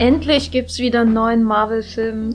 [0.00, 2.34] Endlich gibt's wieder einen neuen Marvel-Film.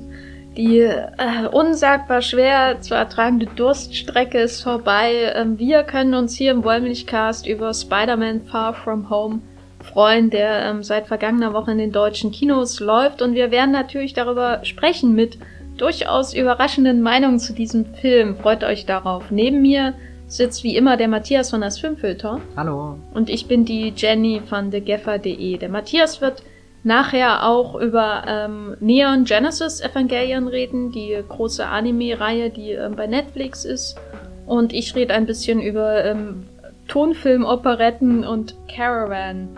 [0.56, 5.34] Die äh, unsagbar schwer zu ertragende Durststrecke ist vorbei.
[5.34, 9.40] Ähm, wir können uns hier im Wollmilchcast über Spider-Man Far From Home
[9.84, 13.24] freuen, der ähm, seit vergangener Woche in den deutschen Kinos läuft.
[13.24, 15.40] Und wir werden natürlich darüber sprechen mit
[15.76, 18.36] durchaus überraschenden Meinungen zu diesem Film.
[18.36, 19.32] Freut euch darauf.
[19.32, 19.96] Neben mir
[20.28, 22.42] sitzt wie immer der Matthias von das Filmfilter.
[22.56, 23.00] Hallo.
[23.16, 25.58] Und ich bin die Jenny von thegeffer.de.
[25.58, 26.44] Der Matthias wird
[26.86, 33.66] nachher auch über ähm, Neon Genesis Evangelion reden, die große Anime-Reihe, die ähm, bei Netflix
[33.66, 33.98] ist.
[34.46, 36.46] Und ich rede ein bisschen über ähm,
[36.88, 39.50] Tonfilm-Operetten und Caravan.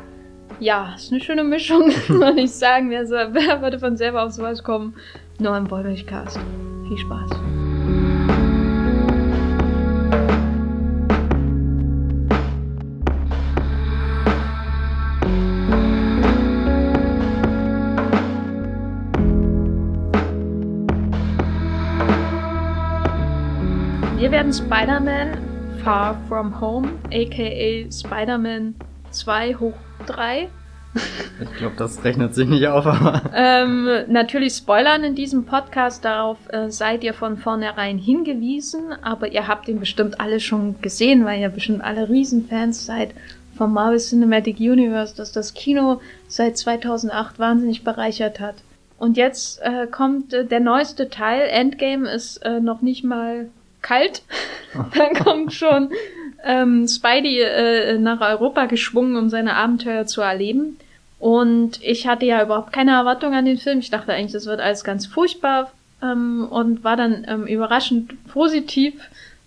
[0.61, 2.89] Ja, ist eine schöne Mischung, würde ich sagen.
[2.89, 4.95] Wer, wer würde von selber auf sowas kommen?
[5.37, 6.39] Nur im Wollmilchcast.
[6.87, 7.66] Viel Spaß.
[24.37, 25.29] Werden Spider-Man
[25.83, 28.75] Far From Home, aka Spider-Man
[29.09, 29.73] 2 hoch
[30.05, 30.47] 3.
[31.41, 33.23] Ich glaube, das rechnet sich nicht auf, aber.
[33.33, 39.47] ähm, natürlich spoilern in diesem Podcast, darauf äh, seid ihr von vornherein hingewiesen, aber ihr
[39.47, 43.15] habt ihn bestimmt alle schon gesehen, weil ihr bestimmt alle Riesenfans seid
[43.57, 48.57] vom Marvel Cinematic Universe, das das Kino seit 2008 wahnsinnig bereichert hat.
[48.99, 51.47] Und jetzt äh, kommt äh, der neueste Teil.
[51.49, 53.47] Endgame ist äh, noch nicht mal
[53.87, 54.21] kalt.
[54.95, 55.89] Dann kommt schon
[56.43, 60.77] ähm, Spidey äh, nach Europa geschwungen, um seine Abenteuer zu erleben.
[61.19, 63.79] Und ich hatte ja überhaupt keine Erwartung an den Film.
[63.79, 65.71] Ich dachte eigentlich, das wird alles ganz furchtbar
[66.01, 68.93] ähm, und war dann ähm, überraschend positiv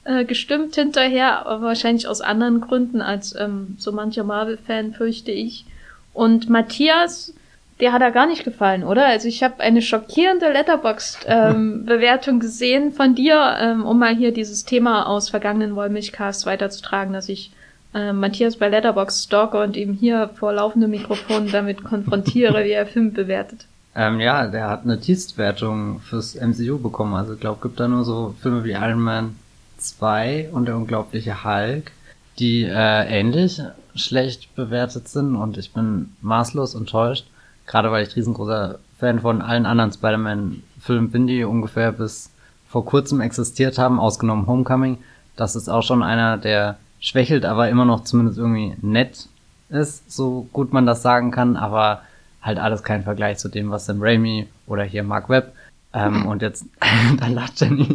[0.05, 5.65] äh, gestimmt hinterher, aber wahrscheinlich aus anderen Gründen als ähm, so mancher Marvel-Fan, fürchte ich.
[6.13, 7.35] Und Matthias
[7.81, 9.07] der hat er gar nicht gefallen, oder?
[9.07, 14.65] Also ich habe eine schockierende Letterboxd-Bewertung ähm, gesehen von dir, ähm, um mal hier dieses
[14.65, 17.53] Thema aus vergangenen Wollmilchcasts weiterzutragen, dass ich
[17.95, 22.87] äh, Matthias bei Letterboxd stalke und ihm hier vor laufendem Mikrofon damit konfrontiere, wie er
[22.87, 23.67] Film bewertet.
[23.95, 27.15] Ähm, ja, der hat eine Tiefstwertung fürs MCU bekommen.
[27.15, 29.37] Also ich glaube, gibt da nur so Filme wie Iron Man
[29.79, 31.91] 2 und der unglaubliche Hulk,
[32.39, 33.61] die äh, ähnlich
[33.95, 37.27] schlecht bewertet sind und ich bin maßlos enttäuscht.
[37.71, 42.31] Gerade weil ich riesengroßer Fan von allen anderen Spider-Man-Filmen bin, die ungefähr bis
[42.69, 44.99] vor kurzem existiert haben, ausgenommen Homecoming.
[45.37, 49.29] Das ist auch schon einer, der schwächelt, aber immer noch zumindest irgendwie nett
[49.69, 52.03] ist, so gut man das sagen kann, aber
[52.43, 55.53] halt alles kein Vergleich zu dem, was Sam Raimi oder hier Mark Webb
[55.95, 56.67] ähm, und jetzt,
[57.21, 57.87] da lacht Jenny.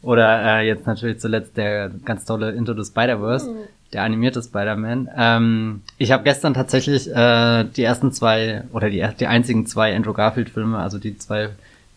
[0.00, 3.52] Oder äh, jetzt natürlich zuletzt der ganz tolle Into the Spider-Verse,
[3.92, 5.08] der animierte Spider-Man.
[5.16, 10.12] Ähm, ich habe gestern tatsächlich äh, die ersten zwei oder die, die einzigen zwei Andrew
[10.12, 11.50] Garfield-Filme, also die zwei,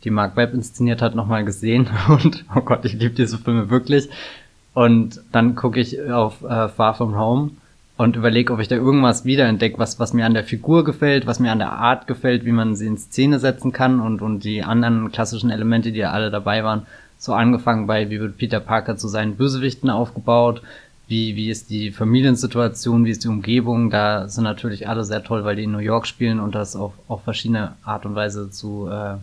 [0.04, 1.90] die Mark Webb inszeniert hat, nochmal gesehen.
[2.08, 4.10] Und oh Gott, ich liebe diese Filme wirklich.
[4.74, 7.52] Und dann gucke ich auf äh, Far From Home
[7.98, 11.40] und überlege, ob ich da irgendwas wiederentdecke, was, was mir an der Figur gefällt, was
[11.40, 14.64] mir an der Art gefällt, wie man sie in Szene setzen kann und, und die
[14.64, 16.88] anderen klassischen Elemente, die ja alle dabei waren.
[17.20, 20.64] So angefangen bei, wie wird Peter Parker zu seinen Bösewichten aufgebaut,
[21.12, 23.90] wie, wie ist die Familiensituation, wie ist die Umgebung.
[23.92, 26.94] Da sind natürlich alle sehr toll, weil die in New York spielen und das auf,
[27.10, 29.18] auf verschiedene Art und Weise zu, äh,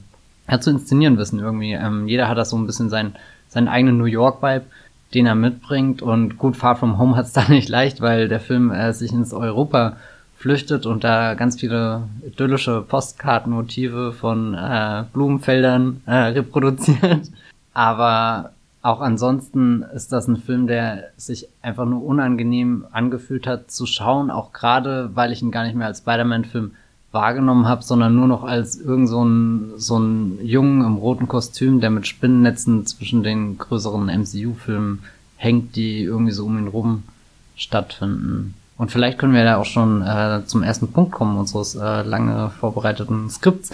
[0.50, 1.72] ja, zu inszenieren wissen irgendwie.
[1.72, 3.16] Ähm, jeder hat das so ein bisschen sein,
[3.48, 4.66] seinen eigenen New York-Vibe,
[5.14, 6.02] den er mitbringt.
[6.02, 9.12] Und gut, Far From Home hat es da nicht leicht, weil der Film äh, sich
[9.12, 9.96] ins Europa
[10.36, 17.30] flüchtet und da ganz viele idyllische Postkartenmotive von äh, Blumenfeldern äh, reproduziert.
[17.72, 18.52] Aber
[18.88, 24.30] auch ansonsten ist das ein Film, der sich einfach nur unangenehm angefühlt hat zu schauen,
[24.30, 26.70] auch gerade, weil ich ihn gar nicht mehr als Spider-Man-Film
[27.12, 31.80] wahrgenommen habe, sondern nur noch als irgend so ein, so ein Jungen im roten Kostüm,
[31.80, 35.00] der mit Spinnennetzen zwischen den größeren MCU-Filmen
[35.36, 37.02] hängt, die irgendwie so um ihn rum
[37.56, 38.54] stattfinden.
[38.78, 42.50] Und vielleicht können wir da auch schon äh, zum ersten Punkt kommen unseres äh, lange
[42.60, 43.70] vorbereiteten Skripts.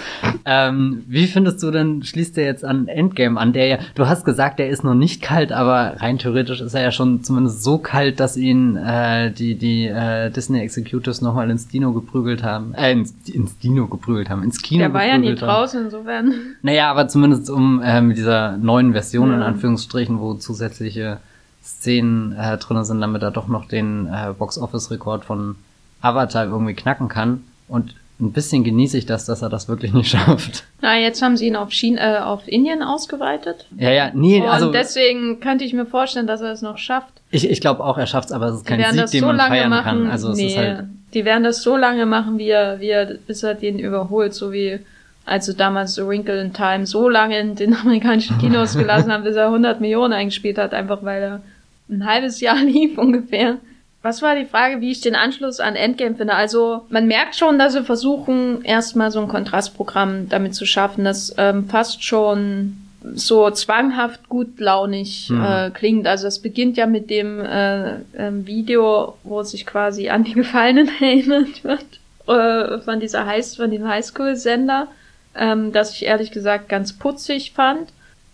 [0.46, 4.24] Ähm, wie findest du denn, schließt der jetzt an Endgame an, der ja, du hast
[4.24, 7.76] gesagt, der ist noch nicht kalt, aber rein theoretisch ist er ja schon zumindest so
[7.76, 12.72] kalt, dass ihn äh, die, die äh, Disney Executives nochmal ins Dino geprügelt haben.
[12.72, 16.32] Äh, ins, ins Dino geprügelt haben, ins Kino Der war ja nie draußen, insofern.
[16.62, 19.36] Naja, aber zumindest um äh, mit dieser neuen Version ja.
[19.36, 21.18] in Anführungsstrichen, wo zusätzliche
[21.64, 25.56] Szenen äh, drin sind, damit er doch noch den äh, Box-Office-Rekord von
[26.02, 27.44] Avatar irgendwie knacken kann.
[27.68, 30.64] Und ein bisschen genieße ich das, dass er das wirklich nicht schafft.
[30.82, 33.66] Na, jetzt haben sie ihn auf, China, äh, auf Indien ausgeweitet.
[33.76, 34.70] Ja, ja, nee, Und also.
[34.70, 37.12] deswegen könnte ich mir vorstellen, dass er es noch schafft.
[37.30, 39.38] Ich, ich glaube auch, er schafft es, aber es ist kein Sieg, den so man
[39.38, 40.10] feiern machen, kann.
[40.10, 40.84] Also nee, es ist halt.
[41.14, 44.52] Die werden das so lange machen, wie er, wie er, bis er den überholt, so
[44.52, 44.80] wie
[45.26, 49.36] also damals A Wrinkle in Time so lange in den amerikanischen Kinos gelassen haben, bis
[49.36, 51.40] er 100 Millionen eingespielt hat, einfach weil er
[51.88, 53.58] ein halbes Jahr lief ungefähr.
[54.02, 56.34] Was war die Frage, wie ich den Anschluss an Endgame finde?
[56.34, 61.34] Also man merkt schon, dass sie versuchen, erstmal so ein Kontrastprogramm damit zu schaffen, das
[61.38, 62.76] ähm, fast schon
[63.14, 65.42] so zwanghaft gut launig mhm.
[65.42, 66.06] äh, klingt.
[66.06, 70.90] Also es beginnt ja mit dem äh, äh, Video, wo sich quasi an die Gefallenen
[71.00, 71.86] erinnert wird
[72.26, 74.88] äh, von dieser High von dem Highschool-Sender,
[75.34, 77.88] ähm, das ich ehrlich gesagt ganz putzig fand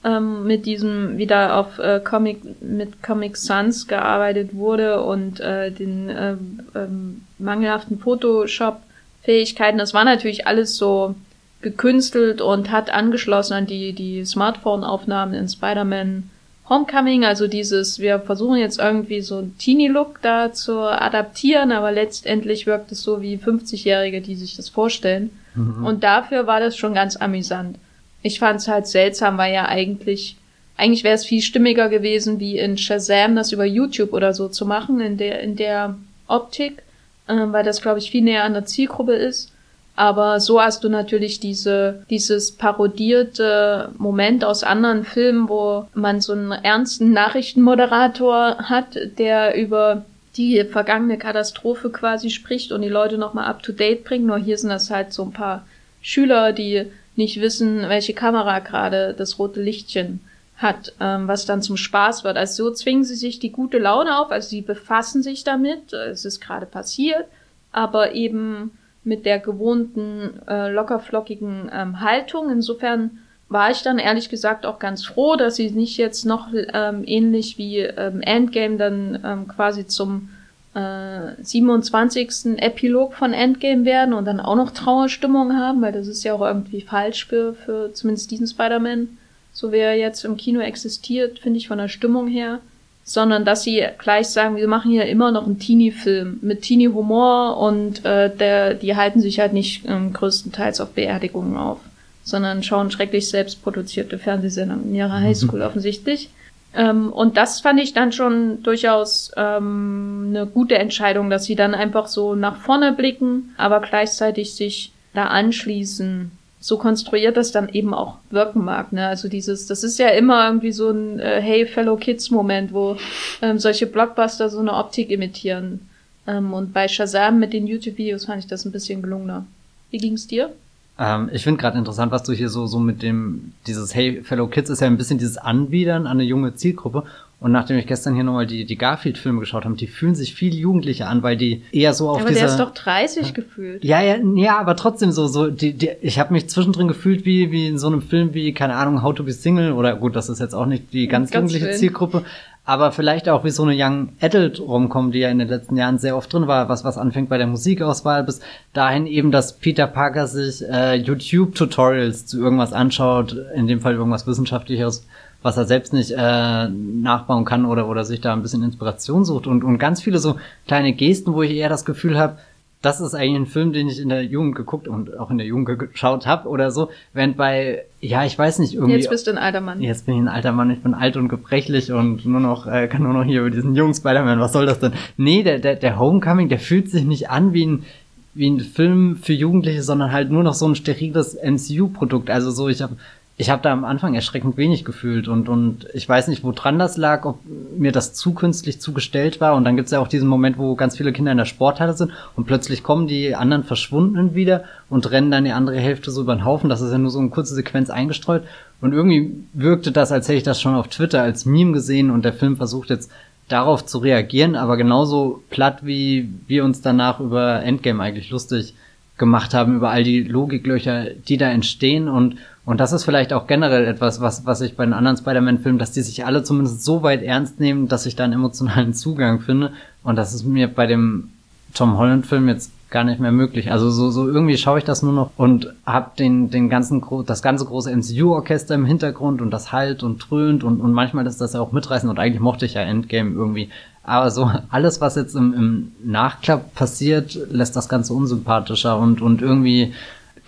[0.05, 6.09] ähm, mit diesem wieder auf äh, Comic mit Comic Sans gearbeitet wurde und äh, den
[6.09, 6.37] äh,
[6.75, 9.79] ähm, mangelhaften Photoshop-Fähigkeiten.
[9.79, 11.15] Das war natürlich alles so
[11.61, 16.31] gekünstelt und hat angeschlossen an die die Smartphone-Aufnahmen in Spider-Man
[16.71, 22.65] Homecoming, also dieses, wir versuchen jetzt irgendwie so einen Teenie-Look da zu adaptieren, aber letztendlich
[22.65, 25.31] wirkt es so wie 50-Jährige, die sich das vorstellen.
[25.57, 25.85] Mhm.
[25.85, 27.77] Und dafür war das schon ganz amüsant.
[28.23, 30.37] Ich fand es halt seltsam, weil ja eigentlich,
[30.77, 34.67] eigentlich wäre es viel stimmiger gewesen, wie in Shazam das über YouTube oder so zu
[34.67, 35.97] machen, in der, in der
[36.27, 36.83] Optik,
[37.27, 39.53] äh, weil das, glaube ich, viel näher an der Zielgruppe ist.
[39.97, 46.33] Aber so hast du natürlich diese, dieses parodierte Moment aus anderen Filmen, wo man so
[46.33, 50.05] einen ernsten Nachrichtenmoderator hat, der über
[50.37, 54.25] die vergangene Katastrophe quasi spricht und die Leute nochmal up to date bringt.
[54.25, 55.67] Nur hier sind das halt so ein paar
[56.01, 60.21] Schüler, die nicht wissen, welche Kamera gerade das rote Lichtchen
[60.57, 62.37] hat, ähm, was dann zum Spaß wird.
[62.37, 66.25] Also so zwingen sie sich die gute Laune auf, also sie befassen sich damit, es
[66.25, 67.27] ist gerade passiert,
[67.73, 68.73] aber eben
[69.03, 72.51] mit der gewohnten äh, lockerflockigen ähm, Haltung.
[72.51, 73.19] Insofern
[73.49, 77.59] war ich dann ehrlich gesagt auch ganz froh, dass sie nicht jetzt noch ähm, ähnlich
[77.59, 80.29] wie ähm, Endgame dann ähm, quasi zum
[80.75, 82.59] äh, 27.
[82.59, 86.43] Epilog von Endgame werden und dann auch noch Trauerstimmung haben, weil das ist ja auch
[86.43, 89.09] irgendwie falsch für, für zumindest diesen Spider-Man,
[89.53, 92.61] so wie er jetzt im Kino existiert, finde ich von der Stimmung her.
[93.03, 98.05] Sondern dass sie gleich sagen, wir machen hier immer noch einen Teenie-Film mit Teenie-Humor und
[98.05, 101.81] äh, der, die halten sich halt nicht ähm, größtenteils auf Beerdigungen auf,
[102.23, 106.31] sondern schauen schrecklich selbstproduzierte Fernsehsendungen in ihrer Highschool offensichtlich.
[106.75, 111.75] Ähm, und das fand ich dann schon durchaus ähm, eine gute Entscheidung, dass sie dann
[111.75, 116.31] einfach so nach vorne blicken, aber gleichzeitig sich da anschließen.
[116.61, 118.93] So konstruiert das dann eben auch wirken mag.
[118.93, 119.07] Ne?
[119.07, 122.97] Also dieses, das ist ja immer irgendwie so ein äh, Hey Fellow Kids Moment, wo
[123.41, 125.89] ähm, solche Blockbuster so eine Optik imitieren.
[126.27, 129.47] Ähm, und bei Shazam mit den YouTube-Videos fand ich das ein bisschen gelungener.
[129.91, 130.53] Wie ging's dir?
[131.01, 134.47] Ähm, ich finde gerade interessant, was du hier so, so mit dem, dieses Hey Fellow
[134.49, 137.05] Kids ist ja ein bisschen dieses Anbiedern an eine junge Zielgruppe.
[137.41, 140.55] Und nachdem ich gestern hier nochmal die, die Garfield-Filme geschaut habe, die fühlen sich viel
[140.55, 142.43] jugendlicher an, weil die eher so auf aber dieser...
[142.43, 143.83] Aber der ist doch 30 ja, gefühlt.
[143.83, 147.51] Ja, ja, ja, aber trotzdem so, so, die, die, ich habe mich zwischendrin gefühlt wie,
[147.51, 150.29] wie in so einem Film wie, keine Ahnung, How to be Single oder gut, das
[150.29, 151.81] ist jetzt auch nicht die ganz, ganz jugendliche schön.
[151.81, 152.25] Zielgruppe,
[152.71, 155.99] aber vielleicht auch wie so eine Young Adult rumkommen, die ja in den letzten Jahren
[155.99, 158.39] sehr oft drin war, was was anfängt bei der Musikauswahl bis
[158.73, 164.29] dahin eben, dass Peter Parker sich äh, YouTube-Tutorials zu irgendwas anschaut, in dem Fall irgendwas
[164.29, 165.05] Wissenschaftliches,
[165.43, 169.49] was er selbst nicht äh, nachbauen kann oder oder sich da ein bisschen Inspiration sucht.
[169.49, 170.37] Und und ganz viele so
[170.69, 172.39] kleine Gesten, wo ich eher das Gefühl habe,
[172.83, 175.47] das ist eigentlich ein Film, den ich in der Jugend geguckt und auch in der
[175.47, 176.89] Jugend geschaut habe oder so.
[177.13, 178.95] Während bei, ja, ich weiß nicht, irgendwie.
[178.95, 179.83] Jetzt bist du ein alter Mann.
[179.83, 182.89] Jetzt bin ich ein alter Mann, ich bin alt und gebrechlich und nur noch, äh,
[182.89, 184.93] kann nur noch hier über diesen jungen Spider-Man, was soll das denn?
[185.19, 187.85] Nee, der, der, der Homecoming, der fühlt sich nicht an wie ein,
[188.33, 192.31] wie ein Film für Jugendliche, sondern halt nur noch so ein steriles MCU-Produkt.
[192.31, 192.97] Also so, ich habe
[193.41, 196.99] ich habe da am Anfang erschreckend wenig gefühlt und, und ich weiß nicht, woran das
[196.99, 197.39] lag, ob
[197.75, 199.55] mir das zu künstlich zugestellt war.
[199.55, 202.13] Und dann gibt's ja auch diesen Moment, wo ganz viele Kinder in der Sporthalle sind
[202.37, 206.37] und plötzlich kommen die anderen Verschwundenen wieder und rennen dann die andere Hälfte so über
[206.37, 206.69] den Haufen.
[206.69, 208.43] Das ist ja nur so eine kurze Sequenz eingestreut.
[208.83, 212.27] Und irgendwie wirkte das, als hätte ich das schon auf Twitter als Meme gesehen und
[212.27, 213.11] der Film versucht jetzt
[213.49, 218.75] darauf zu reagieren, aber genauso platt wie wir uns danach über Endgame eigentlich lustig
[219.17, 223.47] gemacht haben, über all die Logiklöcher, die da entstehen und und das ist vielleicht auch
[223.47, 227.03] generell etwas, was, was ich bei den anderen Spider-Man-Filmen, dass die sich alle zumindest so
[227.03, 229.73] weit ernst nehmen, dass ich da einen emotionalen Zugang finde.
[230.03, 231.31] Und das ist mir bei dem
[231.75, 233.71] Tom Holland-Film jetzt gar nicht mehr möglich.
[233.71, 237.41] Also so, so irgendwie schaue ich das nur noch und hab den, den ganzen, das
[237.41, 241.53] ganze große MCU-Orchester im Hintergrund und das halt und dröhnt und, und manchmal ist das
[241.53, 243.71] ja auch mitreißend und eigentlich mochte ich ja Endgame irgendwie.
[244.03, 249.41] Aber so alles, was jetzt im, im Nachklapp passiert, lässt das Ganze unsympathischer und, und
[249.41, 249.95] irgendwie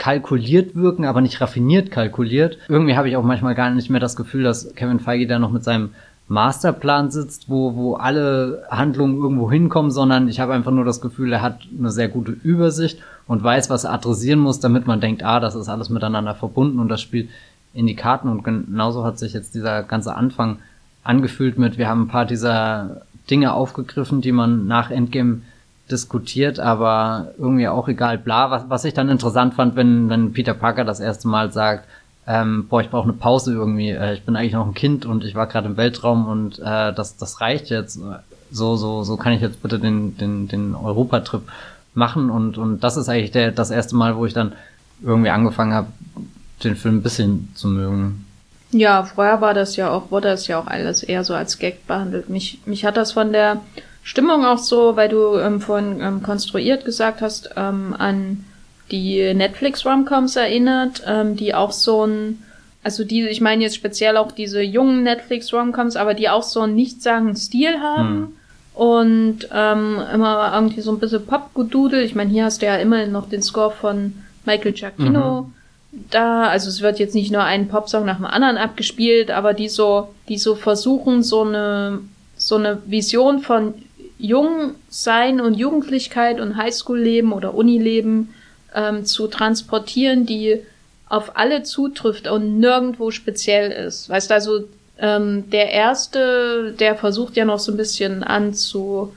[0.02, 2.58] kalkuliert wirken, aber nicht raffiniert kalkuliert.
[2.68, 5.52] Irgendwie habe ich auch manchmal gar nicht mehr das Gefühl, dass Kevin Feige da noch
[5.52, 5.90] mit seinem
[6.26, 11.32] Masterplan sitzt, wo, wo alle Handlungen irgendwo hinkommen, sondern ich habe einfach nur das Gefühl,
[11.32, 15.22] er hat eine sehr gute Übersicht und weiß, was er adressieren muss, damit man denkt,
[15.22, 17.28] ah, das ist alles miteinander verbunden und das spielt
[17.72, 20.58] in die Karten und genauso hat sich jetzt dieser ganze Anfang
[21.04, 25.42] angefühlt mit, wir haben ein paar dieser Dinge aufgegriffen, die man nach Endgame
[25.90, 28.50] diskutiert, aber irgendwie auch egal, bla.
[28.50, 31.86] Was, was ich dann interessant fand, wenn, wenn Peter Parker das erste Mal sagt,
[32.26, 35.24] ähm, boah, ich brauche eine Pause irgendwie, äh, ich bin eigentlich noch ein Kind und
[35.24, 38.00] ich war gerade im Weltraum und äh, das, das reicht jetzt.
[38.50, 41.42] So, so, so kann ich jetzt bitte den, den, den Europatrip
[41.94, 44.52] machen und, und das ist eigentlich der, das erste Mal, wo ich dann
[45.02, 45.88] irgendwie angefangen habe,
[46.62, 48.26] den Film ein bisschen zu mögen.
[48.70, 51.86] Ja, vorher war das ja auch, wurde das ja auch alles eher so als Gag
[51.86, 52.30] behandelt.
[52.30, 53.60] Mich, mich hat das von der
[54.02, 58.44] Stimmung auch so, weil du ähm, vorhin ähm, konstruiert gesagt hast, ähm, an
[58.90, 62.42] die Netflix-Romcoms erinnert, ähm, die auch so ein,
[62.82, 66.74] also die, ich meine jetzt speziell auch diese jungen Netflix-Romcoms, aber die auch so einen
[66.74, 68.08] nichtssagenden Stil haben.
[68.08, 68.32] Hm.
[68.74, 72.02] Und ähm, immer irgendwie so ein bisschen Pop-Gedudel.
[72.02, 74.14] Ich meine, hier hast du ja immerhin noch den Score von
[74.46, 75.42] Michael Giacchino.
[75.42, 75.52] Mhm
[75.92, 79.68] da, also es wird jetzt nicht nur ein Popsong nach dem anderen abgespielt, aber die
[79.68, 82.00] so, die so versuchen, so eine,
[82.36, 83.74] so eine Vision von
[84.22, 88.34] Jungsein und Jugendlichkeit und Highschool-Leben oder Unileben
[88.74, 90.60] ähm, zu transportieren, die
[91.08, 94.08] auf alle zutrifft und nirgendwo speziell ist.
[94.08, 99.12] Weißt du, also ähm, der erste, der versucht ja noch so ein bisschen anzu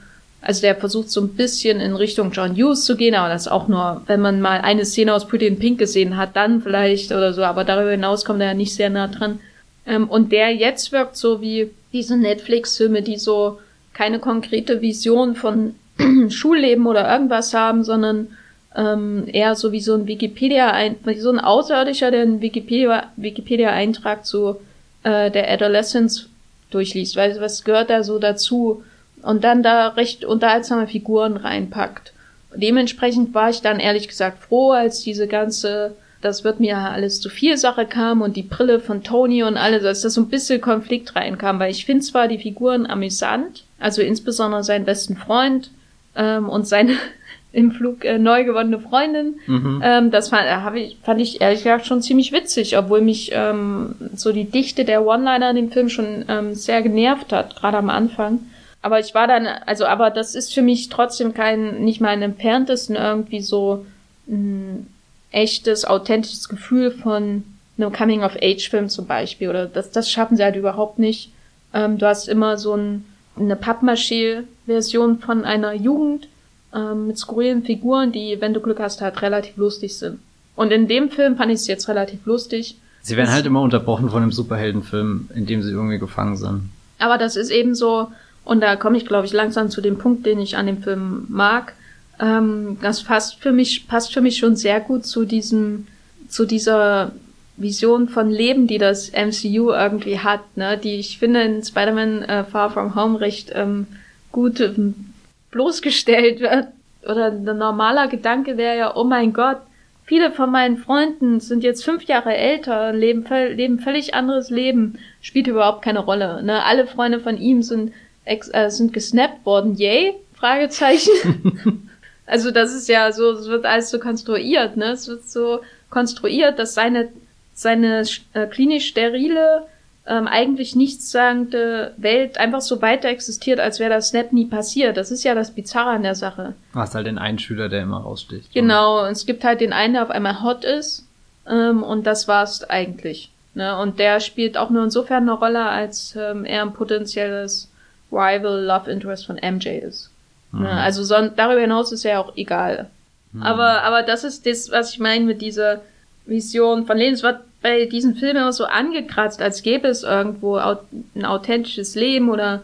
[0.46, 3.66] also der versucht so ein bisschen in Richtung John Hughes zu gehen, aber das auch
[3.66, 7.32] nur, wenn man mal eine Szene aus Pretty in Pink gesehen hat, dann vielleicht oder
[7.32, 9.40] so, aber darüber hinaus kommt er ja nicht sehr nah dran.
[9.86, 13.58] Ähm, und der jetzt wirkt so wie diese Netflix-Filme, die so
[13.96, 15.74] keine konkrete Vision von
[16.28, 18.28] Schulleben oder irgendwas haben, sondern
[18.74, 23.10] ähm, eher so wie so ein Wikipedia, ein, wie so ein Außerirdischer, der einen Wikipedia,
[23.16, 24.56] Wikipedia-Eintrag zu
[25.02, 26.28] äh, der Adolescence
[26.70, 27.16] durchliest.
[27.16, 28.82] Weil was gehört da so dazu?
[29.26, 32.12] und dann da recht unterhaltsame Figuren reinpackt.
[32.54, 37.28] Dementsprechend war ich dann ehrlich gesagt froh, als diese ganze, das wird mir alles zu
[37.28, 40.60] viel Sache kam und die Brille von Tony und alles, als da so ein bisschen
[40.60, 45.70] Konflikt reinkam, weil ich finde zwar die Figuren amüsant, also insbesondere seinen besten Freund
[46.14, 46.92] ähm, und seine
[47.52, 49.36] im Flug äh, neu gewonnene Freundin.
[49.46, 49.80] Mhm.
[49.82, 53.94] Ähm, das fand, äh, ich, fand ich ehrlich gesagt schon ziemlich witzig, obwohl mich ähm,
[54.14, 57.88] so die Dichte der One-Liner in dem Film schon ähm, sehr genervt hat, gerade am
[57.88, 58.40] Anfang.
[58.82, 62.22] Aber ich war dann, also, aber das ist für mich trotzdem kein, nicht mal im
[62.22, 63.86] entferntesten irgendwie so
[64.28, 64.86] ein
[65.32, 67.44] echtes, authentisches Gefühl von
[67.78, 69.48] einem Coming-of-Age-Film zum Beispiel.
[69.48, 71.32] Oder das, das schaffen sie halt überhaupt nicht.
[71.74, 73.04] Ähm, du hast immer so ein,
[73.38, 76.28] eine Pappmaché-Version von einer Jugend
[76.74, 80.18] ähm, mit skurrilen Figuren, die, wenn du Glück hast, halt relativ lustig sind.
[80.54, 82.76] Und in dem Film fand ich es jetzt relativ lustig.
[83.02, 86.70] Sie werden halt immer unterbrochen von einem Superheldenfilm, in dem sie irgendwie gefangen sind.
[86.98, 88.10] Aber das ist eben so,
[88.44, 91.26] und da komme ich, glaube ich, langsam zu dem Punkt, den ich an dem Film
[91.28, 91.74] mag.
[92.18, 95.86] Ähm, das passt für mich, passt für mich schon sehr gut zu diesem,
[96.28, 97.12] zu dieser
[97.56, 100.78] Vision von Leben, die das MCU irgendwie hat, ne?
[100.78, 103.86] die ich finde in Spider-Man äh, Far From Home recht ähm,
[104.32, 105.12] gut ähm,
[105.50, 106.68] bloßgestellt wird.
[107.04, 109.58] Oder ein normaler Gedanke wäre ja, oh mein Gott,
[110.04, 115.46] viele von meinen Freunden sind jetzt fünf Jahre älter, leben, leben völlig anderes Leben, spielt
[115.46, 116.42] überhaupt keine Rolle.
[116.42, 116.64] Ne?
[116.64, 117.92] Alle Freunde von ihm sind
[118.26, 119.76] äh, sind gesnappt worden.
[119.76, 120.14] Yay?
[120.34, 121.88] Fragezeichen.
[122.26, 124.90] also das ist ja so, es wird alles so konstruiert, ne?
[124.90, 127.08] Es wird so konstruiert, dass seine
[127.56, 129.66] seine äh, klinisch sterile,
[130.06, 134.96] ähm, eigentlich nichtssagende Welt einfach so weiter existiert, als wäre das Snap nie passiert.
[134.96, 136.54] Das ist ja das Bizarre an der Sache.
[136.74, 138.52] Du hast halt den einen Schüler, der immer raussticht.
[138.52, 141.06] Genau, und es gibt halt den einen, der auf einmal hot ist,
[141.48, 143.30] ähm, und das war's eigentlich.
[143.54, 143.76] Ne?
[143.78, 147.70] Und der spielt auch nur insofern eine Rolle, als ähm, er ein potenzielles
[148.12, 150.10] Rival Love Interest von MJ ist.
[150.52, 150.64] Mhm.
[150.64, 152.90] Ja, also so, darüber hinaus ist ja auch egal.
[153.32, 153.42] Mhm.
[153.42, 155.80] Aber, aber das ist das, was ich meine mit dieser
[156.26, 157.14] Vision von Leben.
[157.14, 162.28] Es wird bei diesen Filmen immer so angekratzt, als gäbe es irgendwo ein authentisches Leben
[162.30, 162.62] oder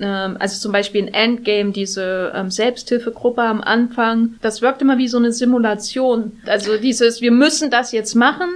[0.00, 4.36] ähm, also zum Beispiel in Endgame diese ähm, Selbsthilfegruppe am Anfang.
[4.42, 6.40] Das wirkt immer wie so eine Simulation.
[6.46, 8.48] Also dieses, wir müssen das jetzt machen,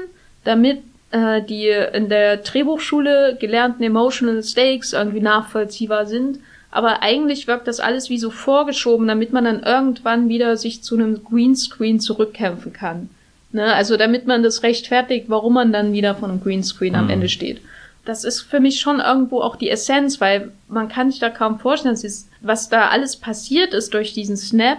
[0.44, 6.40] damit äh, die in der Drehbuchschule gelernten Emotional Stakes irgendwie nachvollziehbar sind.
[6.70, 10.96] Aber eigentlich wirkt das alles wie so vorgeschoben, damit man dann irgendwann wieder sich zu
[10.96, 13.08] einem Greenscreen zurückkämpfen kann.
[13.52, 13.72] Ne?
[13.74, 16.98] Also damit man das rechtfertigt, warum man dann wieder von einem Greenscreen mhm.
[16.98, 17.60] am Ende steht.
[18.04, 21.58] Das ist für mich schon irgendwo auch die Essenz, weil man kann sich da kaum
[21.58, 21.98] vorstellen,
[22.40, 24.78] was da alles passiert ist durch diesen Snap,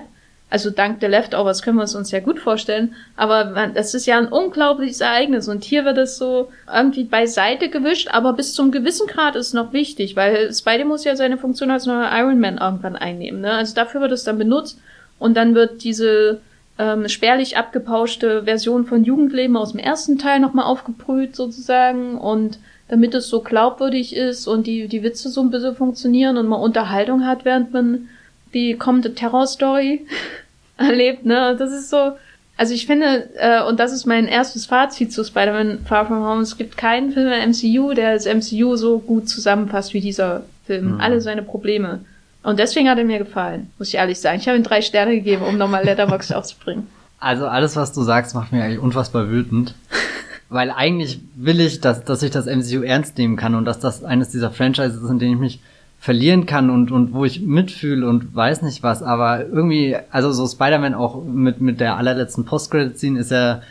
[0.50, 2.96] Also dank der Leftovers können wir es uns ja gut vorstellen.
[3.16, 5.48] Aber das ist ja ein unglaubliches Ereignis.
[5.48, 8.08] Und hier wird es so irgendwie beiseite gewischt.
[8.12, 11.70] Aber bis zum gewissen Grad ist es noch wichtig, weil Spidey muss ja seine Funktion
[11.70, 13.42] als neuer Iron Man irgendwann einnehmen.
[13.42, 13.52] Ne?
[13.52, 14.80] Also dafür wird es dann benutzt.
[15.20, 16.42] Und dann wird diese
[16.79, 22.17] ähm, spärlich abgepauschte Version von Jugendleben aus dem ersten Teil nochmal aufgebrüht sozusagen.
[22.17, 22.57] Und
[22.88, 26.62] damit es so glaubwürdig ist und die, die Witze so ein bisschen funktionieren und man
[26.62, 28.09] Unterhaltung hat, während man
[28.53, 30.07] die kommende Terrorstory
[30.77, 31.55] erlebt, ne?
[31.59, 32.13] Das ist so.
[32.57, 36.41] Also ich finde, äh, und das ist mein erstes Fazit zu Spider-Man Far From Home,
[36.41, 40.95] es gibt keinen Film im MCU, der das MCU so gut zusammenfasst wie dieser Film.
[40.95, 41.01] Mhm.
[41.01, 42.01] Alle seine Probleme.
[42.43, 44.39] Und deswegen hat er mir gefallen, muss ich ehrlich sagen.
[44.39, 46.88] Ich habe ihm drei Sterne gegeben, um nochmal Letterboxd aufzubringen.
[47.19, 49.75] Also alles, was du sagst, macht mich eigentlich unfassbar wütend.
[50.50, 54.03] Weil eigentlich will ich, dass, dass ich das MCU ernst nehmen kann und dass das
[54.03, 55.60] eines dieser Franchises ist, in denen ich mich
[56.00, 60.48] verlieren kann und, und wo ich mitfühle und weiß nicht was, aber irgendwie, also so
[60.48, 63.62] Spider-Man auch mit, mit der allerletzten Post-Credit-Scene ist ja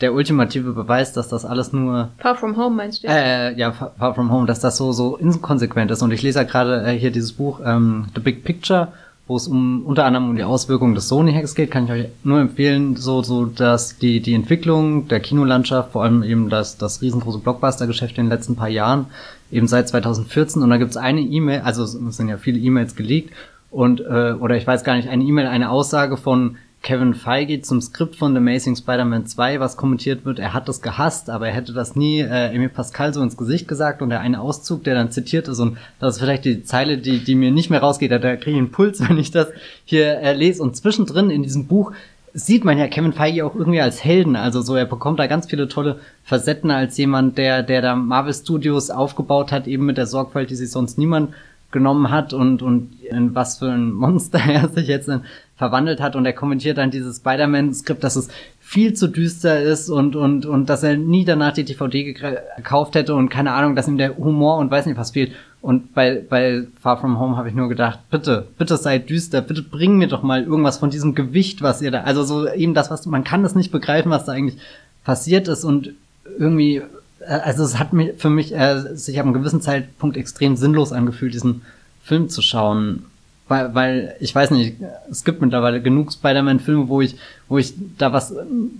[0.00, 3.08] der ultimative Beweis, dass das alles nur Far From Home meinst du?
[3.08, 6.02] Äh, ja, Far From Home, dass das so so inkonsequent ist.
[6.02, 8.88] Und ich lese ja gerade äh, hier dieses Buch ähm, The Big Picture
[9.26, 12.40] wo es um unter anderem um die Auswirkungen des Sony-Hacks geht, kann ich euch nur
[12.40, 17.40] empfehlen, so, so dass die, die Entwicklung der Kinolandschaft, vor allem eben das, das riesengroße
[17.40, 19.06] Blockbuster-Geschäft in den letzten paar Jahren,
[19.50, 23.30] eben seit 2014, und da gibt's eine E-Mail, also es sind ja viele E-Mails geleakt,
[23.72, 27.80] und, äh, oder ich weiß gar nicht, eine E-Mail, eine Aussage von Kevin Feige zum
[27.80, 31.52] Skript von The Amazing Spider-Man 2, was kommentiert wird, er hat das gehasst, aber er
[31.52, 34.02] hätte das nie äh, Emil Pascal so ins Gesicht gesagt.
[34.02, 37.24] Und der eine Auszug, der dann zitiert ist und das ist vielleicht die Zeile, die,
[37.24, 39.48] die mir nicht mehr rausgeht, da kriege ich einen Puls, wenn ich das
[39.84, 40.62] hier äh, lese.
[40.62, 41.90] Und zwischendrin in diesem Buch
[42.34, 45.46] sieht man ja Kevin Feige auch irgendwie als Helden, also so, er bekommt da ganz
[45.46, 50.06] viele tolle Facetten als jemand, der, der da Marvel Studios aufgebaut hat, eben mit der
[50.06, 51.30] Sorgfalt, die sich sonst niemand
[51.72, 55.10] genommen hat und, und in was für ein Monster er sich jetzt
[55.56, 58.28] verwandelt hat und er kommentiert dann dieses Spider-Man-Skript, dass es
[58.60, 63.14] viel zu düster ist und, und, und dass er nie danach die DVD gekauft hätte
[63.14, 65.32] und keine Ahnung, dass ihm der Humor und weiß nicht was fehlt.
[65.62, 69.62] Und bei, bei Far From Home habe ich nur gedacht, bitte, bitte seid düster, bitte
[69.62, 72.90] bring mir doch mal irgendwas von diesem Gewicht, was ihr da, also so eben das,
[72.90, 74.60] was, man kann das nicht begreifen, was da eigentlich
[75.04, 75.94] passiert ist und
[76.38, 76.82] irgendwie
[77.20, 80.92] äh, also es hat mir für mich äh, sich ab einem gewissen Zeitpunkt extrem sinnlos
[80.92, 81.62] angefühlt, diesen
[82.02, 83.04] Film zu schauen.
[83.48, 84.76] Weil, weil, ich weiß nicht,
[85.08, 87.14] es gibt mittlerweile genug Spider-Man-Filme, wo ich,
[87.48, 88.34] wo ich da was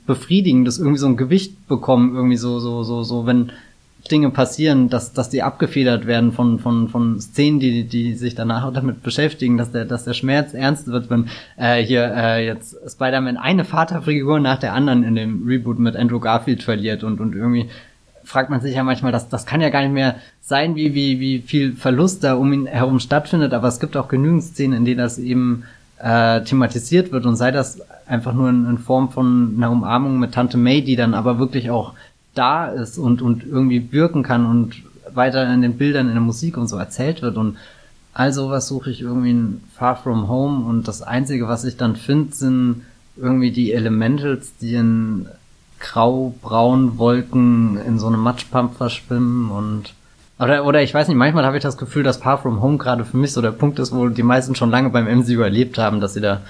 [0.06, 3.52] Befriedigendes, irgendwie so ein Gewicht bekomme, irgendwie so, so, so, so, wenn
[4.08, 8.72] Dinge passieren, dass, dass die abgefedert werden von, von, von Szenen, die, die sich danach
[8.72, 13.36] damit beschäftigen, dass der, dass der Schmerz ernst wird, wenn äh, hier äh, jetzt Spider-Man
[13.36, 17.68] eine Vaterfigur nach der anderen in dem Reboot mit Andrew Garfield verliert und, und irgendwie
[18.26, 21.20] fragt man sich ja manchmal, dass das kann ja gar nicht mehr sein, wie, wie,
[21.20, 24.84] wie viel Verlust da um ihn herum stattfindet, aber es gibt auch genügend Szenen, in
[24.84, 25.64] denen das eben
[25.98, 27.24] äh, thematisiert wird.
[27.24, 30.96] Und sei das einfach nur in, in Form von einer Umarmung mit Tante May, die
[30.96, 31.94] dann aber wirklich auch
[32.34, 34.82] da ist und, und irgendwie wirken kann und
[35.14, 37.36] weiter in den Bildern, in der Musik und so erzählt wird.
[37.36, 37.56] Und
[38.12, 40.66] all sowas suche ich irgendwie in Far From Home.
[40.66, 42.82] Und das Einzige, was ich dann finde, sind
[43.16, 45.26] irgendwie die Elementals, die in
[45.86, 49.94] grau-braun Wolken in so einem Matschpump verschwimmen und
[50.38, 53.06] oder, oder ich weiß nicht, manchmal habe ich das Gefühl, dass Far From Home gerade
[53.06, 56.00] für mich so der Punkt ist, wo die meisten schon lange beim MCU erlebt haben,
[56.00, 56.42] dass sie da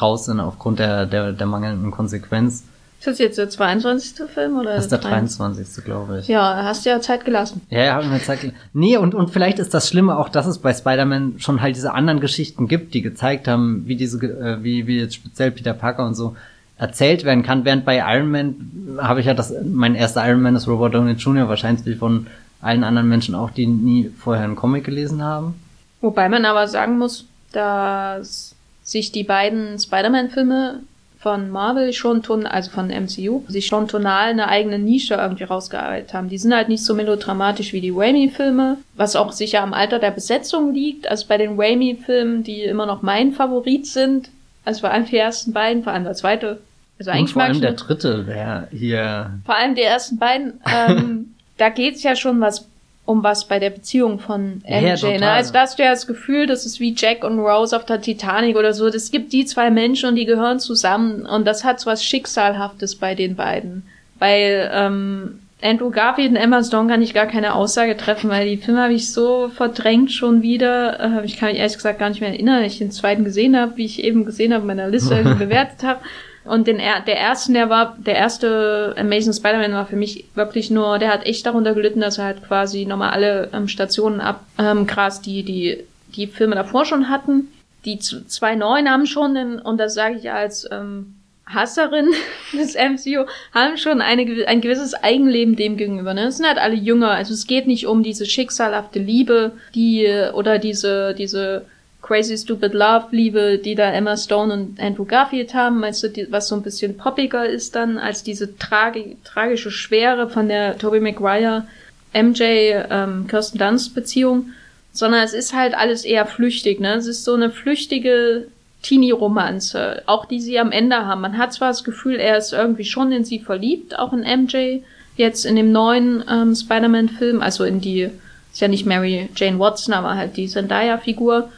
[0.00, 2.62] raus sind aufgrund der, der, der mangelnden Konsequenz.
[3.00, 4.28] Ist das jetzt der 22.
[4.32, 4.74] Film oder?
[4.74, 5.84] Das ist der 23.
[5.84, 6.28] glaube ich.
[6.28, 7.62] Ja, hast du ja Zeit gelassen.
[7.68, 8.58] Ja, ja, habe mir Zeit gelassen.
[8.72, 11.94] Nee, und, und vielleicht ist das Schlimme auch, dass es bei Spider-Man schon halt diese
[11.94, 16.06] anderen Geschichten gibt, die gezeigt haben, wie diese, äh, wie, wie jetzt speziell Peter Parker
[16.06, 16.36] und so
[16.78, 20.56] erzählt werden kann, während bei Iron Man habe ich ja das, mein erster Iron Man
[20.56, 22.26] ist Robert Downey Jr., wahrscheinlich wie von
[22.60, 25.54] allen anderen Menschen auch, die nie vorher einen Comic gelesen haben.
[26.00, 30.80] Wobei man aber sagen muss, dass sich die beiden Spider-Man-Filme
[31.18, 36.14] von Marvel schon ton, also von MCU, sich schon tonal eine eigene Nische irgendwie rausgearbeitet
[36.14, 36.28] haben.
[36.28, 40.12] Die sind halt nicht so melodramatisch wie die Raimi-Filme, was auch sicher am Alter der
[40.12, 41.08] Besetzung liegt.
[41.08, 44.30] Also bei den Raimi-Filmen, die immer noch mein Favorit sind,
[44.66, 46.58] also vor allem die ersten beiden, vor allem der zweite.
[46.98, 49.30] Also eigentlich Und vor allem der dritte wäre hier.
[49.44, 50.60] Vor allem die ersten beiden.
[50.70, 52.66] Ähm, da geht's ja schon was
[53.04, 54.96] um was bei der Beziehung von MJ.
[54.96, 55.30] Ja, ne?
[55.30, 58.00] Also da hast du ja das Gefühl, das ist wie Jack und Rose auf der
[58.00, 58.88] Titanic oder so.
[58.88, 62.96] Es gibt die zwei Menschen und die gehören zusammen und das hat so was Schicksalhaftes
[62.96, 63.84] bei den beiden.
[64.18, 68.56] Weil ähm, Andrew Garfield und Emma Stone kann ich gar keine Aussage treffen, weil die
[68.56, 71.00] Filme habe ich so verdrängt schon wieder.
[71.00, 73.76] Äh, ich kann mich ehrlich gesagt gar nicht mehr erinnern, ich den zweiten gesehen habe,
[73.76, 76.00] wie ich eben gesehen habe, in meiner Liste bewertet habe.
[76.44, 81.00] Und den, der ersten, der war, der erste Amazing Spider-Man war für mich wirklich nur,
[81.00, 85.32] der hat echt darunter gelitten, dass er halt quasi nochmal alle ähm, Stationen abgrast, ähm,
[85.32, 85.84] die, die
[86.16, 87.48] die Filme davor schon hatten.
[87.84, 91.14] die zwei neuen haben schon, einen, und das sage ich als ähm,
[91.46, 92.08] Hasserin
[92.52, 96.12] des MCU, haben schon eine, ein gewisses Eigenleben dem gegenüber.
[96.14, 96.26] Ne?
[96.26, 97.10] Es sind halt alle jünger.
[97.10, 101.66] Also es geht nicht um diese schicksalhafte Liebe, die oder diese diese
[102.06, 106.30] Crazy Stupid Love Liebe, die da Emma Stone und Andrew Garfield haben, weißt du, die,
[106.30, 111.00] was so ein bisschen poppiger ist dann als diese tragi tragische Schwere von der Tobey
[111.00, 111.66] Maguire
[112.14, 114.50] MJ ähm, Kirsten Dunst Beziehung,
[114.92, 116.94] sondern es ist halt alles eher flüchtig, ne?
[116.94, 118.46] Es ist so eine flüchtige
[118.86, 121.20] Teenie-Romanze, auch die sie am Ende haben.
[121.20, 124.82] Man hat zwar das Gefühl, er ist irgendwie schon in sie verliebt, auch in MJ,
[125.16, 128.10] jetzt in dem neuen ähm, Spider-Man-Film, also in die,
[128.52, 131.48] ist ja nicht Mary Jane Watson, aber halt die Zendaya-Figur.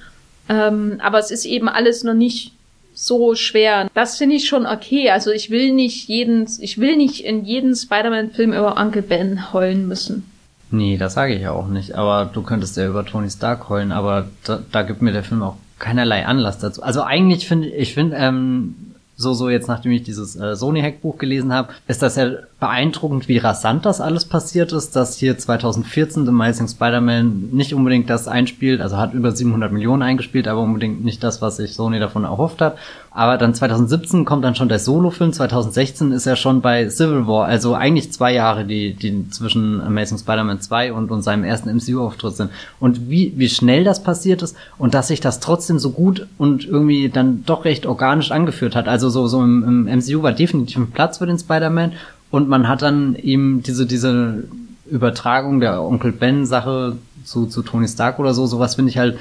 [0.48, 2.52] Ähm, aber es ist eben alles noch nicht
[2.94, 3.88] so schwer.
[3.92, 5.10] Das finde ich schon okay.
[5.10, 9.86] Also ich will nicht jeden, ich will nicht in jeden Spider-Man-Film über Uncle Ben heulen
[9.86, 10.30] müssen.
[10.70, 11.94] Nee, das sage ich ja auch nicht.
[11.94, 15.42] Aber du könntest ja über Tony Stark heulen, aber da, da gibt mir der Film
[15.42, 16.82] auch keinerlei Anlass dazu.
[16.82, 18.74] Also eigentlich finde ich finde ähm,
[19.16, 23.28] so so jetzt nachdem ich dieses äh, Sony Hackbuch gelesen habe, ist das ja beeindruckend,
[23.28, 28.26] wie rasant das alles passiert ist, dass hier 2014 The Amazing Spider-Man nicht unbedingt das
[28.26, 32.24] einspielt, also hat über 700 Millionen eingespielt, aber unbedingt nicht das, was sich Sony davon
[32.24, 32.76] erhofft hat.
[33.12, 37.46] Aber dann 2017 kommt dann schon der Solo-Film, 2016 ist er schon bei Civil War,
[37.46, 42.34] also eigentlich zwei Jahre, die, die zwischen Amazing Spider-Man 2 und, und seinem ersten MCU-Auftritt
[42.34, 42.50] sind.
[42.80, 46.66] Und wie, wie schnell das passiert ist und dass sich das trotzdem so gut und
[46.66, 48.88] irgendwie dann doch recht organisch angeführt hat.
[48.88, 51.92] Also so, so im, im MCU war definitiv ein Platz für den Spider-Man
[52.30, 54.44] und man hat dann eben diese, diese
[54.90, 59.18] Übertragung der Onkel Ben Sache zu, zu Tony Stark oder so, sowas finde ich halt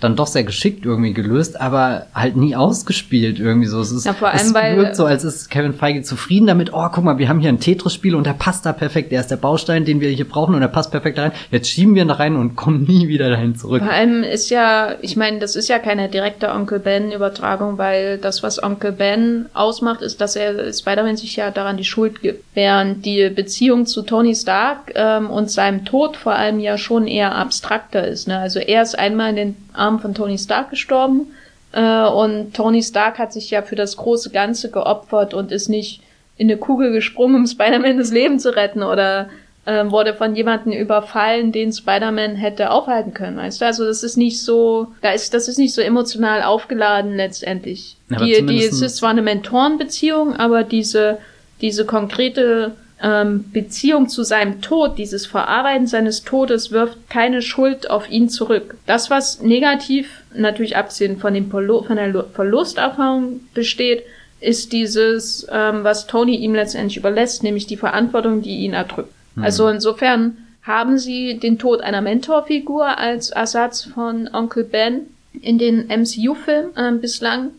[0.00, 3.80] dann doch sehr geschickt irgendwie gelöst, aber halt nie ausgespielt irgendwie so.
[3.80, 6.72] Es ist, ja, vor allem, es weil, wirkt so, als ist Kevin Feige zufrieden damit.
[6.72, 9.12] Oh, guck mal, wir haben hier ein Tetris-Spiel und der passt da perfekt.
[9.12, 11.32] Der ist der Baustein, den wir hier brauchen und der passt perfekt da rein.
[11.50, 13.82] Jetzt schieben wir ihn da rein und kommen nie wieder dahin zurück.
[13.82, 18.42] Vor allem ist ja, ich meine, das ist ja keine direkte Onkel Ben-Übertragung, weil das,
[18.42, 22.44] was Onkel Ben ausmacht, ist, dass er Spider-Man sich ja daran die Schuld gibt.
[22.54, 27.34] Während die Beziehung zu Tony Stark ähm, und seinem Tod vor allem ja schon eher
[27.34, 28.28] abstrakter ist.
[28.28, 28.38] Ne?
[28.38, 31.28] Also er ist einmal in den Arm von Tony Stark gestorben.
[31.72, 36.02] Äh, und Tony Stark hat sich ja für das große Ganze geopfert und ist nicht
[36.36, 39.28] in eine Kugel gesprungen, um Spider-Man das Leben zu retten oder
[39.66, 43.66] äh, wurde von jemandem überfallen, den Spider-Man hätte aufhalten können, weißt du?
[43.66, 47.96] Also das ist nicht so, da ist, das ist nicht so emotional aufgeladen letztendlich.
[48.10, 51.18] Aber die, die, es ist zwar eine Mentorenbeziehung, aber diese,
[51.60, 52.72] diese konkrete
[53.02, 58.76] ähm, Beziehung zu seinem Tod, dieses Verarbeiten seines Todes wirft keine Schuld auf ihn zurück.
[58.86, 64.02] Das, was negativ, natürlich abgesehen von, dem Polo von der Verlusterfahrung besteht,
[64.40, 69.12] ist dieses, ähm, was Tony ihm letztendlich überlässt, nämlich die Verantwortung, die ihn erdrückt.
[69.34, 69.44] Mhm.
[69.44, 75.02] Also insofern haben sie den Tod einer Mentorfigur als Ersatz von Onkel Ben
[75.40, 77.50] in den MCU-Filmen äh, bislang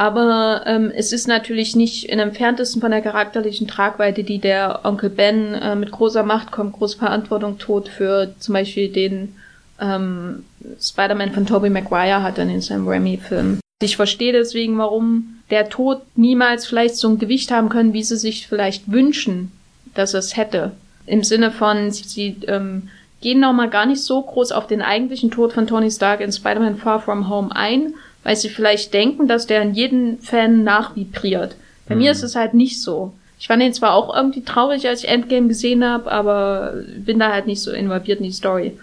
[0.00, 5.10] aber ähm, es ist natürlich nicht in entferntesten von der charakterlichen Tragweite, die der Onkel
[5.10, 9.34] Ben äh, mit großer Macht kommt, große Verantwortung tot für zum Beispiel den
[9.78, 10.46] ähm,
[10.80, 13.60] Spider-Man von Tobey Maguire hat in seinem Remy-Film.
[13.82, 18.16] Ich verstehe deswegen, warum der Tod niemals vielleicht so ein Gewicht haben können, wie sie
[18.16, 19.52] sich vielleicht wünschen,
[19.94, 20.72] dass es hätte.
[21.04, 22.88] Im Sinne von, sie, sie ähm,
[23.20, 26.78] gehen nochmal gar nicht so groß auf den eigentlichen Tod von Tony Stark in Spider-Man
[26.78, 31.56] Far From Home ein, weil sie vielleicht denken, dass der in jedem Fan nachvibriert.
[31.88, 32.02] Bei mhm.
[32.02, 33.12] mir ist es halt nicht so.
[33.38, 37.32] Ich fand ihn zwar auch irgendwie traurig, als ich Endgame gesehen habe, aber bin da
[37.32, 38.76] halt nicht so involviert in die Story.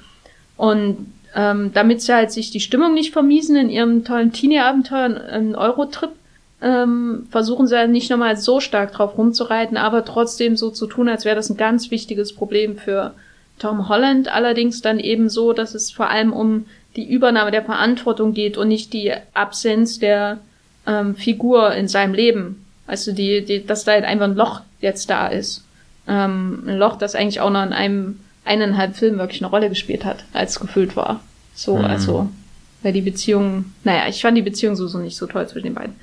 [0.56, 5.56] Und ähm, damit sie halt sich die Stimmung nicht vermiesen in ihrem tollen Teenie-Abenteuer, einen
[5.56, 6.10] Eurotrip,
[6.60, 11.08] ähm, versuchen sie halt nicht nochmal so stark drauf rumzureiten, aber trotzdem so zu tun,
[11.08, 13.14] als wäre das ein ganz wichtiges Problem für
[13.60, 14.34] Tom Holland.
[14.34, 16.66] Allerdings dann eben so, dass es vor allem um
[16.98, 20.40] die Übernahme der Verantwortung geht und nicht die Absenz der
[20.86, 22.66] ähm, Figur in seinem Leben.
[22.88, 25.64] Also die, die, dass da halt einfach ein Loch jetzt da ist.
[26.08, 30.06] Ähm, ein Loch, das eigentlich auch noch in einem eineinhalb Film wirklich eine Rolle gespielt
[30.06, 31.20] hat, als gefüllt war.
[31.54, 31.86] So, mhm.
[31.86, 32.30] also,
[32.82, 35.76] weil die Beziehung, naja, ich fand die Beziehung so, so nicht so toll zwischen den
[35.76, 35.96] beiden.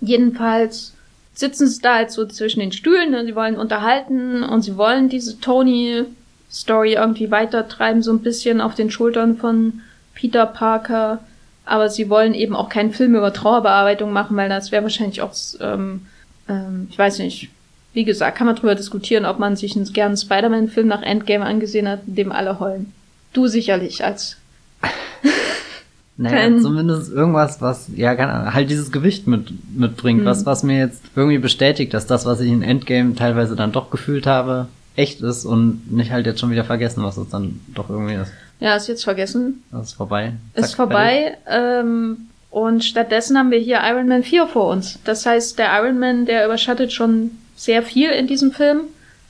[0.00, 0.92] Jedenfalls
[1.34, 3.24] sitzen sie da halt so zwischen den Stühlen, ne?
[3.24, 8.90] sie wollen unterhalten und sie wollen diese Tony-Story irgendwie weitertreiben, so ein bisschen auf den
[8.90, 9.80] Schultern von
[10.16, 11.20] Peter Parker,
[11.64, 15.34] aber sie wollen eben auch keinen Film über Trauerbearbeitung machen, weil das wäre wahrscheinlich auch,
[15.60, 16.06] ähm,
[16.48, 17.50] ähm, ich weiß nicht,
[17.92, 21.88] wie gesagt, kann man drüber diskutieren, ob man sich einen gern Spider-Man-Film nach Endgame angesehen
[21.88, 22.92] hat, in dem alle heulen.
[23.32, 24.36] Du sicherlich als.
[26.16, 30.26] naja, zumindest irgendwas, was, ja, kann, halt dieses Gewicht mit, mitbringt, mhm.
[30.26, 33.90] was, was mir jetzt irgendwie bestätigt, dass das, was ich in Endgame teilweise dann doch
[33.90, 37.90] gefühlt habe, echt ist und nicht halt jetzt schon wieder vergessen, was es dann doch
[37.90, 38.32] irgendwie ist.
[38.60, 39.62] Ja, ist jetzt vergessen.
[39.70, 40.32] Das ist vorbei.
[40.54, 41.36] Zack, ist vorbei.
[41.48, 44.98] Ähm, Und stattdessen haben wir hier Iron Man 4 vor uns.
[45.04, 48.82] Das heißt, der Iron Man, der überschattet schon sehr viel in diesem Film,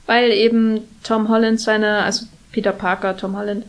[0.05, 3.65] weil eben Tom Holland seine, also Peter Parker, Tom Holland,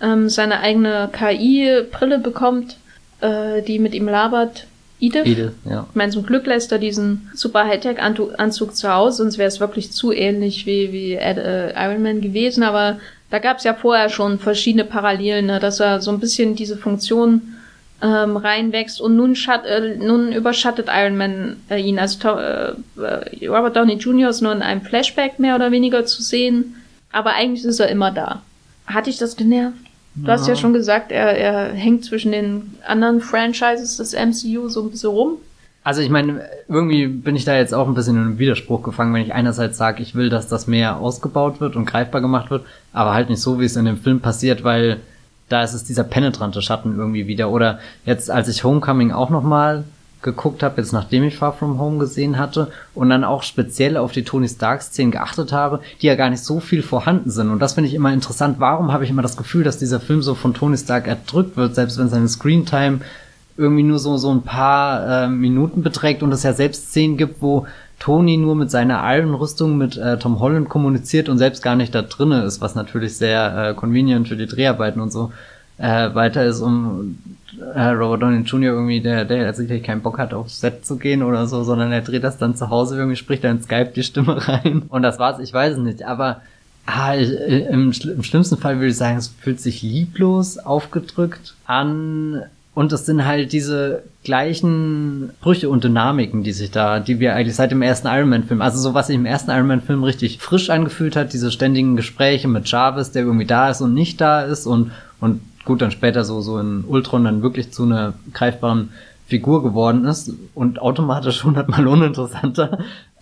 [0.00, 2.76] ähm, seine eigene KI-Brille bekommt,
[3.20, 4.66] äh, die mit ihm labert.
[4.98, 5.26] Edith.
[5.26, 5.86] Edith, ja.
[5.90, 9.92] Ich meine, zum Glück lässt er diesen super Hightech-Anzug zu Hause, sonst wäre es wirklich
[9.92, 12.62] zu ähnlich wie, wie Ed, äh, Iron Man gewesen.
[12.62, 12.98] Aber
[13.32, 16.76] da gab es ja vorher schon verschiedene Parallelen, ne, dass er so ein bisschen diese
[16.76, 17.54] Funktion
[18.02, 21.98] ähm, reinwächst und nun, schatt, äh, nun überschattet Iron Man äh, ihn.
[21.98, 24.28] Also äh, äh, Robert Downey Jr.
[24.28, 26.76] ist nur in einem Flashback mehr oder weniger zu sehen,
[27.10, 28.42] aber eigentlich ist er immer da.
[28.86, 29.78] Hatte ich das genervt?
[30.14, 30.34] Du ja.
[30.34, 34.90] hast ja schon gesagt, er, er hängt zwischen den anderen Franchises des MCU so ein
[34.90, 35.38] bisschen rum.
[35.84, 39.12] Also ich meine, irgendwie bin ich da jetzt auch ein bisschen in einen Widerspruch gefangen,
[39.14, 42.64] wenn ich einerseits sage, ich will, dass das mehr ausgebaut wird und greifbar gemacht wird,
[42.92, 45.00] aber halt nicht so, wie es in dem Film passiert, weil
[45.48, 47.50] da ist es dieser penetrante Schatten irgendwie wieder.
[47.50, 49.84] Oder jetzt, als ich Homecoming auch nochmal
[50.22, 54.12] geguckt habe, jetzt nachdem ich Far From Home gesehen hatte und dann auch speziell auf
[54.12, 57.50] die Tony Stark-Szenen geachtet habe, die ja gar nicht so viel vorhanden sind.
[57.50, 58.60] Und das finde ich immer interessant.
[58.60, 61.74] Warum habe ich immer das Gefühl, dass dieser Film so von Tony Stark erdrückt wird,
[61.74, 63.00] selbst wenn seine Screentime
[63.56, 67.42] irgendwie nur so, so ein paar äh, Minuten beträgt und es ja selbst Szenen gibt,
[67.42, 67.66] wo
[67.98, 72.02] Tony nur mit seiner Iron-Rüstung mit äh, Tom Holland kommuniziert und selbst gar nicht da
[72.02, 75.32] drinne ist, was natürlich sehr äh, convenient für die Dreharbeiten und so
[75.78, 77.18] äh, weiter ist, um
[77.74, 78.72] äh, Robert Downey Jr.
[78.72, 82.00] irgendwie, der, der sicherlich keinen Bock hat, aufs Set zu gehen oder so, sondern er
[82.00, 85.38] dreht das dann zu Hause irgendwie, spricht dann Skype die Stimme rein und das war's,
[85.38, 86.40] ich weiß es nicht, aber
[86.86, 92.42] ah, ich, im, im schlimmsten Fall würde ich sagen, es fühlt sich lieblos aufgedrückt an
[92.74, 97.56] und es sind halt diese gleichen Brüche und Dynamiken, die sich da, die wir eigentlich
[97.56, 100.04] seit dem ersten Iron Man Film, also so was sich im ersten Iron Man Film
[100.04, 104.20] richtig frisch angefühlt hat, diese ständigen Gespräche mit Jarvis, der irgendwie da ist und nicht
[104.20, 108.14] da ist und, und gut dann später so, so in Ultron dann wirklich zu einer
[108.32, 108.88] greifbaren
[109.26, 112.78] Figur geworden ist und automatisch hundertmal uninteressanter.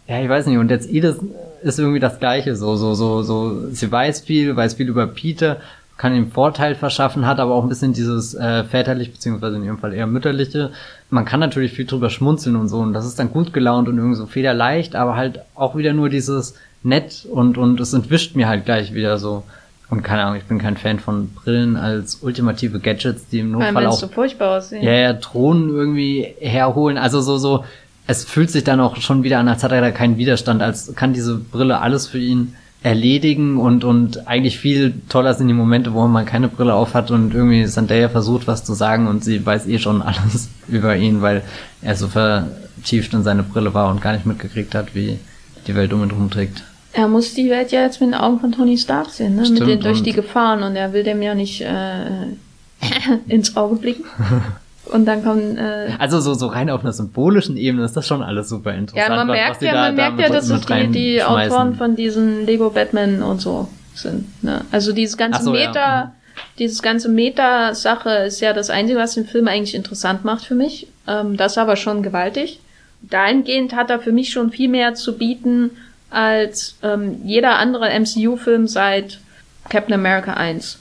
[0.06, 0.58] Ja, ich weiß nicht.
[0.58, 1.18] Und jetzt Edith
[1.62, 2.56] ist irgendwie das Gleiche.
[2.56, 3.68] So, so, so, so.
[3.70, 5.58] Sie weiß viel, weiß viel über Peter,
[6.00, 9.76] kann ihm Vorteil verschaffen, hat aber auch ein bisschen dieses äh, väterlich, beziehungsweise in ihrem
[9.76, 10.70] Fall eher mütterliche.
[11.10, 13.98] Man kann natürlich viel drüber schmunzeln und so und das ist dann gut gelaunt und
[13.98, 18.48] irgendwie so federleicht, aber halt auch wieder nur dieses nett und, und es entwischt mir
[18.48, 19.42] halt gleich wieder so.
[19.90, 23.84] Und keine Ahnung, ich bin kein Fan von Brillen als ultimative Gadgets, die im Notfall
[23.84, 24.82] auch so furchtbar aussehen.
[24.82, 26.96] Ja, ja, Drohnen irgendwie herholen.
[26.96, 27.66] Also so, so,
[28.06, 30.94] es fühlt sich dann auch schon wieder an, als hat er da keinen Widerstand, als
[30.94, 35.92] kann diese Brille alles für ihn erledigen und, und eigentlich viel toller sind die Momente,
[35.92, 39.44] wo man keine Brille auf hat und irgendwie Zendaya versucht was zu sagen und sie
[39.44, 41.42] weiß eh schon alles über ihn, weil
[41.82, 45.18] er so vertieft in seine Brille war und gar nicht mitgekriegt hat, wie
[45.66, 46.64] die Welt um ihn herum trägt.
[46.92, 49.44] Er muss die Welt ja jetzt mit den Augen von Tony Stark sehen, ne?
[49.44, 52.26] Stimmt, mit den, durch die Gefahren und er will dem ja nicht äh,
[53.28, 54.04] ins Auge blicken.
[54.90, 55.56] Und dann kommen.
[55.56, 59.08] Äh, also so, so rein auf einer symbolischen Ebene ist das schon alles super interessant.
[59.08, 61.96] Ja, man was, merkt was ja, man merkt ja, dass es die, die Autoren von
[61.96, 64.42] diesen Lego Batman und so sind.
[64.42, 64.64] Ne?
[64.70, 66.12] Also dieses ganze so, Meta, ja.
[66.58, 70.88] dieses ganze Meta-Sache ist ja das Einzige, was den Film eigentlich interessant macht für mich.
[71.06, 72.60] Ähm, das aber schon gewaltig.
[73.02, 75.70] Dahingehend hat er für mich schon viel mehr zu bieten
[76.10, 79.20] als ähm, jeder andere MCU-Film seit
[79.68, 80.78] Captain America 1.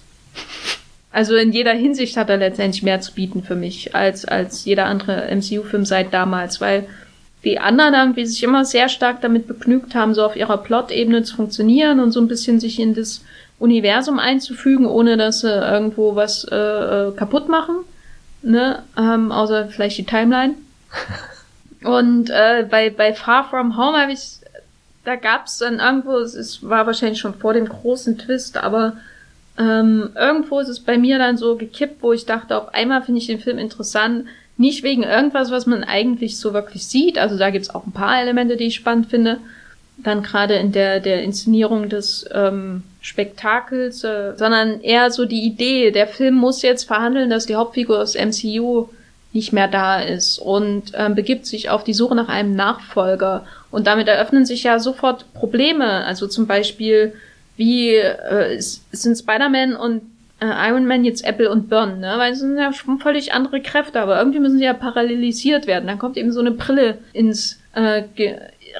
[1.12, 4.86] Also in jeder Hinsicht hat er letztendlich mehr zu bieten für mich als, als jeder
[4.86, 6.88] andere MCU-Film seit damals, weil
[7.43, 11.36] die anderen irgendwie sich immer sehr stark damit begnügt haben, so auf ihrer Plot-Ebene zu
[11.36, 13.24] funktionieren und so ein bisschen sich in das
[13.60, 17.78] Universum einzufügen, ohne dass sie irgendwo was äh, äh kaputt machen.
[18.41, 18.84] Ne?
[18.98, 20.56] Ähm, außer vielleicht die Timeline.
[21.84, 24.39] und äh, bei, bei Far From Home habe ich,
[25.06, 28.98] da gab's dann irgendwo, es war wahrscheinlich schon vor dem großen Twist, aber
[29.58, 33.20] ähm, irgendwo ist es bei mir dann so gekippt, wo ich dachte, auf einmal finde
[33.20, 34.26] ich den Film interessant.
[34.58, 37.18] Nicht wegen irgendwas, was man eigentlich so wirklich sieht.
[37.18, 39.38] Also da gibt's auch ein paar Elemente, die ich spannend finde.
[39.98, 45.92] Dann gerade in der, der Inszenierung des ähm, Spektakels, äh, sondern eher so die Idee,
[45.92, 48.88] der Film muss jetzt verhandeln, dass die Hauptfigur aus MCU
[49.32, 53.46] nicht mehr da ist und ähm, begibt sich auf die Suche nach einem Nachfolger.
[53.72, 56.04] Und damit eröffnen sich ja sofort Probleme.
[56.06, 57.14] Also zum Beispiel
[57.60, 60.02] wie äh, sind Spider-Man und
[60.39, 62.13] äh, Iron Man jetzt Apple und Burn, ne?
[62.15, 65.86] Weil es sind ja schon völlig andere Kräfte, aber irgendwie müssen sie ja parallelisiert werden.
[65.86, 68.04] Dann kommt eben so eine Brille ins äh,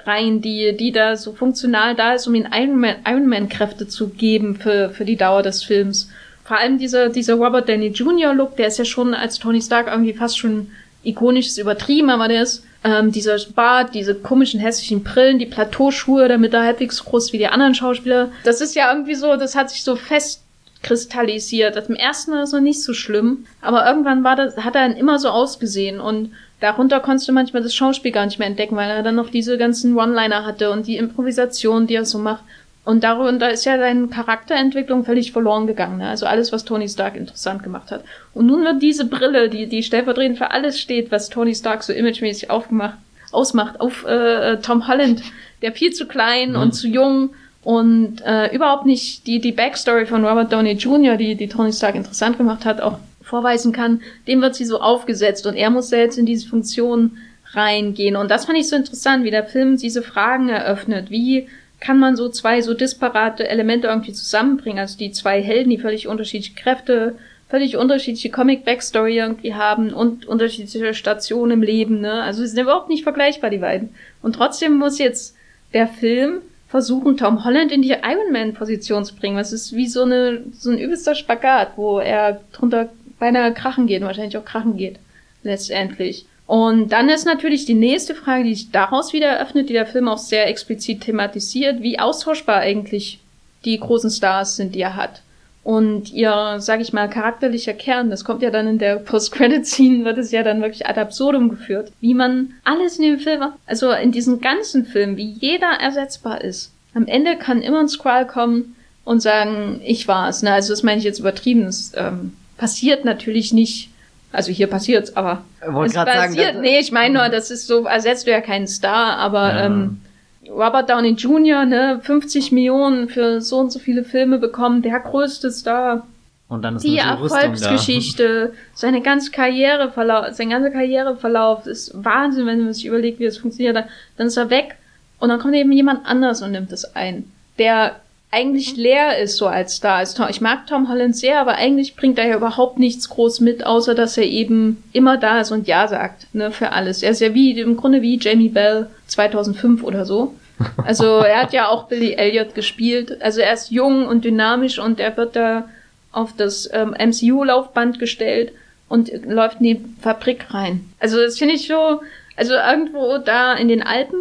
[0.06, 3.86] rein, die, die da so funktional da ist, um ihnen Iron Man, Iron Man Kräfte
[3.86, 6.10] zu geben für, für die Dauer des Films.
[6.46, 8.34] Vor allem dieser, dieser Robert Downey Jr.
[8.34, 10.72] Look, der ist ja schon als Tony Stark irgendwie fast schon
[11.04, 16.28] ikonisch, ist übertrieben, aber der ist ähm, dieser Bart, diese komischen hässlichen Brillen, die Plateauschuhe,
[16.28, 18.32] damit er halbwegs groß wie die anderen Schauspieler.
[18.44, 20.44] Das ist ja irgendwie so, das hat sich so fest
[20.82, 21.76] kristallisiert.
[21.76, 24.96] Das im ersten war so nicht so schlimm, aber irgendwann war das, hat er dann
[24.96, 26.32] immer so ausgesehen und
[26.62, 29.58] darunter konntest du manchmal das Schauspiel gar nicht mehr entdecken, weil er dann noch diese
[29.58, 32.44] ganzen One-Liner hatte und die Improvisation, die er so macht.
[32.86, 35.98] Und darunter ist ja seine Charakterentwicklung völlig verloren gegangen.
[35.98, 36.10] Ne?
[36.10, 38.04] Also alles, was Tony Stark interessant gemacht hat.
[38.34, 41.94] Und nun wird diese Brille, die, die stellvertretend für alles steht, was Tony Stark so
[41.94, 42.98] imagemäßig aufgemacht,
[43.32, 45.22] ausmacht, auf äh, Tom Holland,
[45.62, 46.62] der viel zu klein mhm.
[46.62, 47.32] und zu jung
[47.64, 51.96] und äh, überhaupt nicht die, die Backstory von Robert Downey Jr., die, die Tony Stark
[51.96, 56.18] interessant gemacht hat, auch vorweisen kann, dem wird sie so aufgesetzt und er muss jetzt
[56.18, 57.18] in diese Funktion
[57.54, 58.16] reingehen.
[58.16, 61.10] Und das fand ich so interessant, wie der Film diese Fragen eröffnet.
[61.10, 61.48] Wie
[61.80, 64.80] kann man so zwei so disparate Elemente irgendwie zusammenbringen?
[64.80, 67.16] Also die zwei Helden, die völlig unterschiedliche Kräfte,
[67.50, 72.22] völlig unterschiedliche Comic-Backstory irgendwie haben und unterschiedliche Stationen im Leben, ne?
[72.22, 73.90] Also sie sind überhaupt nicht vergleichbar, die beiden.
[74.22, 75.36] Und trotzdem muss jetzt
[75.74, 79.38] der Film versuchen, Tom Holland in die Iron Man-Position zu bringen.
[79.38, 84.04] Das ist wie so eine, so ein übelster Spagat, wo er drunter beinahe krachen geht,
[84.04, 85.00] wahrscheinlich auch krachen geht,
[85.44, 86.26] letztendlich.
[86.50, 90.08] Und dann ist natürlich die nächste Frage, die sich daraus wieder eröffnet, die der Film
[90.08, 93.20] auch sehr explizit thematisiert, wie austauschbar eigentlich
[93.66, 95.22] die großen Stars sind, die er hat.
[95.64, 100.18] Und ihr, sag ich mal, charakterlicher Kern, das kommt ja dann in der Post-Credit-Scene, wird
[100.18, 101.92] es ja dann wirklich ad absurdum geführt.
[102.02, 106.74] Wie man alles in dem Film, also in diesem ganzen Film, wie jeder ersetzbar ist.
[106.96, 110.42] Am Ende kann immer ein Squall kommen und sagen, ich war's.
[110.42, 110.52] Ne?
[110.52, 111.66] Also das meine ich jetzt übertrieben.
[111.66, 113.92] Das ähm, passiert natürlich nicht.
[114.32, 116.54] Also hier passiert's, aber es passiert.
[116.54, 119.66] Sagen, nee, ich meine nur, das ist so, ersetzt du ja keinen Star, aber ja.
[119.66, 120.02] ähm,
[120.48, 125.52] Robert Downey Jr., ne, 50 Millionen für so und so viele Filme bekommen, der größte
[125.52, 126.08] Star.
[126.48, 132.74] Und dann ist die Erfolgsgeschichte, seine ganze Karriereverlauf, sein ganzer Karriereverlauf ist Wahnsinn, wenn man
[132.74, 133.84] sich überlegt, wie das funktioniert.
[134.18, 134.76] Dann ist er weg
[135.20, 138.00] und dann kommt eben jemand anders und nimmt es ein, der
[138.32, 140.04] eigentlich leer ist so als Star.
[140.30, 143.96] Ich mag Tom Holland sehr, aber eigentlich bringt er ja überhaupt nichts groß mit, außer
[143.96, 147.02] dass er eben immer da ist und Ja sagt, ne, für alles.
[147.02, 150.36] Er ist ja wie, im Grunde wie Jamie Bell 2005 oder so.
[150.86, 153.22] Also er hat ja auch Billy Elliot gespielt.
[153.22, 155.70] Also er ist jung und dynamisch und er wird da
[156.12, 158.52] auf das ähm, MCU-Laufband gestellt
[158.90, 160.82] und läuft in die Fabrik rein.
[161.00, 162.02] Also das finde ich so,
[162.36, 164.20] also irgendwo da in den Alpen,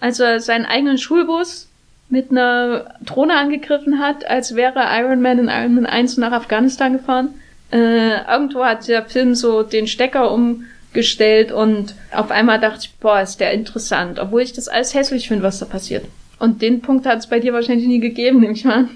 [0.00, 1.68] als er seinen eigenen Schulbus
[2.14, 6.92] mit einer Drohne angegriffen hat, als wäre Iron Man in Iron Man 1 nach Afghanistan
[6.92, 7.30] gefahren.
[7.72, 12.94] Äh, irgendwo hat der Film so den Stecker um gestellt und auf einmal dachte ich,
[13.00, 16.04] boah, ist der interessant, obwohl ich das alles hässlich finde, was da passiert.
[16.38, 18.88] Und den Punkt hat es bei dir wahrscheinlich nie gegeben, nehme ich mal.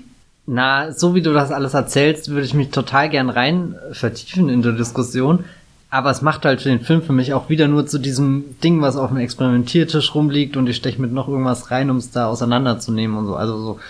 [0.46, 4.62] Na, so wie du das alles erzählst, würde ich mich total gern rein vertiefen in
[4.62, 5.44] der Diskussion.
[5.90, 8.82] Aber es macht halt für den Film für mich auch wieder nur zu diesem Ding,
[8.82, 12.26] was auf dem Experimentiertisch rumliegt und ich steche mit noch irgendwas rein, um es da
[12.26, 13.36] auseinanderzunehmen und so.
[13.36, 13.80] Also so,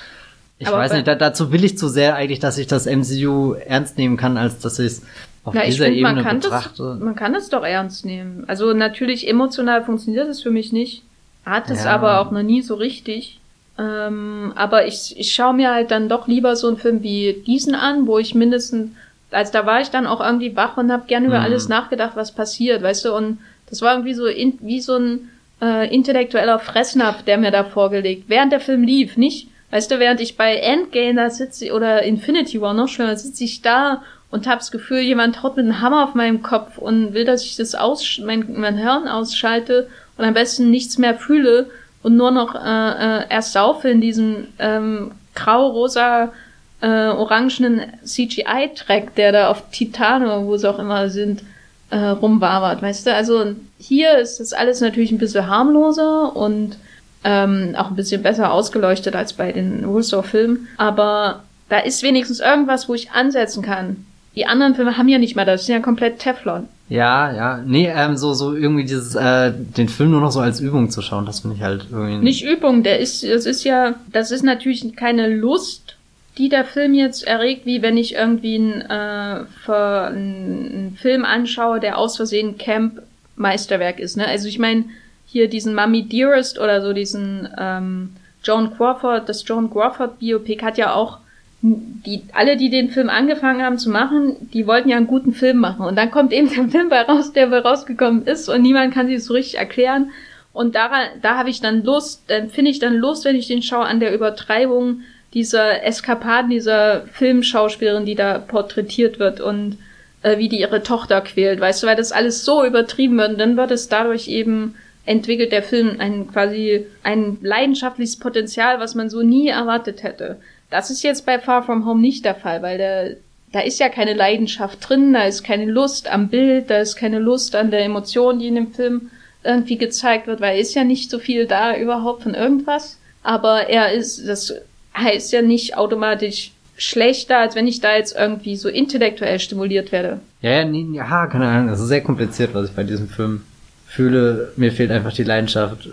[0.61, 3.54] ich aber weiß nicht, da, dazu will ich zu sehr eigentlich, dass ich das MCU
[3.54, 5.02] ernst nehmen kann, als dass ich es
[5.42, 6.82] auf Na, dieser find, Ebene man kann betrachte.
[6.94, 8.44] Das, man kann es doch ernst nehmen.
[8.46, 11.02] Also natürlich emotional funktioniert es für mich nicht.
[11.44, 11.92] Hat es Ja.
[11.94, 13.40] aber auch noch nie so richtig.
[13.78, 17.74] Ähm, aber ich, ich schaue mir halt dann doch lieber so einen Film wie diesen
[17.74, 18.90] an, wo ich mindestens,
[19.31, 21.45] als da war ich dann auch irgendwie wach und habe gerne über Mhm.
[21.45, 23.38] alles nachgedacht, was passiert, weißt du, und
[23.69, 25.29] das war irgendwie so in, wie so ein
[25.61, 30.21] äh, intellektueller Fressnapf, der mir da vorgelegt, während der Film lief, nicht, weißt du, während
[30.21, 34.59] ich bei Endgame da sitze oder Infinity War noch schöner, sitze ich da und habe
[34.59, 37.75] das Gefühl, jemand haut mit einem Hammer auf meinem Kopf und will, dass ich das
[37.75, 41.71] aus, mein, mein Hirn ausschalte und am besten nichts mehr fühle
[42.03, 46.33] und nur noch äh, äh, ersaufe in diesem ähm, grau-rosa
[46.81, 51.43] äh, orangenen CGI-Track, der da auf Titane, wo sie auch immer sind,
[51.91, 53.14] äh, rumwabert, weißt du?
[53.14, 56.77] Also hier ist das alles natürlich ein bisschen harmloser und
[57.25, 62.88] ähm, auch ein bisschen besser ausgeleuchtet als bei den Russo-Filmen, aber da ist wenigstens irgendwas,
[62.88, 64.05] wo ich ansetzen kann.
[64.35, 66.69] Die anderen Filme haben ja nicht mal das, sind ja komplett Teflon.
[66.88, 67.62] Ja, ja.
[67.67, 71.03] Nee, ähm, so, so irgendwie dieses, äh, den Film nur noch so als Übung zu
[71.03, 72.25] schauen, das finde ich halt irgendwie.
[72.25, 75.97] Nicht Übung, der ist, das ist ja, das ist natürlich keine Lust,
[76.38, 81.98] die der Film jetzt erregt, wie wenn ich irgendwie einen, äh, einen Film anschaue, der
[81.98, 83.03] aus Versehen Camp
[83.37, 84.16] Meisterwerk ist.
[84.16, 84.27] Ne?
[84.27, 84.85] Also ich meine,
[85.27, 88.11] hier diesen Mummy Dearest oder so diesen ähm,
[88.43, 91.18] Joan Crawford, das Joan Crawford Biopic hat ja auch
[91.61, 95.59] die, alle, die den Film angefangen haben zu machen, die wollten ja einen guten Film
[95.59, 95.84] machen.
[95.84, 99.09] Und dann kommt eben der Film bei raus, der bei rausgekommen ist und niemand kann
[99.09, 100.11] sich das so richtig erklären.
[100.53, 103.62] Und daran, da habe ich dann Lust, dann finde ich dann Lust, wenn ich den
[103.62, 105.03] schaue, an der Übertreibung
[105.35, 109.79] dieser Eskapaden dieser Filmschauspielerin, die da porträtiert wird und
[110.22, 113.39] äh, wie die ihre Tochter quält, weißt du, weil das alles so übertrieben wird und
[113.39, 114.74] dann wird es dadurch eben
[115.05, 120.39] entwickelt der Film ein quasi ein leidenschaftliches Potenzial, was man so nie erwartet hätte.
[120.70, 123.16] Das ist jetzt bei Far From Home nicht der Fall, weil der,
[123.53, 127.18] da ist ja keine Leidenschaft drin, da ist keine Lust am Bild, da ist keine
[127.18, 129.11] Lust an der Emotion, die in dem Film
[129.45, 132.99] irgendwie gezeigt wird, weil ist ja nicht so viel da überhaupt von irgendwas.
[133.22, 134.55] Aber er ist, das
[134.99, 140.20] heißt ja nicht automatisch schlechter, als wenn ich da jetzt irgendwie so intellektuell stimuliert werde.
[140.42, 141.68] Ja, ja, nee, ja, keine Ahnung.
[141.68, 143.42] Das ist sehr kompliziert, was ich bei diesem Film
[143.86, 144.53] fühle.
[144.57, 145.88] Mir fehlt einfach die Leidenschaft,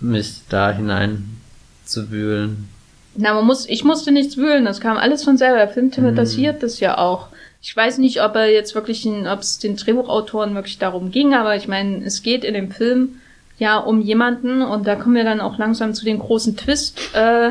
[0.00, 1.36] mich da hinein
[1.84, 2.68] zu wühlen.
[3.16, 5.58] Na, man muss, ich musste nichts wühlen, das kam alles von selber.
[5.58, 6.60] Der Film thematisiert mhm.
[6.60, 7.28] das ja auch.
[7.60, 11.56] Ich weiß nicht, ob er jetzt wirklich, ob es den Drehbuchautoren wirklich darum ging, aber
[11.56, 13.20] ich meine, es geht in dem Film
[13.58, 17.50] ja um jemanden und da kommen wir dann auch langsam zu dem großen Twist, äh,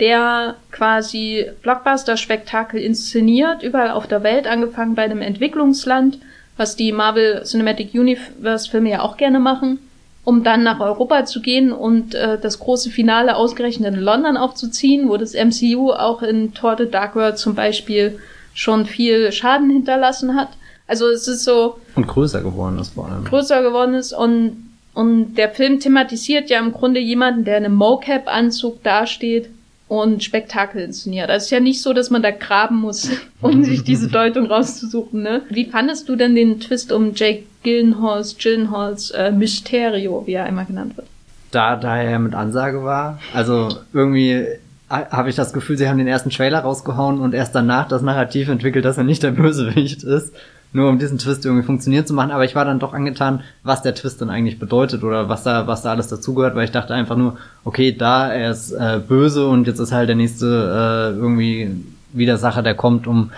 [0.00, 6.18] der quasi Blockbuster-Spektakel inszeniert, überall auf der Welt, angefangen bei einem Entwicklungsland,
[6.56, 9.78] was die Marvel Cinematic Universe-Filme ja auch gerne machen,
[10.24, 15.08] um dann nach Europa zu gehen und äh, das große Finale ausgerechnet in London aufzuziehen,
[15.08, 18.18] wo das MCU auch in Thor the Dark World zum Beispiel
[18.54, 20.48] schon viel Schaden hinterlassen hat.
[20.86, 21.78] Also es ist so.
[21.94, 23.24] Und größer geworden ist vor allem.
[23.24, 27.74] Größer geworden ist und, und der Film thematisiert ja im Grunde jemanden, der in einem
[27.74, 29.48] Mocap-Anzug dasteht
[29.88, 31.30] und Spektakel inszeniert.
[31.30, 33.10] Also es ist ja nicht so, dass man da graben muss,
[33.40, 35.22] um sich diese Deutung rauszusuchen.
[35.22, 35.42] Ne?
[35.48, 40.66] Wie fandest du denn den Twist um Jake Gyllenhaals, Gyllenhaals äh, Mysterio, wie er einmal
[40.66, 41.08] genannt wird?
[41.50, 44.46] Da, da er mit Ansage war, also irgendwie
[44.90, 48.48] habe ich das Gefühl, sie haben den ersten Trailer rausgehauen und erst danach das Narrativ
[48.48, 50.32] entwickelt, dass er nicht der Bösewicht ist
[50.72, 52.30] nur um diesen Twist irgendwie funktionieren zu machen.
[52.30, 55.66] Aber ich war dann doch angetan, was der Twist dann eigentlich bedeutet oder was da,
[55.66, 59.46] was da alles dazugehört, weil ich dachte einfach nur, okay, da er ist äh, böse
[59.46, 63.30] und jetzt ist halt der nächste äh, irgendwie Widersacher, der kommt, um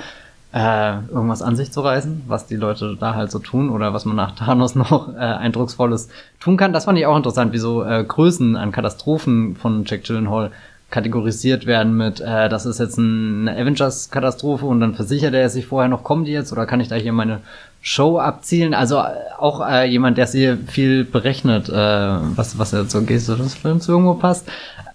[0.52, 4.04] äh, irgendwas an sich zu reißen, was die Leute da halt so tun oder was
[4.04, 6.08] man nach Thanos noch äh, eindrucksvolles
[6.40, 6.72] tun kann.
[6.72, 10.50] Das fand ich auch interessant, wie so äh, Größen an Katastrophen von Jack Gyllenhaal
[10.90, 15.66] kategorisiert werden mit, äh, das ist jetzt ein, eine Avengers-Katastrophe und dann versichert er sich
[15.66, 17.40] vorher noch, kommt die jetzt oder kann ich da hier meine
[17.80, 18.74] Show abzielen?
[18.74, 23.36] Also äh, auch äh, jemand, der sehr viel berechnet, äh, was, was er zur Geste
[23.36, 24.48] des Films irgendwo passt.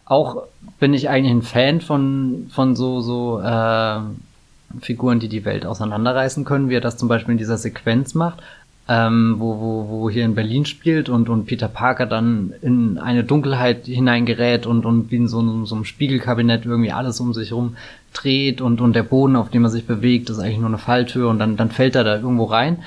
[0.06, 0.43] Auch
[0.80, 4.00] bin ich eigentlich ein Fan von, von so, so äh,
[4.82, 8.39] Figuren, die die Welt auseinanderreißen können, wie er das zum Beispiel in dieser Sequenz macht
[8.88, 13.23] ähm, wo, wo, wo hier in Berlin spielt und, und Peter Parker dann in eine
[13.23, 17.51] Dunkelheit hineingerät und, und wie in so einem, so einem Spiegelkabinett irgendwie alles um sich
[17.51, 17.77] rum
[18.13, 21.29] dreht und, und der Boden, auf dem er sich bewegt, ist eigentlich nur eine Falltür
[21.29, 22.77] und dann, dann fällt er da irgendwo rein.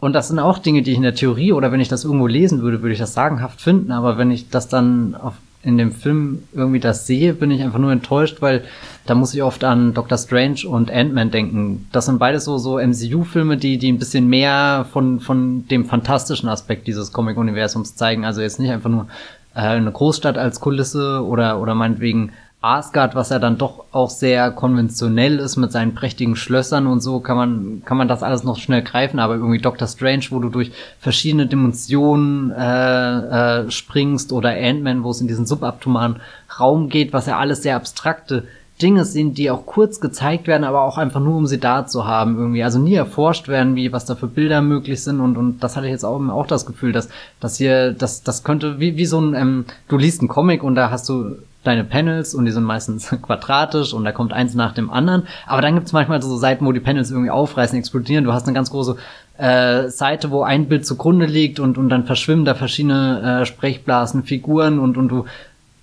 [0.00, 2.26] Und das sind auch Dinge, die ich in der Theorie oder wenn ich das irgendwo
[2.26, 3.92] lesen würde, würde ich das sagenhaft finden.
[3.92, 5.34] Aber wenn ich das dann auf
[5.64, 8.64] in dem Film irgendwie das sehe, bin ich einfach nur enttäuscht, weil
[9.06, 11.88] da muss ich oft an Doctor Strange und Ant-Man denken.
[11.92, 16.48] Das sind beides so, so MCU-Filme, die, die ein bisschen mehr von, von dem fantastischen
[16.48, 18.24] Aspekt dieses Comic-Universums zeigen.
[18.24, 19.06] Also jetzt nicht einfach nur
[19.54, 22.32] äh, eine Großstadt als Kulisse oder, oder meinetwegen
[22.62, 27.18] Asgard, was ja dann doch auch sehr konventionell ist mit seinen prächtigen Schlössern und so,
[27.18, 30.48] kann man, kann man das alles noch schnell greifen, aber irgendwie Doctor Strange, wo du
[30.48, 36.20] durch verschiedene Dimensionen äh, äh, springst oder Ant-Man, wo es in diesen subatomaren
[36.60, 38.44] Raum geht, was ja alles sehr abstrakte
[38.80, 42.06] Dinge sind, die auch kurz gezeigt werden, aber auch einfach nur, um sie da zu
[42.06, 42.64] haben irgendwie.
[42.64, 45.86] Also nie erforscht werden, wie, was da für Bilder möglich sind und, und das hatte
[45.86, 47.08] ich jetzt auch, auch das Gefühl, dass,
[47.40, 50.76] dass hier, das, das könnte, wie, wie so ein, ähm, du liest einen Comic und
[50.76, 54.74] da hast du deine Panels und die sind meistens quadratisch und da kommt eins nach
[54.74, 55.24] dem anderen.
[55.46, 58.24] Aber dann gibt's manchmal so Seiten, wo die Panels irgendwie aufreißen, explodieren.
[58.24, 58.96] Du hast eine ganz große
[59.38, 64.24] äh, Seite, wo ein Bild zugrunde liegt und, und dann verschwimmen da verschiedene äh, Sprechblasen,
[64.24, 65.24] Figuren und, und du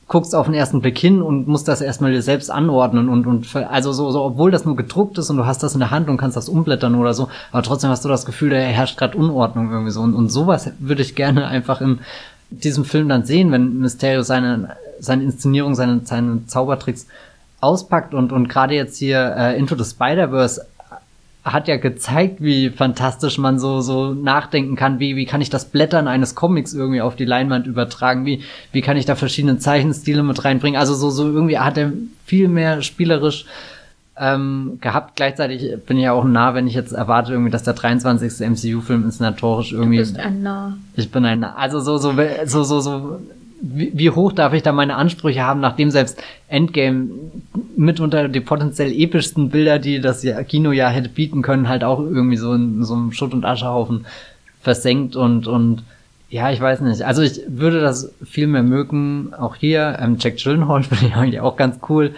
[0.10, 3.56] guckst auf den ersten Blick hin und musst das erstmal dir selbst anordnen und, und
[3.56, 6.10] also so, so, obwohl das nur gedruckt ist und du hast das in der Hand
[6.10, 9.18] und kannst das umblättern oder so, aber trotzdem hast du das Gefühl, da herrscht gerade
[9.18, 10.02] Unordnung irgendwie so.
[10.02, 12.00] Und, und sowas würde ich gerne einfach in
[12.50, 17.08] diesem Film dann sehen, wenn Mysterio seine seine Inszenierung, seine, seine Zaubertricks
[17.62, 20.66] auspackt und, und gerade jetzt hier äh, Into the Spider-Verse
[21.43, 25.66] hat ja gezeigt, wie fantastisch man so, so nachdenken kann, wie, wie kann ich das
[25.66, 30.22] Blättern eines Comics irgendwie auf die Leinwand übertragen, wie, wie kann ich da verschiedene Zeichenstile
[30.22, 31.91] mit reinbringen, also so, so irgendwie hat er
[32.26, 33.45] viel mehr spielerisch
[34.20, 35.15] ähm, gehabt.
[35.15, 38.47] Gleichzeitig bin ich ja auch nah, wenn ich jetzt erwarte irgendwie, dass der 23.
[38.47, 39.97] MCU-Film inszenatorisch irgendwie.
[39.97, 40.78] Du bist ein Nah.
[40.95, 41.55] Ich bin ein Nah.
[41.55, 42.13] Also so, so,
[42.45, 43.20] so, so, so
[43.61, 47.09] wie, wie hoch darf ich da meine Ansprüche haben, nachdem selbst Endgame
[47.76, 52.38] mitunter die potenziell epischsten Bilder, die das Kino ja hätte bieten können, halt auch irgendwie
[52.38, 54.05] so in so einem Schutt- und Aschehaufen
[54.61, 55.84] versenkt und, und
[56.30, 57.01] ja, ich weiß nicht.
[57.01, 59.34] Also ich würde das viel mehr mögen.
[59.34, 62.13] Auch hier, ähm, Jack Gyllenhaal finde ich eigentlich auch ganz cool.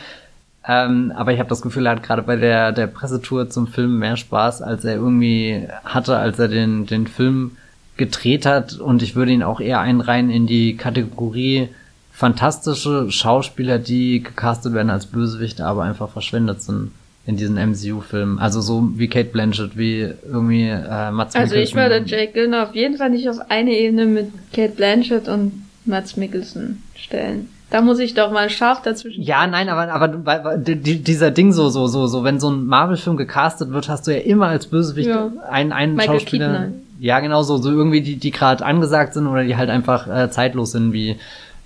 [0.68, 3.98] Ähm, aber ich habe das Gefühl, er hat gerade bei der, der Pressetour zum Film
[3.98, 7.58] mehr Spaß, als er irgendwie hatte, als er den, den Film
[7.98, 11.70] gedreht hat und ich würde ihn auch eher einreihen in die Kategorie
[12.12, 16.92] fantastische Schauspieler, die gecastet werden als Bösewichte, aber einfach verschwendet sind
[17.26, 18.40] in diesen MCU-Filmen.
[18.40, 22.76] Also so wie Kate Blanchett, wie irgendwie äh, Mats Also ich würde Jake Gyllenhaal auf
[22.76, 27.50] jeden Fall nicht auf eine Ebene mit Kate Blanchett und Mats Mikkelsen stellen.
[27.72, 29.24] Da muss ich doch mal scharf dazwischen.
[29.24, 33.72] Ja, nein, aber, aber dieser Ding so, so, so, so, wenn so ein Marvel-Film gecastet
[33.72, 35.32] wird, hast du ja immer als Bösewicht ja.
[35.50, 36.50] einen, einen Michael Schauspieler.
[36.50, 36.74] Keaton.
[37.00, 40.30] Ja, genau so, so irgendwie, die, die gerade angesagt sind oder die halt einfach äh,
[40.30, 41.12] zeitlos sind, wie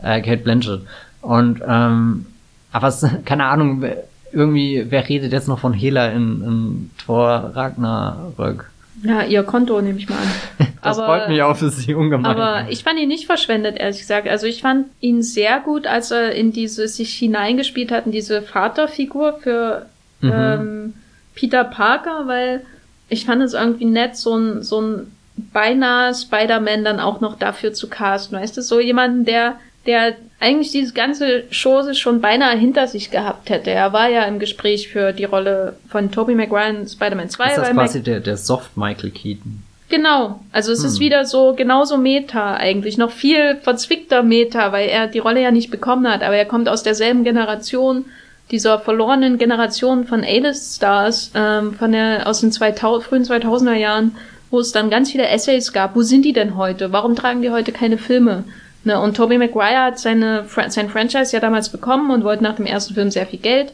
[0.03, 0.81] äh, Kate Blanchett.
[1.21, 2.27] Und, ähm,
[2.71, 3.83] aber es, keine Ahnung,
[4.31, 8.69] irgendwie, wer redet jetzt noch von Hela in, in Thor Ragnarök?
[9.05, 10.67] Ja, ihr Konto nehme ich mal an.
[10.81, 12.25] das aber, freut mich auch für sie ungemein.
[12.25, 14.27] Aber ich fand ihn nicht verschwendet, ehrlich gesagt.
[14.27, 18.41] Also ich fand ihn sehr gut, als er in diese sich hineingespielt hat, in diese
[18.41, 19.85] Vaterfigur für
[20.21, 20.31] mhm.
[20.33, 20.93] ähm,
[21.35, 22.65] Peter Parker, weil
[23.09, 25.11] ich fand es irgendwie nett, so ein, so ein
[25.53, 28.37] beinahe Spider-Man dann auch noch dafür zu casten.
[28.37, 33.49] Weißt du, so jemanden, der der eigentlich diese ganze Chose schon beinahe hinter sich gehabt
[33.49, 33.71] hätte.
[33.71, 37.47] Er war ja im Gespräch für die Rolle von Tobey Maguire in Spider-Man 2.
[37.47, 39.63] Ist das quasi der, der Soft Michael Keaton?
[39.89, 40.39] Genau.
[40.51, 40.87] Also es hm.
[40.87, 42.97] ist wieder so genauso Meta eigentlich.
[42.97, 46.23] Noch viel verzwickter Meta, weil er die Rolle ja nicht bekommen hat.
[46.23, 48.05] Aber er kommt aus derselben Generation,
[48.51, 54.15] dieser verlorenen Generation von A-List-Stars, ähm, von der, aus den 2000, frühen 2000er Jahren,
[54.51, 55.95] wo es dann ganz viele Essays gab.
[55.95, 56.91] Wo sind die denn heute?
[56.91, 58.43] Warum tragen die heute keine Filme?
[58.85, 62.67] Ne, und Tobey Maguire hat seine, sein Franchise ja damals bekommen und wollte nach dem
[62.67, 63.73] ersten Film sehr viel Geld.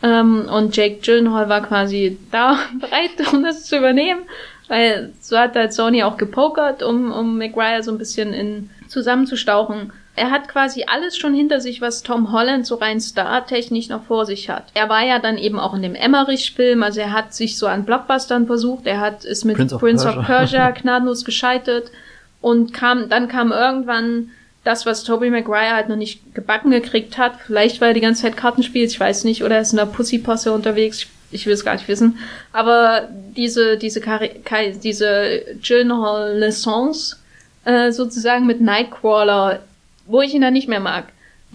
[0.00, 4.20] Ähm, und Jake Gyllenhaal war quasi da bereit, um das zu übernehmen.
[4.68, 9.92] Weil so hat halt Sony auch gepokert, um, um Maguire so ein bisschen in, zusammenzustauchen.
[10.14, 14.24] Er hat quasi alles schon hinter sich, was Tom Holland so rein startechnisch noch vor
[14.24, 14.66] sich hat.
[14.74, 17.84] Er war ja dann eben auch in dem Emmerich-Film, also er hat sich so an
[17.84, 20.20] Blockbustern versucht, er hat ist mit Prince of, Prince Persia.
[20.20, 21.90] of Persia gnadenlos gescheitert
[22.40, 24.30] und kam, dann kam irgendwann
[24.64, 27.34] das, was Tobey Maguire halt noch nicht gebacken gekriegt hat.
[27.46, 29.78] Vielleicht, weil er die ganze Zeit Karten spielt, ich weiß nicht, oder er ist in
[29.78, 32.18] der Pussyposse unterwegs, ich, ich will es gar nicht wissen.
[32.52, 34.30] Aber diese, diese, Kari
[34.82, 37.16] diese Gyllenhaal Naissance,
[37.64, 39.60] äh, sozusagen mit Nightcrawler,
[40.06, 41.04] wo ich ihn dann nicht mehr mag,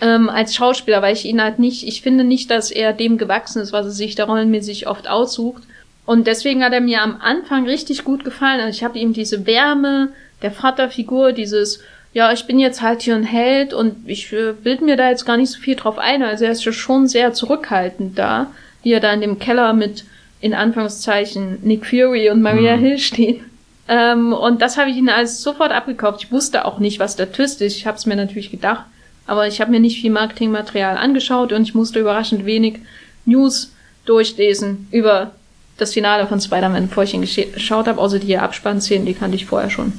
[0.02, 3.62] ähm, als Schauspieler, weil ich ihn halt nicht, ich finde nicht, dass er dem gewachsen
[3.62, 5.64] ist, was er sich da rollenmäßig oft aussucht.
[6.06, 8.62] Und deswegen hat er mir am Anfang richtig gut gefallen.
[8.62, 10.10] Also ich habe ihm diese Wärme
[10.42, 11.82] der Vaterfigur, dieses
[12.14, 15.26] ja, ich bin jetzt halt hier ein Held und ich äh, bild mir da jetzt
[15.26, 16.24] gar nicht so viel drauf ein.
[16.24, 18.48] Also er ist ja schon sehr zurückhaltend da,
[18.82, 20.06] wie er da in dem Keller mit,
[20.42, 22.82] in Anführungszeichen, Nick Fury und Maria mhm.
[22.82, 23.46] Hill stehen.
[23.88, 26.24] Ähm, und das habe ich ihnen alles sofort abgekauft.
[26.24, 27.76] Ich wusste auch nicht, was der Twist ist.
[27.76, 28.86] Ich habe es mir natürlich gedacht.
[29.28, 32.80] Aber ich habe mir nicht viel Marketingmaterial angeschaut und ich musste überraschend wenig
[33.26, 33.74] News
[34.06, 35.32] durchlesen über
[35.78, 39.46] das Finale von Spider-Man, bevor ich ihn geschaut habe, außer die Abspannszenen, die kannte ich
[39.46, 39.94] vorher schon.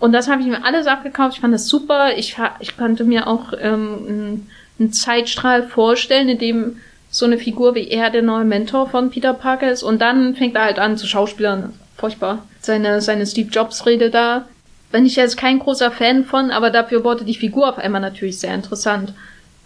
[0.00, 1.34] Und das habe ich mir alles abgekauft.
[1.34, 2.16] Ich fand das super.
[2.16, 4.46] Ich, ich konnte mir auch ähm,
[4.78, 6.76] einen Zeitstrahl vorstellen, in dem
[7.10, 9.82] so eine Figur wie er der neue Mentor von Peter Parker ist.
[9.82, 11.74] Und dann fängt er halt an zu Schauspielern.
[11.96, 12.46] Furchtbar.
[12.60, 14.46] Seine, seine Steve Jobs Rede da.
[14.90, 18.40] Bin ich jetzt kein großer Fan von, aber dafür wurde die Figur auf einmal natürlich
[18.40, 19.12] sehr interessant.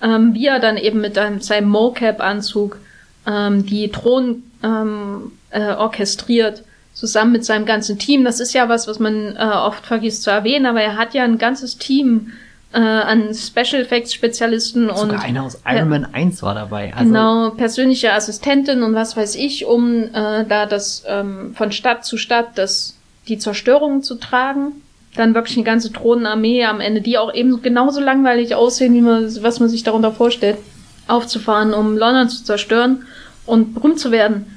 [0.03, 2.79] Ähm, wie er dann eben mit einem, seinem Mocap-Anzug
[3.27, 6.65] ähm, die Thron ähm, äh, orchestriert
[6.95, 8.25] zusammen mit seinem ganzen Team.
[8.25, 11.25] Das ist ja was, was man äh, oft vergisst zu erwähnen, aber er hat ja
[11.25, 12.33] ein ganzes Team
[12.73, 16.93] äh, an Special Effects Spezialisten Sogar und einer aus Iron Man 1 war dabei.
[16.95, 22.05] Also genau, persönliche Assistentin und was weiß ich, um äh, da das ähm, von Stadt
[22.05, 22.97] zu Stadt das
[23.29, 24.73] die Zerstörung zu tragen.
[25.17, 29.43] Dann wirklich eine ganze Thronenarmee am Ende, die auch eben genauso langweilig aussehen, wie man,
[29.43, 30.59] was man sich darunter vorstellt,
[31.07, 33.05] aufzufahren, um London zu zerstören
[33.47, 34.54] und berühmt zu werden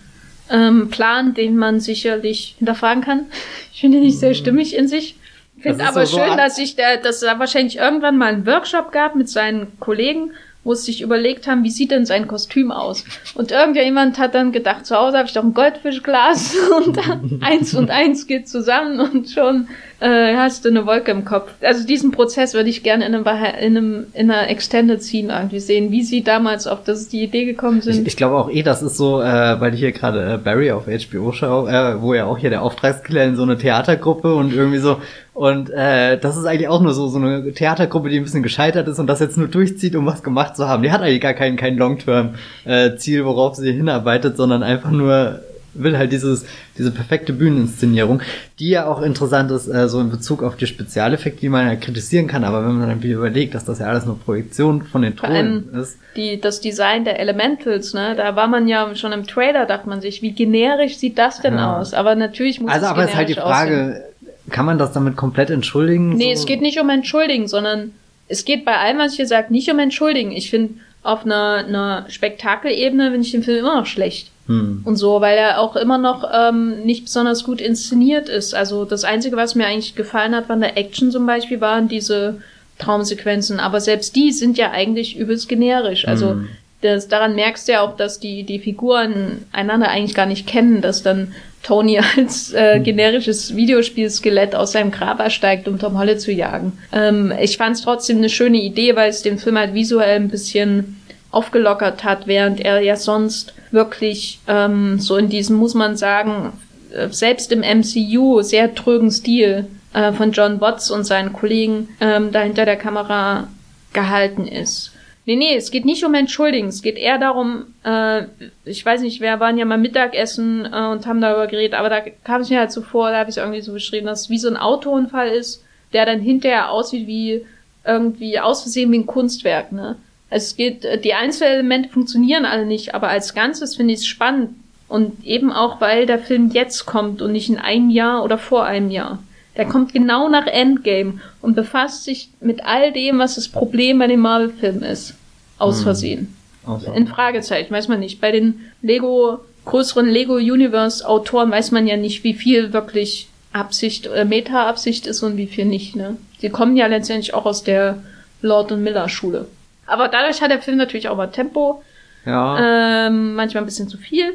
[0.50, 3.26] ähm, Plan, den man sicherlich hinterfragen kann.
[3.74, 4.36] Ich finde ihn nicht sehr mhm.
[4.36, 5.16] stimmig in sich.
[5.58, 8.48] Ich finde aber so schön, so dass ich da, dass da wahrscheinlich irgendwann mal einen
[8.48, 10.32] Workshop gab mit seinen Kollegen,
[10.64, 13.06] wo sie sich überlegt haben, wie sieht denn sein Kostüm aus?
[13.36, 17.76] Und irgendjemand hat dann gedacht, zu Hause habe ich doch ein Goldfischglas und dann eins
[17.76, 19.68] und eins geht zusammen und schon
[20.00, 21.52] äh, hast du eine Wolke im Kopf.
[21.62, 25.60] Also diesen Prozess würde ich gerne in, einem, in, einem, in einer Extended Scene irgendwie
[25.60, 28.02] sehen, wie sie damals auf das die Idee gekommen sind.
[28.02, 30.72] Ich, ich glaube auch eh, das ist so, äh, weil ich hier gerade äh, Barry
[30.72, 34.54] auf HBO schaue, äh, wo ja auch hier der Auftragskiller in so eine Theatergruppe und
[34.54, 34.98] irgendwie so
[35.34, 38.88] und äh, das ist eigentlich auch nur so so eine Theatergruppe, die ein bisschen gescheitert
[38.88, 40.82] ist und das jetzt nur durchzieht, um was gemacht zu haben.
[40.82, 45.42] Die hat eigentlich gar kein kein Long-Term-Ziel, äh, worauf sie hinarbeitet, sondern einfach nur
[45.74, 46.46] will halt dieses,
[46.78, 48.22] diese perfekte Bühneninszenierung,
[48.60, 51.76] die ja auch interessant ist, äh, so in Bezug auf die Spezialeffekte, die man ja
[51.76, 55.02] kritisieren kann, aber wenn man dann wieder überlegt, dass das ja alles nur Projektion von
[55.02, 55.98] den Thronen ist.
[56.16, 60.02] Die, das Design der Elementals, ne, da war man ja schon im Trailer, dachte man
[60.02, 61.80] sich, wie generisch sieht das denn ja.
[61.80, 61.94] aus?
[61.94, 64.52] Aber natürlich muss also, aber es ist halt die Frage, aussehen.
[64.52, 66.10] kann man das damit komplett entschuldigen?
[66.10, 66.42] Nee, so?
[66.42, 67.92] es geht nicht um entschuldigen, sondern
[68.28, 70.32] es geht bei allem, was ich hier sage, nicht um Entschuldigen.
[70.32, 74.32] Ich finde, auf einer, einer Spektakelebene finde ich den Film immer noch schlecht.
[74.48, 74.82] Hm.
[74.86, 78.56] Und so, weil er auch immer noch ähm, nicht besonders gut inszeniert ist.
[78.56, 82.42] Also das Einzige, was mir eigentlich gefallen hat, von der Action zum Beispiel, waren diese
[82.80, 83.60] Traumsequenzen.
[83.60, 86.08] Aber selbst die sind ja eigentlich übelst generisch.
[86.08, 86.48] Also hm.
[86.82, 90.82] das, daran merkst du ja auch, dass die, die Figuren einander eigentlich gar nicht kennen,
[90.82, 91.34] dass dann
[91.64, 92.84] Tony als äh, hm.
[92.84, 96.72] generisches Videospielskelett aus seinem Grab ersteigt, um Tom Holland zu jagen.
[96.94, 100.30] Ähm, ich fand es trotzdem eine schöne Idee, weil es den Film halt visuell ein
[100.30, 100.97] bisschen
[101.32, 106.54] aufgelockert hat, während er ja sonst wirklich ähm, so in diesem, muss man sagen,
[106.94, 112.32] äh, selbst im MCU sehr trögen Stil äh, von John Watts und seinen Kollegen ähm,
[112.32, 113.48] da hinter der Kamera
[113.94, 114.92] gehalten ist.
[115.26, 116.70] Nee, nee, es geht nicht um Entschuldigen.
[116.70, 118.24] Es geht eher darum, äh,
[118.64, 122.00] ich weiß nicht, wir waren ja mal Mittagessen äh, und haben darüber geredet, aber da
[122.24, 124.38] kam es mir halt so vor, da habe ich irgendwie so beschrieben, dass es wie
[124.38, 127.46] so ein Autounfall ist, der dann hinterher aussieht wie
[127.86, 129.98] irgendwie aus Versehen wie ein Kunstwerk, ne?
[130.30, 134.52] Es geht, äh, die Einzelelemente funktionieren alle nicht, aber als Ganzes finde ich es spannend.
[134.88, 138.66] Und eben auch, weil der Film jetzt kommt und nicht in einem Jahr oder vor
[138.66, 139.20] einem Jahr.
[139.58, 144.08] Der kommt genau nach Endgame und befasst sich mit all dem, was das Problem bei
[144.08, 145.16] den Marvel-Filmen ist.
[145.58, 145.84] Aus hm.
[145.84, 146.38] Versehen.
[146.66, 146.92] Also.
[146.92, 148.22] In Fragezeichen, weiß man nicht.
[148.22, 155.08] Bei den Lego, größeren Lego-Universe-Autoren weiß man ja nicht, wie viel wirklich Absicht, äh, Meta-Absicht
[155.08, 156.18] ist und wie viel nicht, ne?
[156.40, 158.04] Sie kommen ja letztendlich auch aus der
[158.42, 159.48] Lord und Miller-Schule.
[159.88, 161.82] Aber dadurch hat der Film natürlich auch mal Tempo.
[162.26, 163.08] Ja.
[163.08, 164.34] Ähm, manchmal ein bisschen zu viel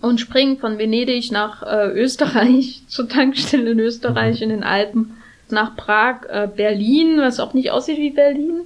[0.00, 4.42] und springt von Venedig nach äh, Österreich, zur Tankstelle in Österreich mhm.
[4.42, 5.16] in den Alpen,
[5.50, 8.62] nach Prag, äh, Berlin, was auch nicht aussieht wie Berlin,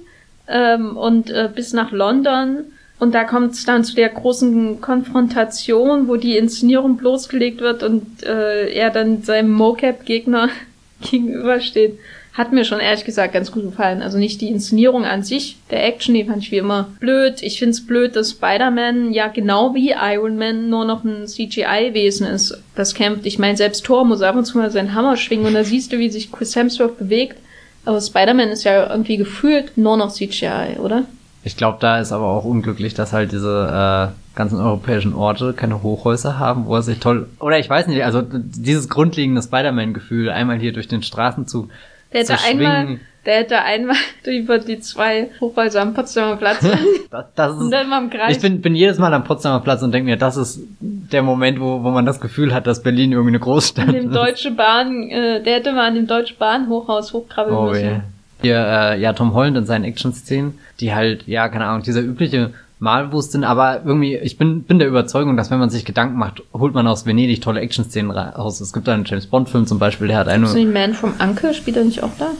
[0.47, 2.65] ähm, und äh, bis nach London.
[2.97, 8.23] Und da kommt es dann zu der großen Konfrontation, wo die Inszenierung bloßgelegt wird und
[8.23, 10.49] äh, er dann seinem Mocap-Gegner
[11.01, 11.99] gegenübersteht
[12.35, 14.01] hat mir schon ehrlich gesagt ganz gut gefallen.
[14.01, 17.41] Also nicht die Inszenierung an sich, der Action, die fand ich wie immer blöd.
[17.41, 22.61] Ich find's blöd, dass Spider-Man ja genau wie Iron Man nur noch ein CGI-Wesen ist,
[22.75, 23.25] das kämpft.
[23.25, 25.93] Ich meine, selbst Thor muss ab und zu mal seinen Hammer schwingen und da siehst
[25.93, 27.37] du, wie sich Chris Hemsworth bewegt.
[27.85, 31.03] Aber Spider-Man ist ja irgendwie gefühlt nur noch CGI, oder?
[31.43, 35.83] Ich glaube, da ist aber auch unglücklich, dass halt diese äh, ganzen europäischen Orte keine
[35.83, 37.29] Hochhäuser haben, wo er sich toll.
[37.39, 41.69] Oder ich weiß nicht, also dieses grundlegende Spider-Man-Gefühl, einmal hier durch den Straßenzug
[42.15, 43.95] der hätte einmal, der hätte einmal
[44.25, 46.59] über die zwei Hochhäuser am Potsdamer Platz.
[47.11, 47.73] das, das ist.
[48.29, 51.59] Ich bin, bin jedes Mal am Potsdamer Platz und denke mir, das ist der Moment,
[51.59, 54.13] wo, wo man das Gefühl hat, dass Berlin irgendwie eine Großstadt ist.
[54.13, 57.83] Deutsche Bahn, äh, der hätte mal an dem Deutsche Bahn Hochhaus hochkrabbeln oh, müssen.
[57.83, 58.03] Yeah.
[58.41, 62.53] Hier, äh, ja, Tom Holland in seinen Action-Szenen, die halt, ja, keine Ahnung, dieser übliche
[62.79, 66.43] Malwurst sind, aber irgendwie, ich bin, bin der Überzeugung, dass wenn man sich Gedanken macht,
[66.53, 68.59] holt man aus Venedig tolle Action-Szenen raus.
[68.59, 70.45] Es gibt da einen James Bond-Film zum Beispiel, der hat eine.
[70.45, 72.31] Ist Man from Uncle, spielt er nicht auch da?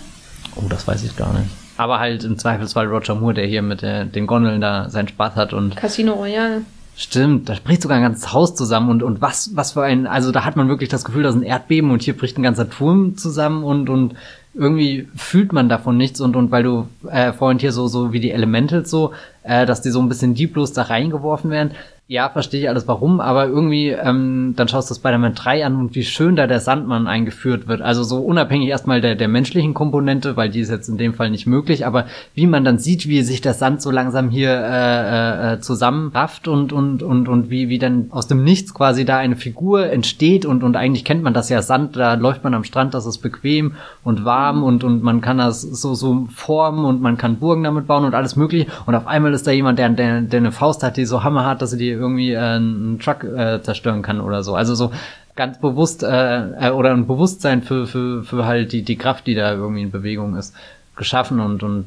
[0.56, 1.50] Oh, das weiß ich gar nicht.
[1.78, 5.36] Aber halt im Zweifelsfall Roger Moore, der hier mit der, den Gondeln da seinen Spaß
[5.36, 5.76] hat und.
[5.76, 6.62] Casino Royale.
[6.98, 10.32] Stimmt, da spricht sogar ein ganzes Haus zusammen und, und was, was für ein, also
[10.32, 12.70] da hat man wirklich das Gefühl, da ist ein Erdbeben und hier bricht ein ganzer
[12.70, 14.16] Turm zusammen und, und
[14.56, 18.20] irgendwie fühlt man davon nichts und, und weil du äh, vorhin hier so, so wie
[18.20, 19.12] die Elementals so,
[19.44, 21.72] äh, dass die so ein bisschen lieblos da reingeworfen werden,
[22.08, 25.96] ja, verstehe ich alles warum, aber irgendwie, ähm, dann schaust du Spider-Man 3 an und
[25.96, 27.82] wie schön da der Sandmann eingeführt wird.
[27.82, 31.32] Also so unabhängig erstmal der, der menschlichen Komponente, weil die ist jetzt in dem Fall
[31.32, 35.54] nicht möglich, aber wie man dann sieht, wie sich der Sand so langsam hier äh,
[35.54, 39.36] äh, zusammenrafft und, und, und, und wie, wie dann aus dem Nichts quasi da eine
[39.36, 42.94] Figur entsteht und, und eigentlich kennt man das ja, Sand, da läuft man am Strand,
[42.94, 47.18] das ist bequem und warm und, und man kann das so, so formen und man
[47.18, 50.22] kann Burgen damit bauen und alles mögliche und auf einmal ist da jemand, der, der,
[50.22, 53.24] der eine Faust hat, die so Hammer hat, dass sie die irgendwie äh, einen Truck
[53.24, 54.56] äh, zerstören kann oder so.
[54.56, 54.92] Also so
[55.36, 59.36] ganz bewusst äh, äh, oder ein Bewusstsein für, für, für halt die, die Kraft, die
[59.36, 60.56] da irgendwie in Bewegung ist,
[60.96, 61.86] geschaffen und, und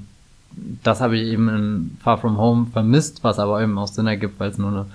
[0.83, 4.41] das habe ich eben in Far From Home vermisst, was aber eben auch Sinn ergibt,
[4.41, 4.87] weil es nur eine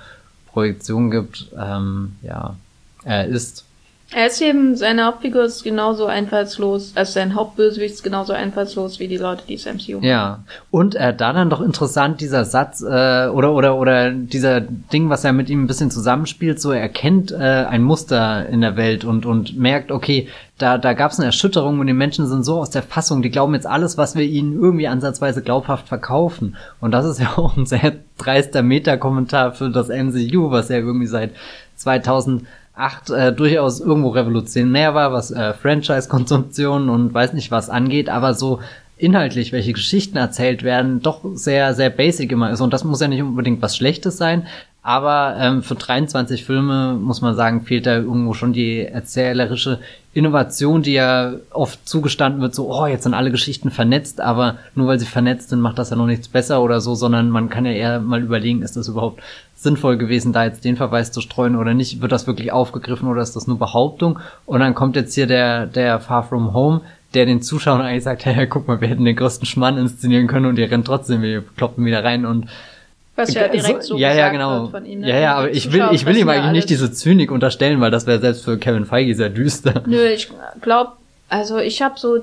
[0.47, 1.49] Projektion gibt.
[1.57, 2.55] Ähm, ja,
[3.03, 3.65] er ist
[4.13, 9.07] er ist eben, seine Hauptfigur ist genauso einfallslos, also sein Hauptbösewicht ist genauso einfallslos wie
[9.07, 10.03] die Leute, die es MCU haben.
[10.03, 10.43] Ja.
[10.71, 15.23] Und äh, da dann doch interessant dieser Satz, äh, oder, oder, oder dieser Ding, was
[15.23, 19.03] er mit ihm ein bisschen zusammenspielt, so er erkennt äh, ein Muster in der Welt
[19.03, 22.59] und, und merkt, okay, da, da gab es eine Erschütterung und die Menschen sind so
[22.59, 26.55] aus der Fassung, die glauben jetzt alles, was wir ihnen irgendwie ansatzweise glaubhaft verkaufen.
[26.79, 31.07] Und das ist ja auch ein sehr dreister Meta-Kommentar für das MCU, was ja irgendwie
[31.07, 31.31] seit
[31.75, 32.43] 2000
[32.75, 38.33] 8 äh, durchaus irgendwo revolutionär war, was äh, Franchise-Konsumption und weiß nicht was angeht, aber
[38.33, 38.59] so
[38.97, 42.61] inhaltlich, welche Geschichten erzählt werden, doch sehr, sehr basic immer ist.
[42.61, 44.47] Und das muss ja nicht unbedingt was Schlechtes sein,
[44.81, 49.79] aber ähm, für 23 Filme, muss man sagen, fehlt da irgendwo schon die erzählerische
[50.13, 54.87] Innovation, die ja oft zugestanden wird, so, oh, jetzt sind alle Geschichten vernetzt, aber nur
[54.87, 57.65] weil sie vernetzt sind, macht das ja noch nichts besser oder so, sondern man kann
[57.65, 59.21] ja eher mal überlegen, ist das überhaupt
[59.63, 62.01] sinnvoll gewesen, da jetzt den Verweis zu streuen oder nicht?
[62.01, 64.19] Wird das wirklich aufgegriffen oder ist das nur Behauptung?
[64.45, 66.81] Und dann kommt jetzt hier der, der Far From Home,
[67.13, 70.45] der den Zuschauern eigentlich sagt, hey, guck mal, wir hätten den größten Schmann inszenieren können
[70.45, 72.47] und ihr rennt trotzdem, wir kloppen wieder rein und
[73.15, 74.69] was ja direkt so, so ja, ja, genau.
[74.69, 75.01] von ihm.
[75.01, 75.09] Ne?
[75.09, 78.07] Ja, ja, aber ich will, ich will ihm eigentlich nicht diese Zynik unterstellen, weil das
[78.07, 79.83] wäre selbst für Kevin Feige sehr düster.
[79.85, 80.29] Nö, ich
[80.61, 80.93] glaube,
[81.29, 82.21] also ich habe so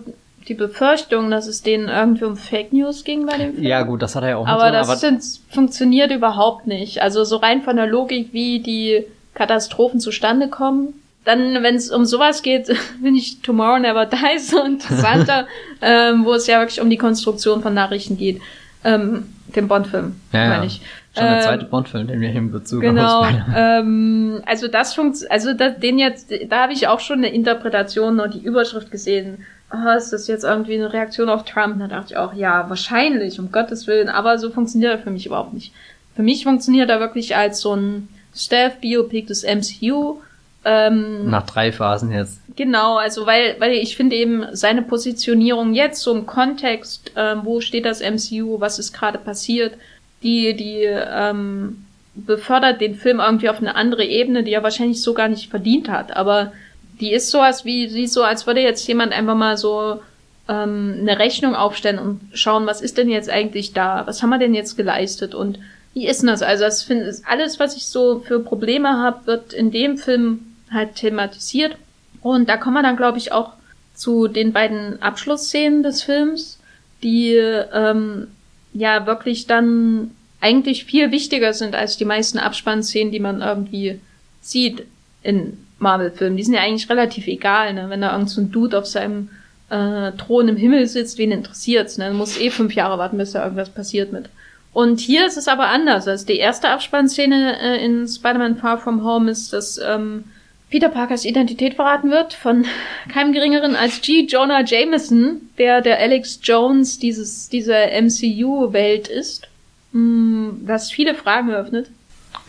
[0.51, 3.64] die Befürchtung, dass es denen irgendwie um Fake News ging bei dem Film.
[3.64, 7.01] Ja, gut, das hat er ja auch Aber so, das aber sind, funktioniert überhaupt nicht.
[7.01, 10.94] Also so rein von der Logik, wie die Katastrophen zustande kommen.
[11.24, 12.66] Dann, wenn es um sowas geht,
[13.03, 15.46] finde ich Tomorrow Never Dies so interessanter,
[15.80, 18.40] ähm, wo es ja wirklich um die Konstruktion von Nachrichten geht.
[18.82, 20.80] Ähm, dem Bond-Film, ja, meine ich.
[21.14, 23.24] Schon der ähm, zweite Bond-Film, den wir im Bezug Genau.
[23.55, 28.18] Ähm, also das funktioniert, also das, den jetzt, da habe ich auch schon eine Interpretation
[28.18, 29.44] und die Überschrift gesehen.
[29.72, 31.78] Oh, ist das jetzt irgendwie eine Reaktion auf Trump?
[31.78, 34.08] Da dachte ich auch, ja, wahrscheinlich, um Gottes Willen.
[34.08, 35.72] Aber so funktioniert er für mich überhaupt nicht.
[36.16, 40.16] Für mich funktioniert er wirklich als so ein Stealth-Biopic des MCU.
[40.64, 42.40] Ähm, Nach drei Phasen jetzt.
[42.56, 47.60] Genau, also weil, weil ich finde eben seine Positionierung jetzt so im Kontext, ähm, wo
[47.60, 49.74] steht das MCU, was ist gerade passiert,
[50.22, 55.14] die, die ähm, befördert den Film irgendwie auf eine andere Ebene, die er wahrscheinlich so
[55.14, 56.14] gar nicht verdient hat.
[56.16, 56.52] Aber
[57.01, 60.01] die ist sowas wie, sie so, als würde jetzt jemand einfach mal so
[60.48, 64.07] ähm, eine Rechnung aufstellen und schauen, was ist denn jetzt eigentlich da?
[64.07, 65.34] Was haben wir denn jetzt geleistet?
[65.34, 65.59] Und
[65.94, 66.42] wie ist denn das?
[66.42, 70.96] Also das finde alles, was ich so für Probleme habe, wird in dem Film halt
[70.96, 71.76] thematisiert.
[72.20, 73.53] Und da kommen wir dann, glaube ich, auch
[73.94, 76.59] zu den beiden Abschlussszenen des Films,
[77.03, 78.28] die ähm,
[78.72, 84.01] ja wirklich dann eigentlich viel wichtiger sind als die meisten Abspannszenen, die man irgendwie
[84.40, 84.86] sieht
[85.22, 86.37] in Marvel-Filmen.
[86.37, 87.87] Die sind ja eigentlich relativ egal, ne?
[87.89, 89.31] Wenn da irgend so ein Dude auf seinem
[89.70, 92.07] äh, Thron im Himmel sitzt, wen interessiert's, ne?
[92.07, 94.28] Dann muss eh fünf Jahre warten, bis da irgendwas passiert mit.
[94.72, 96.07] Und hier ist es aber anders.
[96.07, 100.24] Also die erste Abspannszene äh, in Spider-Man Far From Home ist, dass ähm,
[100.70, 102.64] Peter Parkers Identität verraten wird von
[103.12, 104.26] keinem geringeren als G.
[104.26, 109.49] Jonah Jameson, der der Alex Jones dieses, dieser MCU-Welt ist,
[109.93, 111.91] mm, was viele Fragen eröffnet.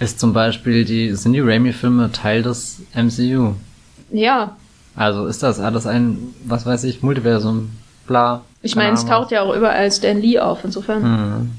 [0.02, 3.54] Ist zum Beispiel die, sind die Raimi-Filme Teil des MCU?
[4.12, 4.58] Ja.
[4.96, 7.70] Also ist das alles ein, was weiß ich, Multiversum,
[8.08, 8.42] bla.
[8.64, 11.04] Ich meine, es taucht ja auch überall Stan Lee auf, insofern.
[11.04, 11.52] Mhm.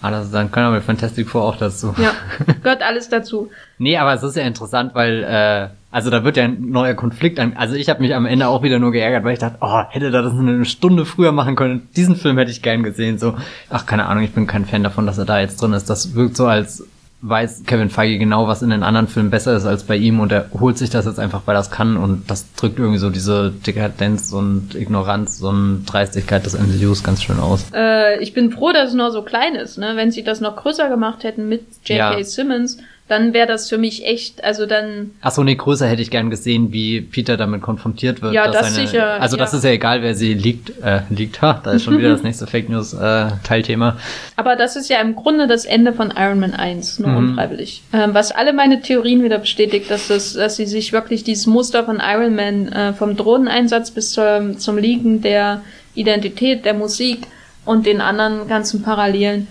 [0.00, 1.94] Alles, dann können wir Fantastic Four auch dazu.
[1.98, 2.12] Ja,
[2.62, 3.50] gehört alles dazu.
[3.76, 7.38] nee, aber es ist ja interessant, weil, äh, also da wird ja ein neuer Konflikt
[7.38, 7.52] an.
[7.54, 10.10] Also ich habe mich am Ende auch wieder nur geärgert, weil ich dachte, oh, hätte
[10.10, 11.86] da das eine Stunde früher machen können.
[11.96, 13.18] Diesen Film hätte ich gern gesehen.
[13.18, 13.34] So,
[13.68, 15.90] ach, keine Ahnung, ich bin kein Fan davon, dass er da jetzt drin ist.
[15.90, 16.82] Das wirkt so, als
[17.22, 20.32] weiß Kevin Feige genau, was in den anderen Filmen besser ist als bei ihm und
[20.32, 23.10] er holt sich das jetzt einfach, weil er das kann und das drückt irgendwie so
[23.10, 27.66] diese Dekadenz und Ignoranz und Dreistigkeit des MCUs ganz schön aus.
[27.74, 29.92] Äh, ich bin froh, dass es nur so klein ist, ne?
[29.96, 32.18] Wenn sie das noch größer gemacht hätten mit J.K.
[32.18, 32.24] Ja.
[32.24, 32.78] Simmons,
[33.10, 35.10] dann wäre das für mich echt, also dann.
[35.20, 38.32] Ach so, nee, größer hätte ich gern gesehen, wie Peter damit konfrontiert wird.
[38.32, 39.20] Ja, das seine, sicher.
[39.20, 39.42] Also ja.
[39.42, 41.42] das ist ja egal, wer sie liegt, äh, liegt.
[41.42, 43.96] Ha, da ist schon wieder das nächste Fake News äh, Teilthema.
[44.36, 47.16] Aber das ist ja im Grunde das Ende von Iron Man 1, nur mhm.
[47.16, 47.82] unfreiwillig.
[47.92, 51.84] Ähm, was alle meine Theorien wieder bestätigt, dass das, dass sie sich wirklich dieses Muster
[51.84, 55.62] von Iron Man äh, vom Drohneneinsatz bis zur, zum Liegen der
[55.96, 57.26] Identität, der Musik
[57.64, 59.48] und den anderen ganzen Parallelen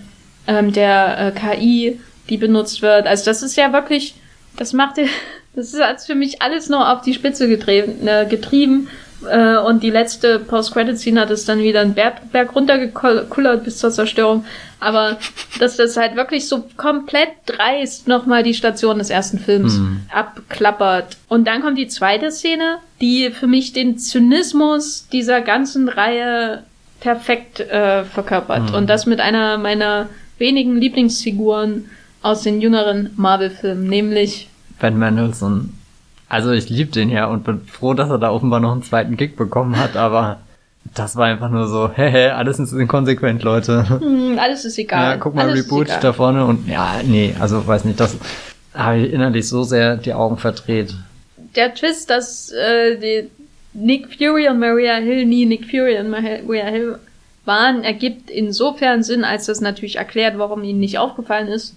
[0.47, 1.99] ähm, der äh, KI
[2.29, 3.07] die benutzt wird.
[3.07, 4.15] Also das ist ja wirklich,
[4.57, 4.97] das macht,
[5.55, 8.87] das ist als für mich alles nur auf die Spitze getrieben, äh, getrieben.
[9.29, 13.91] Äh, und die letzte Post-Credit-Scene hat es dann wieder einen Berg, Berg runtergekullert bis zur
[13.91, 14.45] Zerstörung.
[14.79, 15.17] Aber
[15.59, 20.01] dass das halt wirklich so komplett dreist nochmal die Station des ersten Films mhm.
[20.09, 21.17] abklappert.
[21.27, 26.63] Und dann kommt die zweite Szene, die für mich den Zynismus dieser ganzen Reihe
[27.01, 28.69] perfekt äh, verkörpert.
[28.69, 28.75] Mhm.
[28.75, 30.07] Und das mit einer meiner
[30.37, 31.89] wenigen Lieblingsfiguren
[32.21, 34.49] aus den jüngeren Marvel-Filmen, nämlich
[34.79, 35.73] Ben Mendelssohn.
[36.27, 39.17] Also ich liebe den ja und bin froh, dass er da offenbar noch einen zweiten
[39.17, 40.39] Gig bekommen hat, aber
[40.93, 43.85] das war einfach nur so, hehe, alles ist inkonsequent, Leute.
[43.99, 45.13] Hm, alles ist egal.
[45.13, 48.17] Ja, guck mal, alles Reboot da vorne und ja, nee, also weiß nicht, das
[48.73, 50.93] habe ich innerlich so sehr die Augen verdreht.
[51.55, 53.29] Der Twist, dass äh, die
[53.73, 56.99] Nick Fury und Maria Hill nie Nick Fury und Maria Hill
[57.45, 61.75] waren, ergibt insofern Sinn, als das natürlich erklärt, warum ihnen nicht aufgefallen ist,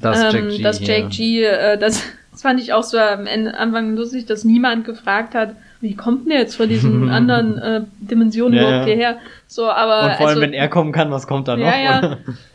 [0.00, 3.26] dass ähm, Jack G, dass Jake G äh, das Das fand ich auch so am
[3.26, 7.80] Ende, Anfang lustig, dass niemand gefragt hat, wie kommt denn jetzt von diesen anderen äh,
[8.00, 9.16] Dimensionen Ja, überhaupt hierher?
[9.46, 11.66] So, aber Und vor allem, also, wenn er kommen kann, was kommt da noch?
[11.66, 12.16] ja, ja,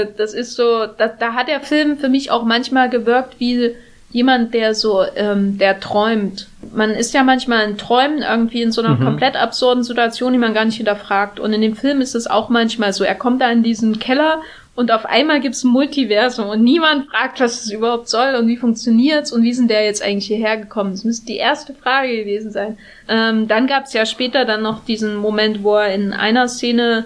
[0.00, 3.70] äh, das ist so, da, da hat der Film für mich auch manchmal gewirkt wie
[4.10, 6.48] jemand, der so, ähm, der träumt.
[6.74, 9.04] Man ist ja manchmal in Träumen irgendwie in so einer Mhm.
[9.04, 11.40] komplett absurden Situation, die man gar nicht hinterfragt.
[11.40, 13.04] Und in dem Film ist es auch manchmal so.
[13.04, 14.42] Er kommt da in diesen Keller
[14.74, 18.56] und auf einmal gibt's ein Multiversum und niemand fragt, was es überhaupt soll und wie
[18.56, 20.92] funktioniert's und wie sind der jetzt eigentlich hierher gekommen.
[20.92, 22.78] Das müsste die erste Frage gewesen sein.
[23.06, 27.04] Ähm, dann gab's ja später dann noch diesen Moment, wo er in einer Szene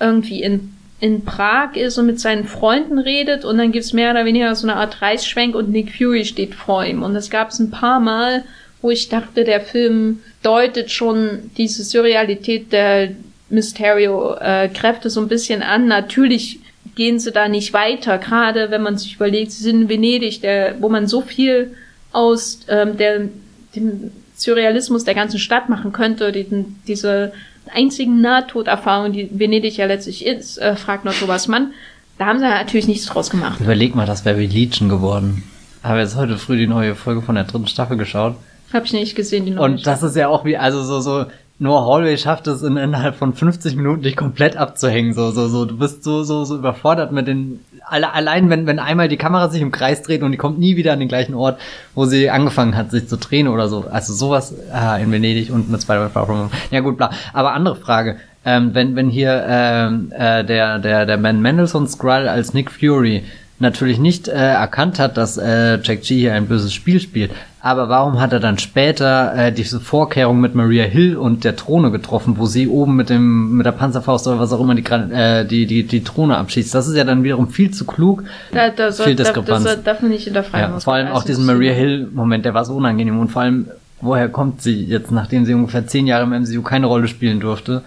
[0.00, 4.24] irgendwie in, in Prag ist und mit seinen Freunden redet und dann gibt's mehr oder
[4.24, 7.04] weniger so eine Art Reißschwenk und Nick Fury steht vor ihm.
[7.04, 8.42] Und das gab's ein paar Mal,
[8.82, 13.10] wo ich dachte, der Film deutet schon diese Surrealität der
[13.50, 15.86] Mysterio-Kräfte so ein bisschen an.
[15.86, 16.58] Natürlich
[16.94, 20.76] gehen sie da nicht weiter, gerade wenn man sich überlegt, sie sind in Venedig, der,
[20.80, 21.74] wo man so viel
[22.12, 23.28] aus ähm, der,
[23.74, 27.32] dem Surrealismus der ganzen Stadt machen könnte, diesen, diese
[27.72, 31.72] einzigen Nahtoderfahrung, die Venedig ja letztlich ist, äh, fragt noch Thomas Mann.
[32.18, 33.60] Da haben sie natürlich nichts draus gemacht.
[33.60, 35.42] Überleg mal, das wäre wie Legion geworden.
[35.82, 38.36] Habe jetzt heute früh die neue Folge von der dritten Staffel geschaut.
[38.72, 41.26] Hab ich nicht gesehen, die neue Und das ist ja auch wie, also so, so,
[41.60, 45.14] Noah Hallway schafft es in, innerhalb von 50 Minuten dich komplett abzuhängen.
[45.14, 48.80] So, so, so, du bist so, so, so überfordert mit den, alle, allein wenn, wenn
[48.80, 51.34] einmal die Kamera sich im Kreis dreht und die kommt nie wieder an den gleichen
[51.34, 51.60] Ort,
[51.94, 53.84] wo sie angefangen hat, sich zu drehen oder so.
[53.88, 56.50] Also sowas ah, in Venedig und mit Spider-Man Far From Home.
[56.72, 57.10] Ja gut, bla.
[57.32, 58.16] Aber andere Frage.
[58.44, 63.22] Ähm, wenn, wenn hier ähm, äh, der, der, der Man Mendelssohn Skrull als Nick Fury
[63.58, 67.30] natürlich nicht äh, erkannt hat, dass äh, Jack G hier ein böses Spiel spielt.
[67.64, 71.90] Aber warum hat er dann später äh, diese Vorkehrung mit Maria Hill und der Drohne
[71.90, 75.46] getroffen, wo sie oben mit dem mit der Panzerfaust oder was auch immer die äh,
[75.46, 76.74] die die die Drohne abschießt?
[76.74, 78.24] Das ist ja dann wiederum viel zu klug.
[78.52, 79.64] Da, da, soll, Viel da, Diskrepanz.
[79.64, 80.74] das darf man nicht hinterfragen.
[80.74, 81.46] Ja, vor allem auch diesen.
[81.46, 83.68] Maria Hill Moment, der war so unangenehm und vor allem
[84.02, 87.80] woher kommt sie jetzt, nachdem sie ungefähr zehn Jahre im MCU keine Rolle spielen durfte?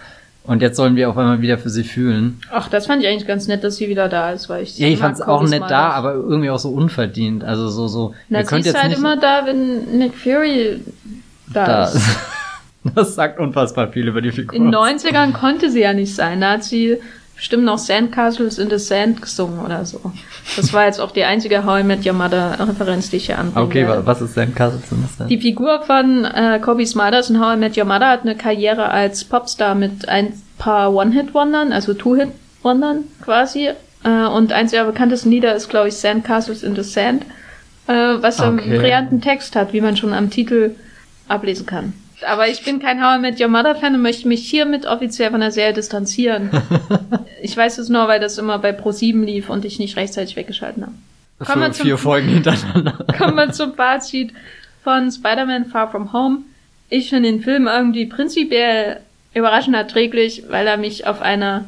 [0.47, 2.39] Und jetzt sollen wir auf einmal wieder für sie fühlen.
[2.51, 4.87] Ach, das fand ich eigentlich ganz nett, dass sie wieder da ist, weil ich Ja,
[4.87, 7.43] ich mag fand's auch nett da, aber irgendwie auch so unverdient.
[7.43, 10.79] Also so, so, Na, sie ist halt immer da, wenn Nick Fury
[11.53, 11.83] da, da.
[11.85, 12.01] ist.
[12.95, 14.55] Das sagt unfassbar viel über die Figur.
[14.55, 16.39] In den 90ern konnte sie ja nicht sein.
[16.39, 16.97] Da hat sie
[17.37, 20.01] bestimmt noch Sandcastles in the Sand gesungen oder so.
[20.57, 23.37] Das war jetzt auch die einzige How I Met Your Mother Referenz, die ich hier
[23.39, 23.65] anbringe.
[23.65, 24.81] Okay, wa- was ist denn Castle
[25.19, 25.27] denn?
[25.27, 28.89] Die Figur von äh, Kobe Smulders in How I Met Your Mother hat eine Karriere
[28.89, 33.69] als Popstar mit ein paar One-Hit-Wondern, also Two-Hit-Wondern quasi.
[34.03, 37.23] Äh, und eins ihrer bekanntesten Lieder ist, glaube ich, Sandcastles in the Sand,
[37.87, 38.77] äh, was einen Okay.
[38.79, 40.71] brillanten Text hat, wie man schon am Titel
[41.27, 41.93] ablesen kann.
[42.25, 45.31] Aber ich bin kein How I Met Your Mother Fan und möchte mich hiermit offiziell
[45.31, 46.49] von der Serie distanzieren.
[47.41, 50.83] ich weiß es nur, weil das immer bei Pro7 lief und ich nicht rechtzeitig weggeschalten
[50.83, 50.93] habe.
[51.45, 53.05] Kommen wir zum- vier Folgen hintereinander.
[53.17, 54.31] Kommen wir zum Fazit
[54.83, 56.39] von Spider-Man Far From Home.
[56.89, 59.01] Ich finde den Film irgendwie prinzipiell
[59.33, 61.65] überraschend erträglich, weil er mich auf einer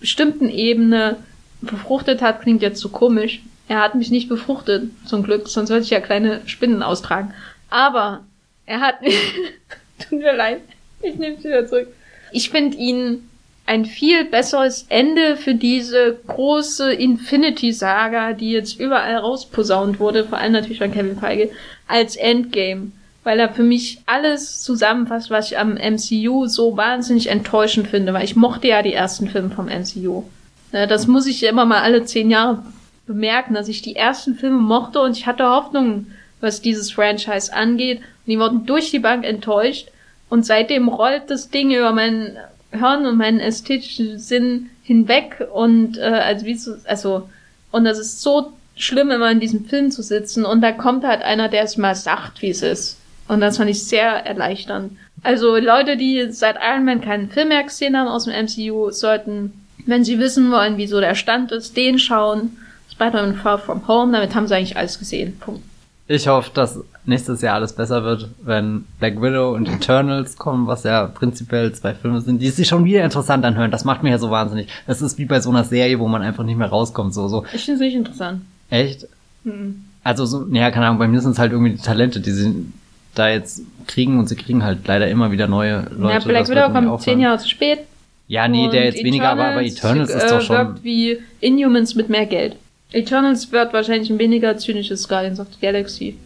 [0.00, 1.16] bestimmten Ebene
[1.60, 2.40] befruchtet hat.
[2.42, 3.40] Klingt jetzt so komisch.
[3.68, 7.32] Er hat mich nicht befruchtet, zum Glück, sonst würde ich ja kleine Spinnen austragen.
[7.70, 8.20] Aber
[8.66, 8.96] er hat
[10.08, 10.60] Tut mir leid.
[11.02, 11.88] Ich nehme es wieder zurück.
[12.32, 13.28] Ich finde ihn
[13.66, 20.52] ein viel besseres Ende für diese große Infinity-Saga, die jetzt überall rausposaunt wurde, vor allem
[20.52, 21.50] natürlich von Kevin Feige,
[21.86, 22.92] als Endgame.
[23.24, 28.24] Weil er für mich alles zusammenfasst, was ich am MCU so wahnsinnig enttäuschend finde, weil
[28.24, 30.24] ich mochte ja die ersten Filme vom MCU.
[30.72, 32.64] Ja, Das muss ich immer mal alle zehn Jahre
[33.06, 36.06] bemerken, dass ich die ersten Filme mochte und ich hatte Hoffnung,
[36.40, 37.98] was dieses Franchise angeht.
[37.98, 39.88] Und die wurden durch die Bank enttäuscht.
[40.32, 42.38] Und seitdem rollt das Ding über mein
[42.70, 45.46] Hirn und meinen ästhetischen Sinn hinweg.
[45.52, 47.28] Und äh, also wie so, also
[47.70, 50.46] und das ist so schlimm, immer in diesem Film zu sitzen.
[50.46, 52.96] Und da kommt halt einer, der es mal sagt, wie es ist.
[53.28, 54.96] Und das fand ich sehr erleichternd.
[55.22, 59.52] Also Leute, die seit Iron Man keinen Film mehr gesehen haben aus dem MCU, sollten,
[59.84, 62.56] wenn sie wissen wollen, wieso der Stand ist, den schauen.
[62.90, 65.38] Spider-Man Far From Home, damit haben sie eigentlich alles gesehen.
[65.38, 65.62] Punkt.
[66.08, 70.84] Ich hoffe, dass nächstes Jahr alles besser wird, wenn Black Widow und Eternals kommen, was
[70.84, 73.70] ja prinzipiell zwei Filme sind, die sich schon wieder interessant anhören.
[73.70, 74.68] Das macht mir ja so wahnsinnig.
[74.86, 77.12] Das ist wie bei so einer Serie, wo man einfach nicht mehr rauskommt.
[77.12, 77.44] So, so.
[77.52, 78.42] Ich finde es nicht interessant.
[78.70, 79.06] Echt?
[79.44, 79.84] Mhm.
[80.04, 82.66] Also so, ja, keine Ahnung, bei mir sind es halt irgendwie die Talente, die sie
[83.14, 86.14] da jetzt kriegen und sie kriegen halt leider immer wieder neue Leute.
[86.14, 87.80] ja, Black Widow kommt zehn Jahre zu spät.
[88.28, 90.56] Ja, nee, der jetzt weniger, aber, aber Eternals ist äh, doch schon.
[90.56, 92.56] wirkt wie Inhumans mit mehr Geld.
[92.92, 96.16] Eternals wird wahrscheinlich ein weniger zynisches Guardians of the Galaxy,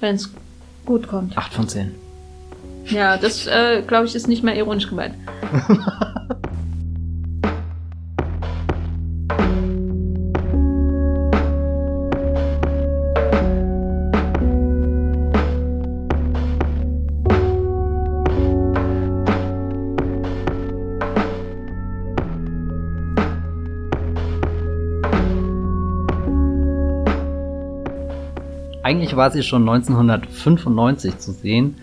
[0.00, 0.30] wenn es
[0.84, 1.36] gut kommt.
[1.36, 1.94] 8 von 10.
[2.86, 5.14] Ja, das äh, glaube ich ist nicht mehr ironisch gemeint.
[28.90, 31.76] eigentlich war sie schon 1995 zu sehen.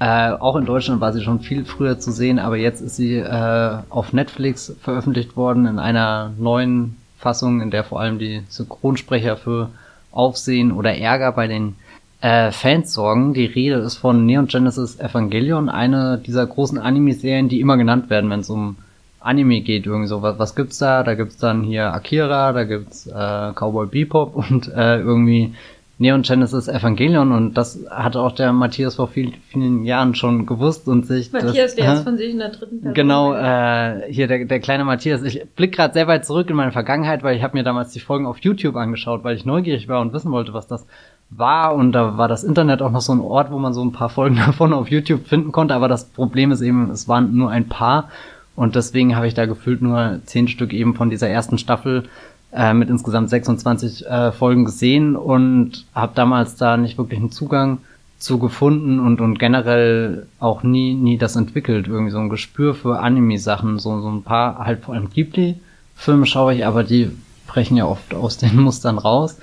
[0.00, 3.16] Äh, auch in Deutschland war sie schon viel früher zu sehen, aber jetzt ist sie
[3.16, 9.36] äh, auf Netflix veröffentlicht worden in einer neuen Fassung, in der vor allem die Synchronsprecher
[9.36, 9.68] für
[10.10, 11.74] Aufsehen oder Ärger bei den
[12.22, 13.34] äh, Fans sorgen.
[13.34, 18.30] Die Rede ist von Neon Genesis Evangelion, eine dieser großen Anime-Serien, die immer genannt werden,
[18.30, 18.76] wenn es um
[19.20, 19.84] Anime geht.
[19.84, 21.02] Irgendwie so, was, was gibt's da?
[21.02, 25.52] Da gibt's dann hier Akira, da gibt's äh, Cowboy Bebop und äh, irgendwie
[26.00, 30.86] Neon Genesis Evangelion und das hat auch der Matthias vor vielen, vielen Jahren schon gewusst
[30.86, 31.32] und sich.
[31.32, 32.94] Matthias, das, der äh, ist von sich in der dritten Person.
[32.94, 35.24] Genau, äh, hier der, der kleine Matthias.
[35.24, 38.00] Ich blick gerade sehr weit zurück in meine Vergangenheit, weil ich habe mir damals die
[38.00, 40.86] Folgen auf YouTube angeschaut, weil ich neugierig war und wissen wollte, was das
[41.30, 43.92] war und da war das Internet auch noch so ein Ort, wo man so ein
[43.92, 47.50] paar Folgen davon auf YouTube finden konnte, aber das Problem ist eben, es waren nur
[47.50, 48.08] ein paar
[48.56, 52.04] und deswegen habe ich da gefühlt nur zehn Stück eben von dieser ersten Staffel
[52.52, 57.78] äh, mit insgesamt 26 äh, Folgen gesehen und habe damals da nicht wirklich einen Zugang
[58.18, 61.86] zu gefunden und und generell auch nie nie das entwickelt.
[61.86, 65.56] Irgendwie so ein Gespür für Anime Sachen so so ein paar halt vor allem Ghibli
[65.94, 67.10] Filme schaue ich aber die
[67.46, 69.38] brechen ja oft aus den Mustern raus.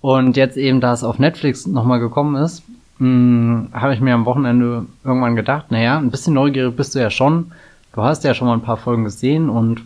[0.00, 2.62] Und jetzt eben da es auf Netflix nochmal gekommen ist
[2.98, 7.10] hm, habe ich mir am Wochenende irgendwann gedacht naja ein bisschen neugierig bist du ja
[7.10, 7.52] schon.
[7.92, 9.82] Du hast ja schon mal ein paar Folgen gesehen und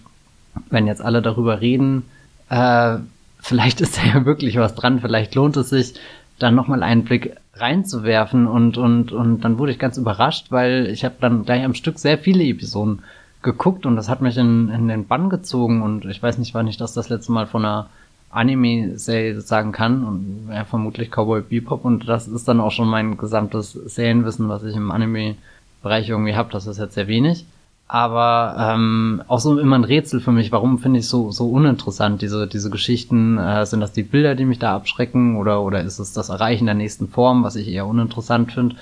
[0.70, 2.04] wenn jetzt alle darüber reden
[2.50, 2.98] äh,
[3.40, 5.94] vielleicht ist da ja wirklich was dran, vielleicht lohnt es sich,
[6.38, 11.04] dann nochmal einen Blick reinzuwerfen und, und, und dann wurde ich ganz überrascht, weil ich
[11.04, 13.02] habe dann gleich am Stück sehr viele Episoden
[13.42, 16.66] geguckt und das hat mich in, in den Bann gezogen und ich weiß nicht, wann
[16.66, 17.88] ich das das letzte Mal von einer
[18.30, 23.16] Anime-Serie sagen kann und ja, vermutlich Cowboy Bebop und das ist dann auch schon mein
[23.16, 27.44] gesamtes Serienwissen, was ich im Anime-Bereich irgendwie habe, das ist jetzt sehr wenig
[27.92, 30.52] aber ähm, auch so immer ein Rätsel für mich.
[30.52, 33.36] Warum finde ich so so uninteressant diese diese Geschichten?
[33.36, 36.66] Äh, sind das die Bilder, die mich da abschrecken, oder oder ist es das Erreichen
[36.66, 38.76] der nächsten Form, was ich eher uninteressant finde?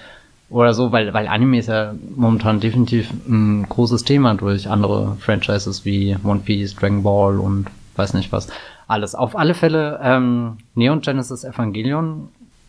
[0.50, 5.86] Oder so, weil weil Anime ist ja momentan definitiv ein großes Thema durch andere Franchises
[5.86, 8.48] wie One Piece, Dragon Ball und weiß nicht was
[8.88, 9.14] alles.
[9.14, 12.28] Auf alle Fälle ähm, Neon Genesis Evangelion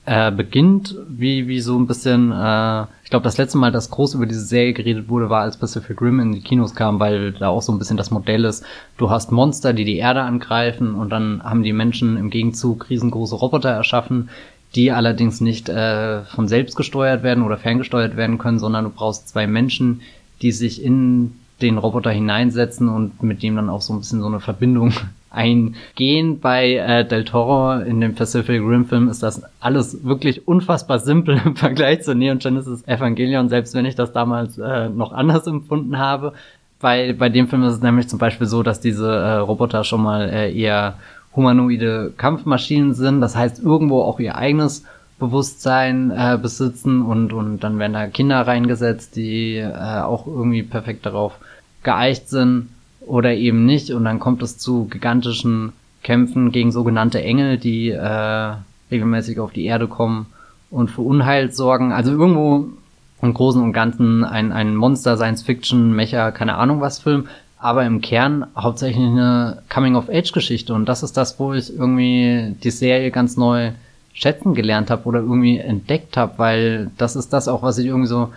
[0.09, 4.15] äh, beginnt, wie, wie so ein bisschen, äh, ich glaube, das letzte Mal, dass groß
[4.15, 7.49] über diese Serie geredet wurde, war, als Pacific Rim in die Kinos kam, weil da
[7.49, 8.65] auch so ein bisschen das Modell ist,
[8.97, 13.35] du hast Monster, die die Erde angreifen und dann haben die Menschen im Gegenzug riesengroße
[13.35, 14.29] Roboter erschaffen,
[14.73, 19.29] die allerdings nicht äh, von selbst gesteuert werden oder ferngesteuert werden können, sondern du brauchst
[19.29, 20.01] zwei Menschen,
[20.41, 24.25] die sich in den Roboter hineinsetzen und mit dem dann auch so ein bisschen so
[24.27, 24.91] eine Verbindung
[25.31, 26.39] eingehen.
[26.39, 31.39] Bei äh, Del Toro in dem Pacific Rim Film ist das alles wirklich unfassbar simpel
[31.43, 35.97] im Vergleich zu Neon Genesis Evangelion, selbst wenn ich das damals äh, noch anders empfunden
[35.97, 36.33] habe.
[36.79, 40.01] Bei, bei dem Film ist es nämlich zum Beispiel so, dass diese äh, Roboter schon
[40.01, 40.95] mal äh, eher
[41.35, 44.83] humanoide Kampfmaschinen sind, das heißt irgendwo auch ihr eigenes
[45.19, 51.05] Bewusstsein äh, besitzen und, und dann werden da Kinder reingesetzt, die äh, auch irgendwie perfekt
[51.05, 51.33] darauf
[51.83, 52.69] geeicht sind
[53.01, 53.91] oder eben nicht.
[53.91, 55.73] Und dann kommt es zu gigantischen
[56.03, 58.53] Kämpfen gegen sogenannte Engel, die äh,
[58.91, 60.27] regelmäßig auf die Erde kommen
[60.71, 61.91] und für Unheil sorgen.
[61.91, 62.69] Also irgendwo
[63.21, 67.27] im Großen und Ganzen ein, ein Monster, Science Fiction, Mecha, keine Ahnung was Film,
[67.59, 70.73] aber im Kern hauptsächlich eine Coming-of-Age-Geschichte.
[70.73, 73.71] Und das ist das, wo ich irgendwie die Serie ganz neu
[74.13, 78.07] schätzen gelernt habe oder irgendwie entdeckt habe, weil das ist das auch, was ich irgendwie
[78.07, 78.29] so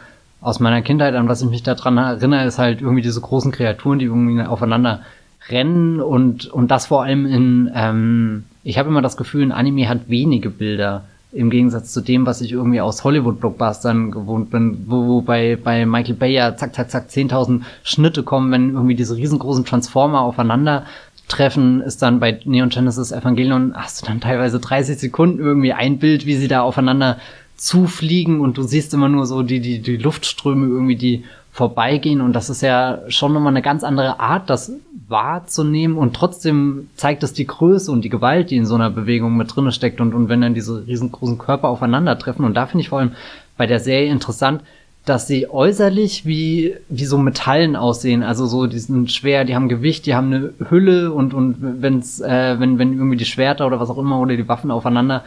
[0.42, 3.98] aus meiner Kindheit, an was ich mich daran erinnere, ist halt irgendwie diese großen Kreaturen,
[3.98, 5.00] die irgendwie aufeinander
[5.48, 9.88] rennen und, und das vor allem in, ähm, ich habe immer das Gefühl, ein Anime
[9.88, 15.06] hat wenige Bilder im Gegensatz zu dem, was ich irgendwie aus Hollywood-Blockbustern gewohnt bin, wo,
[15.06, 19.16] wo bei, bei Michael Bay ja zack, zack, zack 10.000 Schnitte kommen, wenn irgendwie diese
[19.16, 20.84] riesengroßen Transformer aufeinander
[21.28, 25.98] treffen, ist dann bei Neon Genesis Evangelion, hast du dann teilweise 30 Sekunden irgendwie ein
[25.98, 27.16] Bild, wie sie da aufeinander
[27.56, 32.22] zufliegen und du siehst immer nur so die, die, die Luftströme irgendwie, die vorbeigehen.
[32.22, 34.72] Und das ist ja schon nochmal eine ganz andere Art, das
[35.06, 35.98] wahrzunehmen.
[35.98, 39.54] Und trotzdem zeigt es die Größe und die Gewalt, die in so einer Bewegung mit
[39.54, 40.00] drinne steckt.
[40.00, 42.44] Und, und wenn dann diese riesengroßen Körper aufeinandertreffen.
[42.44, 43.12] Und da finde ich vor allem
[43.58, 44.62] bei der Serie interessant,
[45.04, 48.22] dass sie äußerlich wie, wie so Metallen aussehen.
[48.22, 51.12] Also so, die sind schwer, die haben Gewicht, die haben eine Hülle.
[51.12, 54.48] Und, und wenn's, äh, wenn, wenn irgendwie die Schwerter oder was auch immer oder die
[54.48, 55.22] Waffen aufeinander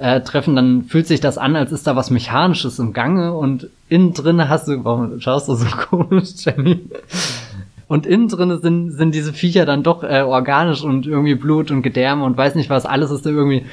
[0.00, 3.68] äh, treffen, dann fühlt sich das an, als ist da was Mechanisches im Gange und
[3.90, 6.80] innen drinne hast du, warum schaust du so komisch, Jenny?
[7.86, 11.82] Und innen drinne sind, sind diese Viecher dann doch äh, organisch und irgendwie Blut und
[11.82, 13.66] Gedärme und weiß nicht was, alles ist da irgendwie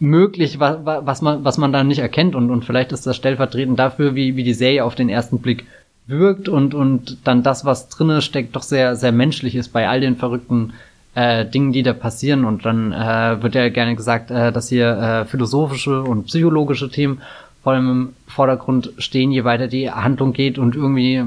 [0.00, 3.78] möglich, was, was man, was man da nicht erkennt und, und vielleicht ist das stellvertretend
[3.78, 5.64] dafür, wie, wie die Serie auf den ersten Blick
[6.08, 10.00] wirkt und, und dann das, was drinne steckt, doch sehr, sehr menschlich ist bei all
[10.00, 10.72] den verrückten
[11.14, 12.44] äh, Dingen, die da passieren.
[12.44, 17.20] Und dann äh, wird ja gerne gesagt, äh, dass hier äh, philosophische und psychologische Themen
[17.62, 20.58] vor allem im Vordergrund stehen, je weiter die Handlung geht.
[20.58, 21.24] Und irgendwie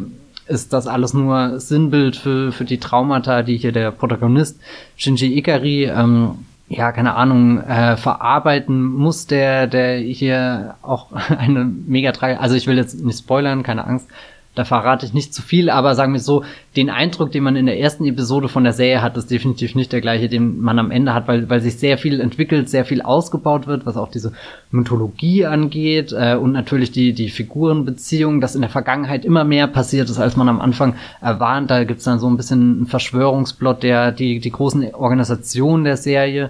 [0.48, 4.60] ist das alles nur Sinnbild für, für die Traumata, die hier der Protagonist
[4.98, 6.40] Shinji Ikari ähm,
[6.72, 11.08] ja, keine Ahnung, äh, verarbeiten muss, der, der hier auch
[11.38, 12.40] eine mega trage.
[12.40, 14.08] Also ich will jetzt nicht spoilern, keine Angst,
[14.54, 16.44] da verrate ich nicht zu viel, aber sagen wir so,
[16.76, 19.94] den Eindruck, den man in der ersten Episode von der Serie hat, ist definitiv nicht
[19.94, 23.02] der gleiche, den man am Ende hat, weil, weil sich sehr viel entwickelt, sehr viel
[23.02, 24.34] ausgebaut wird, was auch diese
[24.70, 30.10] Mythologie angeht äh, und natürlich die, die Figurenbeziehungen, dass in der Vergangenheit immer mehr passiert
[30.10, 31.72] ist, als man am Anfang erwarnt.
[31.72, 36.50] Da gibt's dann so ein bisschen einen Verschwörungsplot, der die, die großen Organisationen der Serie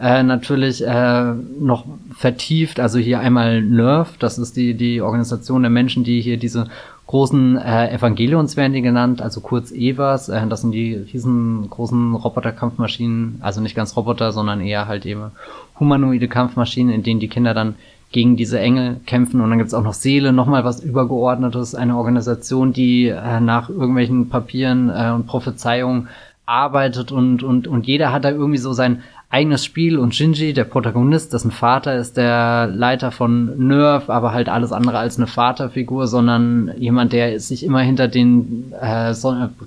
[0.00, 1.84] äh, natürlich äh, noch
[2.16, 2.80] vertieft.
[2.80, 6.68] Also hier einmal NERV, das ist die, die Organisation der Menschen, die hier diese
[7.12, 10.30] großen äh, Evangelions werden die genannt, also kurz EVAs.
[10.30, 15.30] Äh, das sind die riesengroßen Roboterkampfmaschinen, also nicht ganz Roboter, sondern eher halt eben
[15.78, 17.74] humanoide Kampfmaschinen, in denen die Kinder dann
[18.12, 19.42] gegen diese Engel kämpfen.
[19.42, 24.30] Und dann gibt's auch noch Seele, nochmal was Übergeordnetes, eine Organisation, die äh, nach irgendwelchen
[24.30, 26.08] Papieren äh, und Prophezeiungen
[26.46, 29.02] arbeitet und, und, und jeder hat da irgendwie so sein
[29.32, 34.50] eigenes Spiel und Shinji, der Protagonist, dessen Vater ist der Leiter von Nerf, aber halt
[34.50, 39.12] alles andere als eine Vaterfigur, sondern jemand, der sich immer hinter den äh,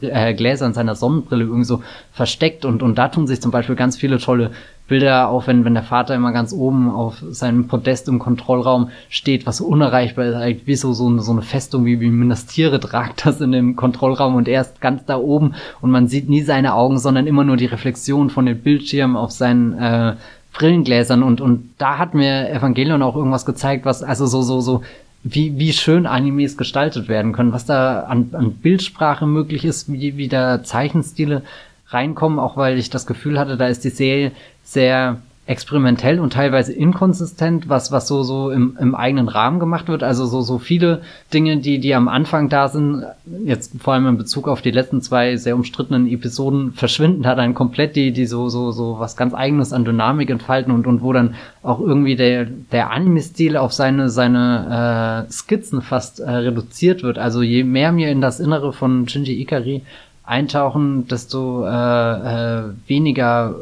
[0.01, 3.97] äh, Gläsern seiner Sonnenbrille irgendwie so versteckt und, und da tun sich zum Beispiel ganz
[3.97, 4.51] viele tolle
[4.87, 9.47] Bilder, auch wenn, wenn der Vater immer ganz oben auf seinem Podest im Kontrollraum steht,
[9.47, 13.25] was so unerreichbar ist, eigentlich wie so, so, so eine Festung, wie, wie Minas tragt
[13.25, 16.75] das in dem Kontrollraum und er ist ganz da oben und man sieht nie seine
[16.75, 20.15] Augen, sondern immer nur die Reflexion von den Bildschirmen auf seinen äh,
[20.53, 24.81] Brillengläsern und, und da hat mir Evangelion auch irgendwas gezeigt, was, also so, so, so,
[25.23, 30.15] wie, wie schön Animes gestaltet werden können, was da an, an Bildsprache möglich ist, wie,
[30.15, 31.41] wie da Zeichenstile
[31.87, 34.31] reinkommen, auch weil ich das Gefühl hatte, da ist die Serie
[34.63, 35.17] sehr
[35.47, 40.01] experimentell und teilweise inkonsistent, was, was so, so im, im eigenen Rahmen gemacht wird.
[40.01, 43.03] Also so, so viele Dinge, die, die am Anfang da sind,
[43.43, 47.53] jetzt vor allem in Bezug auf die letzten zwei sehr umstrittenen Episoden, verschwinden da dann
[47.53, 51.13] komplett, die, die so, so, so was ganz eigenes an Dynamik entfalten und, und wo
[51.13, 57.19] dann auch irgendwie der, der Anime-Stil auf seine, seine äh, Skizzen fast äh, reduziert wird.
[57.19, 59.83] Also je mehr mir in das Innere von Shinji Ikari
[60.25, 63.55] eintauchen, desto äh, äh, weniger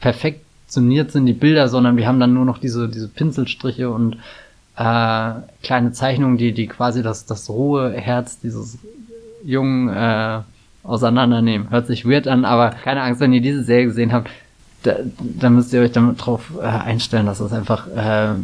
[0.00, 4.16] perfektioniert sind die Bilder, sondern wir haben dann nur noch diese, diese Pinselstriche und
[4.76, 5.32] äh,
[5.62, 8.78] kleine Zeichnungen, die, die quasi das, das rohe Herz dieses
[9.44, 10.40] Jungen äh,
[10.82, 11.70] auseinandernehmen.
[11.70, 14.30] Hört sich weird an, aber keine Angst, wenn ihr diese Serie gesehen habt,
[14.84, 18.34] da, da müsst ihr euch damit drauf äh, einstellen, dass das einfach äh,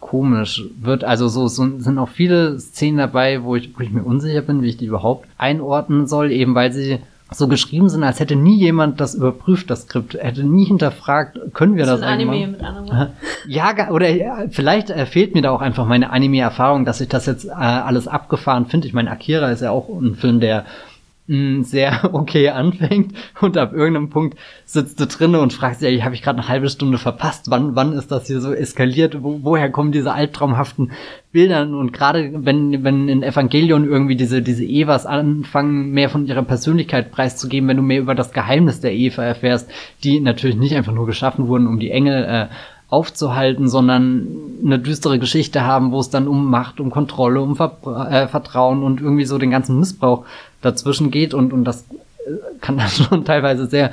[0.00, 1.04] komisch wird.
[1.04, 4.62] Also so, so sind auch viele Szenen dabei, wo ich, wo ich mir unsicher bin,
[4.62, 6.98] wie ich die überhaupt einordnen soll, eben weil sie
[7.32, 11.76] so geschrieben sind, als hätte nie jemand das überprüft, das Skript, hätte nie hinterfragt, können
[11.76, 13.08] wir das, das eigentlich Anime mit anderen
[13.46, 14.06] Ja, oder
[14.50, 18.66] vielleicht fehlt mir da auch einfach meine Anime-Erfahrung, dass ich das jetzt äh, alles abgefahren
[18.66, 18.88] finde.
[18.88, 20.64] Ich meine, Akira ist ja auch ein Film, der
[21.30, 26.22] sehr okay anfängt und ab irgendeinem Punkt sitzt du drinne und fragst dich, habe ich
[26.22, 27.50] gerade eine halbe Stunde verpasst?
[27.50, 29.22] Wann, wann ist das hier so eskaliert?
[29.22, 30.90] Wo, woher kommen diese albtraumhaften
[31.30, 31.62] Bilder?
[31.62, 37.12] Und gerade wenn, wenn in Evangelion irgendwie diese, diese Evas anfangen, mehr von ihrer Persönlichkeit
[37.12, 39.70] preiszugeben, wenn du mehr über das Geheimnis der Eva erfährst,
[40.02, 42.46] die natürlich nicht einfach nur geschaffen wurden, um die Engel äh,
[42.88, 44.26] aufzuhalten, sondern
[44.64, 47.76] eine düstere Geschichte haben, wo es dann um Macht, um Kontrolle, um Ver
[48.10, 50.24] äh, Vertrauen und irgendwie so den ganzen Missbrauch
[50.62, 51.84] dazwischen geht und, und das
[52.26, 53.92] äh, kann dann schon teilweise sehr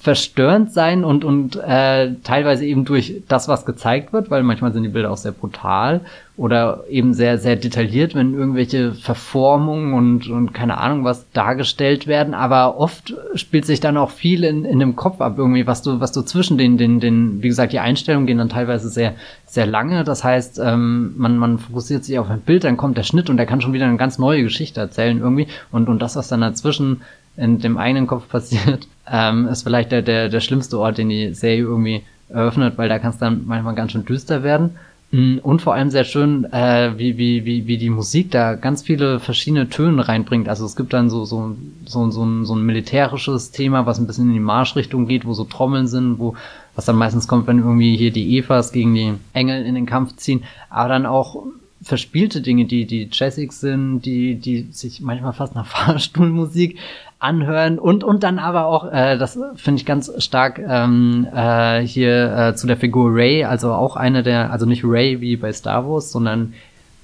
[0.00, 4.82] verstörend sein und, und äh, teilweise eben durch das, was gezeigt wird, weil manchmal sind
[4.82, 6.00] die Bilder auch sehr brutal
[6.38, 12.32] oder eben sehr, sehr detailliert, wenn irgendwelche Verformungen und, und keine Ahnung was dargestellt werden,
[12.32, 16.00] aber oft spielt sich dann auch viel in, in dem Kopf ab, irgendwie, was du,
[16.00, 19.66] was du zwischen den, den, den, wie gesagt, die Einstellungen gehen dann teilweise sehr, sehr
[19.66, 20.02] lange.
[20.04, 23.36] Das heißt, ähm, man, man fokussiert sich auf ein Bild, dann kommt der Schnitt und
[23.36, 25.48] der kann schon wieder eine ganz neue Geschichte erzählen irgendwie.
[25.70, 27.02] Und, und das, was dann dazwischen
[27.36, 31.34] in dem eigenen Kopf passiert, ähm, ist vielleicht der, der, der schlimmste Ort, den die
[31.34, 34.76] Serie irgendwie eröffnet, weil da kann es dann manchmal ganz schön düster werden.
[35.12, 38.82] Mm, und vor allem sehr schön, äh, wie, wie, wie, wie die Musik da ganz
[38.82, 40.48] viele verschiedene Töne reinbringt.
[40.48, 44.06] Also es gibt dann so, so, so, so, ein, so ein militärisches Thema, was ein
[44.06, 46.36] bisschen in die Marschrichtung geht, wo so Trommeln sind, wo,
[46.76, 50.14] was dann meistens kommt, wenn irgendwie hier die Evas gegen die Engel in den Kampf
[50.16, 50.44] ziehen.
[50.68, 51.44] Aber dann auch
[51.82, 56.78] verspielte Dinge, die, die jazzig sind, die, die sich manchmal fast nach Fahrstuhlmusik
[57.18, 62.34] anhören und und dann aber auch, äh, das finde ich ganz stark ähm, äh, hier
[62.34, 65.86] äh, zu der Figur Ray, also auch eine der, also nicht Ray wie bei Star
[65.86, 66.54] Wars, sondern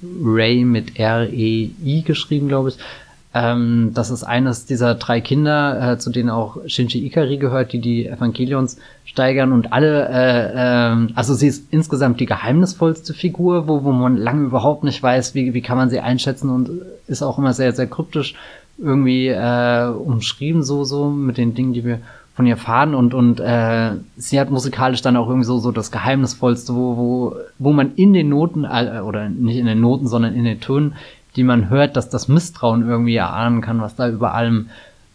[0.03, 2.79] Ray mit R-E-I geschrieben, glaube ich.
[3.37, 7.81] Ähm, das ist eines dieser drei Kinder, äh, zu denen auch Shinji Ikari gehört, die
[7.83, 13.85] die Evangelions steigern und alle, äh, äh, also sie ist insgesamt die geheimnisvollste Figur, wo,
[13.85, 16.71] wo man lange überhaupt nicht weiß, wie, wie kann man sie einschätzen und
[17.09, 18.35] ist auch immer sehr, sehr kryptisch
[18.79, 21.99] irgendwie äh, umschrieben, so, so mit den Dingen, die wir
[22.37, 25.91] von ihr fahren und und äh, sie hat musikalisch dann auch irgendwie so so das
[25.91, 30.35] geheimnisvollste, wo wo wo man in den Noten äh, oder nicht in den Noten, sondern
[30.35, 30.95] in den Tönen,
[31.37, 34.71] die man hört, dass das Misstrauen irgendwie erahnen kann, was da über allem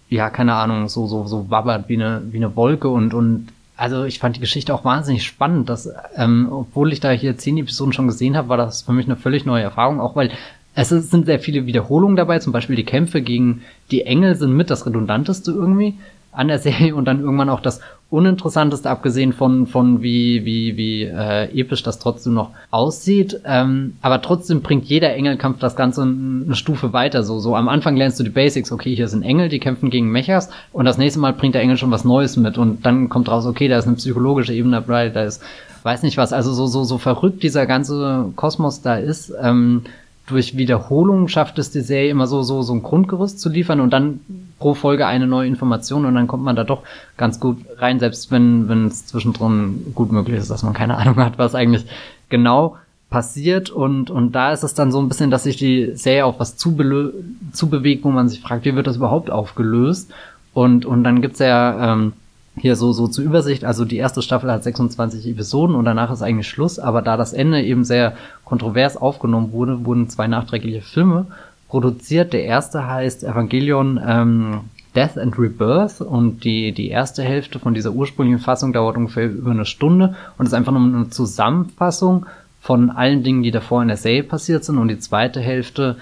[0.09, 4.03] ja keine Ahnung so so so wabbert wie eine wie eine Wolke und und also
[4.03, 7.93] ich fand die Geschichte auch wahnsinnig spannend, dass ähm, obwohl ich da hier zehn Episoden
[7.93, 10.31] schon gesehen habe, war das für mich eine völlig neue Erfahrung, auch weil
[10.75, 14.69] es sind sehr viele Wiederholungen dabei, zum Beispiel die Kämpfe gegen die Engel sind mit
[14.69, 15.97] das redundanteste irgendwie
[16.31, 21.03] an der Serie und dann irgendwann auch das uninteressanteste, abgesehen von von wie wie wie
[21.03, 23.39] äh, episch das trotzdem noch aussieht.
[23.45, 27.23] Ähm, aber trotzdem bringt jeder Engelkampf das Ganze eine Stufe weiter.
[27.23, 28.71] So so am Anfang lernst du die Basics.
[28.71, 31.77] Okay, hier sind Engel, die kämpfen gegen Mechas und das nächste Mal bringt der Engel
[31.77, 35.09] schon was Neues mit und dann kommt raus, okay, da ist eine psychologische Ebene dabei,
[35.09, 35.41] da ist
[35.83, 36.33] weiß nicht was.
[36.33, 39.33] Also so so so verrückt dieser ganze Kosmos da ist.
[39.41, 39.83] Ähm,
[40.31, 43.91] durch Wiederholung schafft es die Serie immer so, so, so ein Grundgerüst zu liefern und
[43.91, 44.21] dann
[44.59, 46.83] pro Folge eine neue Information und dann kommt man da doch
[47.17, 51.17] ganz gut rein, selbst wenn, wenn es zwischendrin gut möglich ist, dass man keine Ahnung
[51.17, 51.85] hat, was eigentlich
[52.29, 52.77] genau
[53.09, 56.39] passiert und, und da ist es dann so ein bisschen, dass sich die Serie auf
[56.39, 60.11] was zubewegt, wo man sich fragt, wie wird das überhaupt aufgelöst?
[60.53, 62.13] Und, und dann gibt's ja ähm,
[62.57, 66.21] hier so, so zur Übersicht, also die erste Staffel hat 26 Episoden und danach ist
[66.21, 68.13] eigentlich Schluss, aber da das Ende eben sehr
[68.43, 71.27] kontrovers aufgenommen wurde, wurden zwei nachträgliche Filme
[71.69, 72.33] produziert.
[72.33, 74.59] Der erste heißt Evangelion ähm,
[74.95, 76.01] Death and Rebirth.
[76.01, 80.45] Und die, die erste Hälfte von dieser ursprünglichen Fassung dauert ungefähr über eine Stunde und
[80.45, 82.25] ist einfach nur eine Zusammenfassung
[82.61, 84.77] von allen Dingen, die davor in der Serie passiert sind.
[84.77, 85.97] Und die zweite Hälfte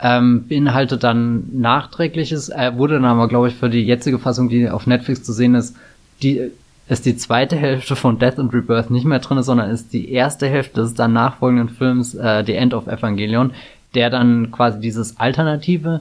[0.00, 4.68] ähm, beinhaltet dann nachträgliches, äh, wurde dann aber, glaube ich, für die jetzige Fassung, die
[4.68, 5.76] auf Netflix zu sehen ist,
[6.22, 6.50] die
[6.86, 10.48] ist die zweite Hälfte von Death and Rebirth nicht mehr drin, sondern ist die erste
[10.48, 13.52] Hälfte des dann nachfolgenden Films äh, The End of Evangelion,
[13.94, 16.00] der dann quasi dieses alternative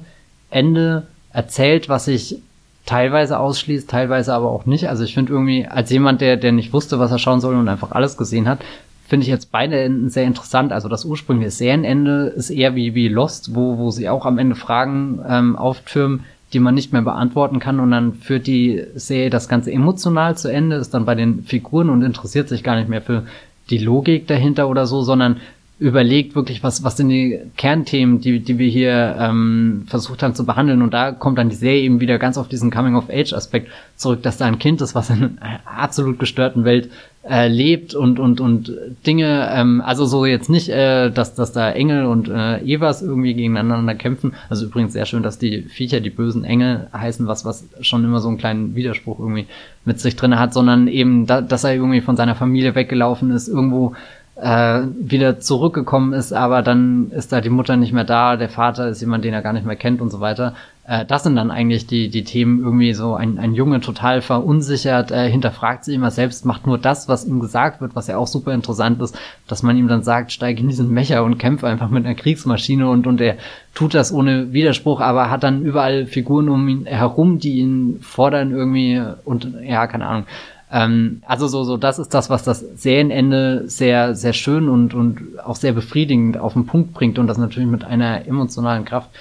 [0.49, 2.37] Ende erzählt, was sich
[2.85, 4.89] teilweise ausschließt, teilweise aber auch nicht.
[4.89, 7.69] Also ich finde irgendwie, als jemand, der, der nicht wusste, was er schauen soll und
[7.69, 8.59] einfach alles gesehen hat,
[9.07, 10.73] finde ich jetzt beide Enden sehr interessant.
[10.73, 14.55] Also das ursprüngliche Serienende ist eher wie, wie Lost, wo, wo sie auch am Ende
[14.55, 19.49] Fragen ähm, auftürmen, die man nicht mehr beantworten kann und dann führt die Serie das
[19.49, 23.01] Ganze emotional zu Ende, ist dann bei den Figuren und interessiert sich gar nicht mehr
[23.01, 23.23] für
[23.69, 25.37] die Logik dahinter oder so, sondern
[25.79, 30.45] überlegt wirklich, was, was sind die Kernthemen, die, die wir hier ähm, versucht haben zu
[30.45, 30.81] behandeln.
[30.81, 34.45] Und da kommt dann die Serie eben wieder ganz auf diesen Coming-of-Age-Aspekt zurück, dass da
[34.45, 36.89] ein Kind ist, was in einer absolut gestörten Welt
[37.29, 38.71] äh, lebt und, und, und
[39.07, 43.33] Dinge, ähm, also so jetzt nicht, äh, dass, dass da Engel und äh, Evas irgendwie
[43.33, 44.33] gegeneinander kämpfen.
[44.49, 48.19] Also übrigens sehr schön, dass die Viecher die bösen Engel heißen, was, was schon immer
[48.19, 49.47] so einen kleinen Widerspruch irgendwie
[49.85, 53.47] mit sich drinne hat, sondern eben, da, dass er irgendwie von seiner Familie weggelaufen ist,
[53.47, 53.93] irgendwo
[54.35, 58.87] äh, wieder zurückgekommen ist, aber dann ist da die Mutter nicht mehr da, der Vater
[58.89, 60.55] ist jemand, den er gar nicht mehr kennt und so weiter.
[60.87, 65.11] Äh, das sind dann eigentlich die, die Themen irgendwie so, ein, ein Junge total verunsichert,
[65.11, 68.25] äh, hinterfragt sich immer selbst, macht nur das, was ihm gesagt wird, was ja auch
[68.27, 69.15] super interessant ist,
[69.47, 72.89] dass man ihm dann sagt, steig in diesen Mecher und kämpfe einfach mit einer Kriegsmaschine
[72.89, 73.37] und, und er
[73.75, 78.51] tut das ohne Widerspruch, aber hat dann überall Figuren um ihn herum, die ihn fordern
[78.51, 80.25] irgendwie und ja, keine Ahnung.
[80.73, 85.39] Ähm, also so, so, das ist das, was das Serienende sehr, sehr schön und, und
[85.45, 89.11] auch sehr befriedigend auf den Punkt bringt und das natürlich mit einer emotionalen Kraft,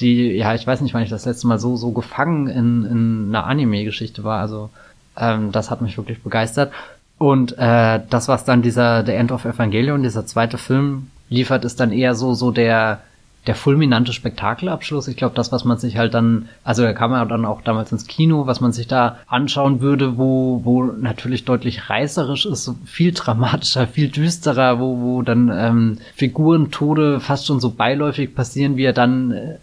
[0.00, 3.26] die, ja, ich weiß nicht, wann ich das letzte Mal so, so gefangen in, in
[3.28, 4.40] einer Anime-Geschichte war.
[4.40, 4.70] Also,
[5.18, 6.72] ähm, das hat mich wirklich begeistert.
[7.18, 11.78] Und äh, das, was dann dieser The End of Evangelion, dieser zweite Film liefert, ist
[11.78, 13.00] dann eher so, so der,
[13.46, 15.08] der fulminante Spektakelabschluss.
[15.08, 17.92] Ich glaube, das, was man sich halt dann, also da kam ja dann auch damals
[17.92, 23.12] ins Kino, was man sich da anschauen würde, wo, wo natürlich deutlich reißerisch ist, viel
[23.12, 28.92] dramatischer, viel düsterer, wo, wo dann ähm, Figurentode fast schon so beiläufig passieren, wie er
[28.92, 29.56] dann äh,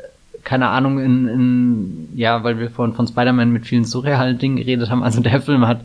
[0.43, 4.89] keine Ahnung, in, in ja, weil wir von, von Spider-Man mit vielen surrealen Dingen geredet
[4.89, 5.01] haben.
[5.01, 5.79] Also der Film hat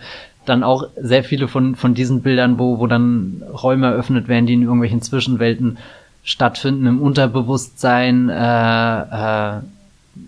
[0.47, 4.55] dann auch sehr viele von, von diesen Bildern, wo, wo dann Räume eröffnet werden, die
[4.55, 5.79] in irgendwelchen Zwischenwelten
[6.23, 8.29] stattfinden im Unterbewusstsein.
[8.29, 9.61] Äh, äh,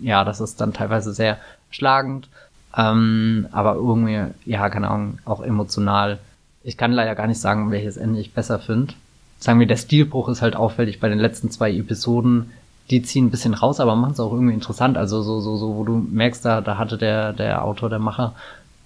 [0.01, 1.37] ja, das ist dann teilweise sehr
[1.69, 2.29] schlagend,
[2.77, 6.19] ähm, aber irgendwie, ja, keine Ahnung, auch emotional.
[6.63, 8.93] Ich kann leider gar nicht sagen, welches Ende ich besser finde.
[9.39, 12.51] Sagen wir, der Stilbruch ist halt auffällig bei den letzten zwei Episoden.
[12.89, 14.97] Die ziehen ein bisschen raus, aber machen es auch irgendwie interessant.
[14.97, 18.35] Also so, so, so, wo du merkst, da, da hatte der, der Autor, der Macher,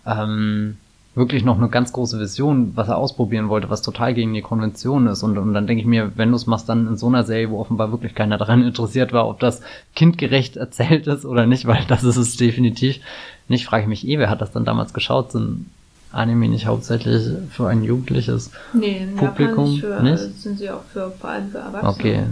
[0.06, 0.78] ähm,
[1.16, 5.08] wirklich noch eine ganz große Vision, was er ausprobieren wollte, was total gegen die Konvention
[5.08, 5.24] ist.
[5.24, 7.50] Und, und dann denke ich mir, wenn du es machst, dann in so einer Serie,
[7.50, 9.62] wo offenbar wirklich keiner daran interessiert war, ob das
[9.96, 13.00] kindgerecht erzählt ist oder nicht, weil das ist es definitiv
[13.48, 15.32] nicht, frage ich mich eh, wer hat das dann damals geschaut?
[15.32, 15.70] Sind
[16.12, 19.72] Anime nicht hauptsächlich für ein jugendliches nee, Publikum?
[19.72, 20.42] Nicht, für, nicht?
[20.42, 21.92] sind sie auch für, vor allem für Erwachsene.
[21.92, 22.24] Okay.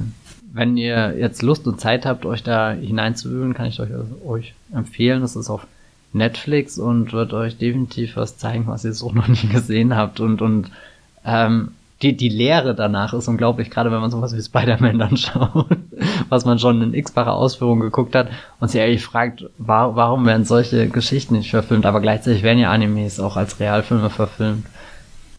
[0.53, 3.89] Wenn ihr jetzt Lust und Zeit habt, euch da hineinzuwühlen, kann ich euch,
[4.25, 5.21] euch empfehlen.
[5.21, 5.65] Das ist auf
[6.13, 10.19] Netflix und wird euch definitiv was zeigen, was ihr so noch nie gesehen habt.
[10.19, 10.71] Und, und
[11.25, 11.69] ähm,
[12.01, 15.67] die, die Lehre danach ist unglaublich, gerade wenn man sowas wie Spider-Man dann schaut,
[16.29, 18.27] was man schon in x-facher Ausführung geguckt hat
[18.59, 22.71] und sich ehrlich fragt, war, warum werden solche Geschichten nicht verfilmt, aber gleichzeitig werden ja
[22.71, 24.65] Animes auch als Realfilme verfilmt.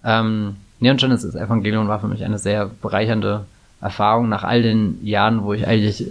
[0.04, 3.44] Ähm, Neon Genesis Evangelion war für mich eine sehr bereichernde
[3.80, 4.28] Erfahrung.
[4.28, 6.06] Nach all den Jahren, wo ich eigentlich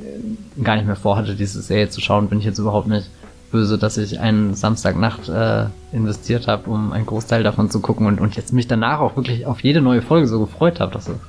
[0.64, 3.10] gar nicht mehr vorhatte, diese Serie zu schauen, bin ich jetzt überhaupt nicht
[3.54, 8.20] böse, dass ich einen Samstagnacht äh, investiert habe, um einen Großteil davon zu gucken und,
[8.20, 10.92] und jetzt mich danach auch wirklich auf jede neue Folge so gefreut habe.
[10.92, 11.20] Das ist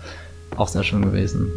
[0.56, 1.52] auch sehr schön gewesen.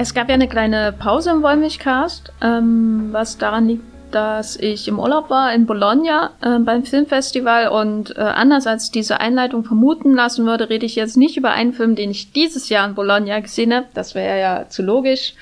[0.00, 4.98] Es gab ja eine kleine Pause im Wollmilchcast, ähm, was daran liegt, dass ich im
[4.98, 10.46] Urlaub war in Bologna äh, beim Filmfestival und äh, anders als diese Einleitung vermuten lassen
[10.46, 13.74] würde, rede ich jetzt nicht über einen Film, den ich dieses Jahr in Bologna gesehen
[13.74, 13.88] habe.
[13.92, 15.34] Das wäre ja zu logisch.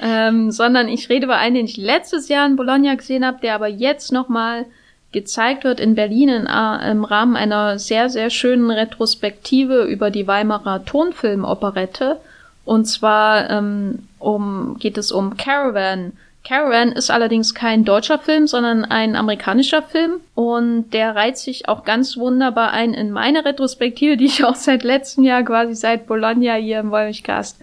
[0.00, 3.54] Ähm, sondern ich rede über einen, den ich letztes Jahr in Bologna gesehen habe, der
[3.54, 4.64] aber jetzt nochmal
[5.12, 10.26] gezeigt wird in Berlin in, äh, im Rahmen einer sehr, sehr schönen Retrospektive über die
[10.26, 12.18] Weimarer Tonfilmoperette.
[12.66, 16.12] Und zwar ähm, um, geht es um Caravan.
[16.44, 20.14] Caravan ist allerdings kein deutscher Film, sondern ein amerikanischer Film.
[20.34, 24.82] Und der reiht sich auch ganz wunderbar ein in meine Retrospektive, die ich auch seit
[24.82, 27.60] letztem Jahr, quasi seit Bologna hier im Wollmilchcast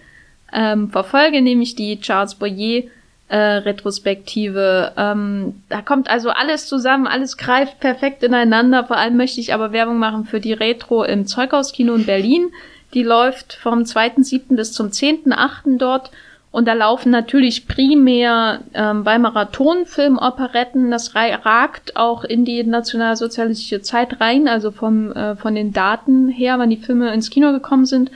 [0.52, 2.84] ähm, verfolge, nämlich die Charles Boyer
[3.28, 4.92] äh, Retrospektive.
[4.96, 8.84] Ähm, da kommt also alles zusammen, alles greift perfekt ineinander.
[8.84, 12.50] Vor allem möchte ich aber Werbung machen für die Retro im Zeughauskino in Berlin.
[12.94, 14.56] Die läuft vom 2.7.
[14.56, 15.78] bis zum 10.8.
[15.78, 16.10] dort.
[16.52, 20.88] Und da laufen natürlich primär ähm, Weimarer Tonfilmoperetten.
[20.92, 26.60] Das ragt auch in die nationalsozialistische Zeit rein, also vom, äh, von den Daten her,
[26.60, 28.12] wann die Filme ins Kino gekommen sind.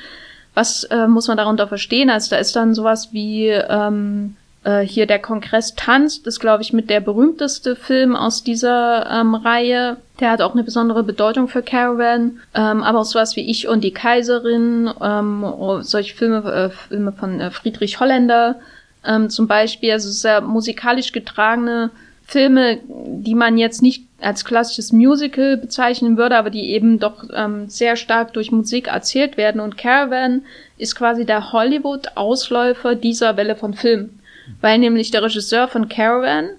[0.55, 2.11] Was äh, muss man darunter verstehen?
[2.11, 6.73] Also da ist dann sowas wie ähm, äh, hier der Kongress tanzt, ist, glaube ich,
[6.73, 9.99] mit der berühmteste Film aus dieser ähm, Reihe.
[10.21, 12.41] Der hat auch eine besondere Bedeutung für Caravan.
[12.55, 17.13] Ähm, aber auch sowas wie Ich und die Kaiserin, ähm, oh, solche Filme, äh, Filme
[17.13, 18.57] von äh, Friedrich Holländer
[19.05, 19.93] ähm, zum Beispiel.
[19.93, 21.91] Also sehr musikalisch getragene
[22.27, 27.69] Filme, die man jetzt nicht als klassisches Musical bezeichnen würde, aber die eben doch ähm,
[27.69, 29.61] sehr stark durch Musik erzählt werden.
[29.61, 30.43] Und Caravan
[30.77, 34.18] ist quasi der Hollywood-Ausläufer dieser Welle von Film
[34.61, 36.51] weil nämlich der Regisseur von Caravan,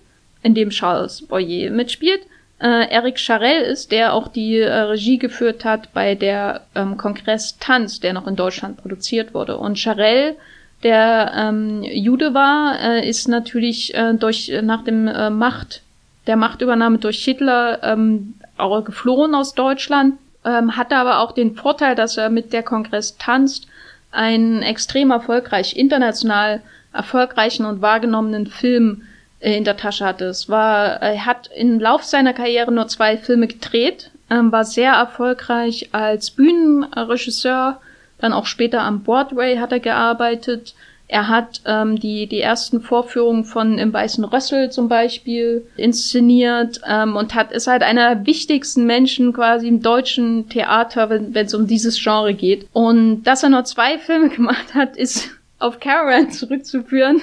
[0.42, 2.22] in dem Charles Boyer mitspielt,
[2.62, 7.58] äh, Eric Charell ist, der auch die äh, Regie geführt hat bei der ähm, Kongress
[7.58, 9.58] Tanz, der noch in Deutschland produziert wurde.
[9.58, 10.36] Und Charell,
[10.84, 15.84] der ähm, Jude war, äh, ist natürlich äh, durch nach dem äh, Macht
[16.28, 21.96] der Machtübernahme durch Hitler ähm, auch geflohen aus Deutschland, ähm, hatte aber auch den Vorteil,
[21.96, 23.68] dass er mit der Kongress tanzt,
[24.12, 26.62] ein extrem erfolgreich international
[26.94, 29.04] erfolgreichen und wahrgenommenen Film
[29.40, 30.26] äh, in der Tasche hatte.
[30.26, 34.94] Es war, er hat im Lauf seiner Karriere nur zwei Filme gedreht, ähm, war sehr
[34.94, 37.80] erfolgreich als Bühnenregisseur,
[38.20, 40.76] dann auch später am Broadway hat er gearbeitet.
[41.08, 47.16] Er hat ähm, die, die ersten Vorführungen von Im Weißen Rössel zum Beispiel inszeniert ähm,
[47.16, 51.66] und hat ist halt einer der wichtigsten Menschen quasi im deutschen Theater, wenn es um
[51.66, 52.68] dieses Genre geht.
[52.74, 57.22] Und dass er nur zwei Filme gemacht hat, ist auf Caravan zurückzuführen,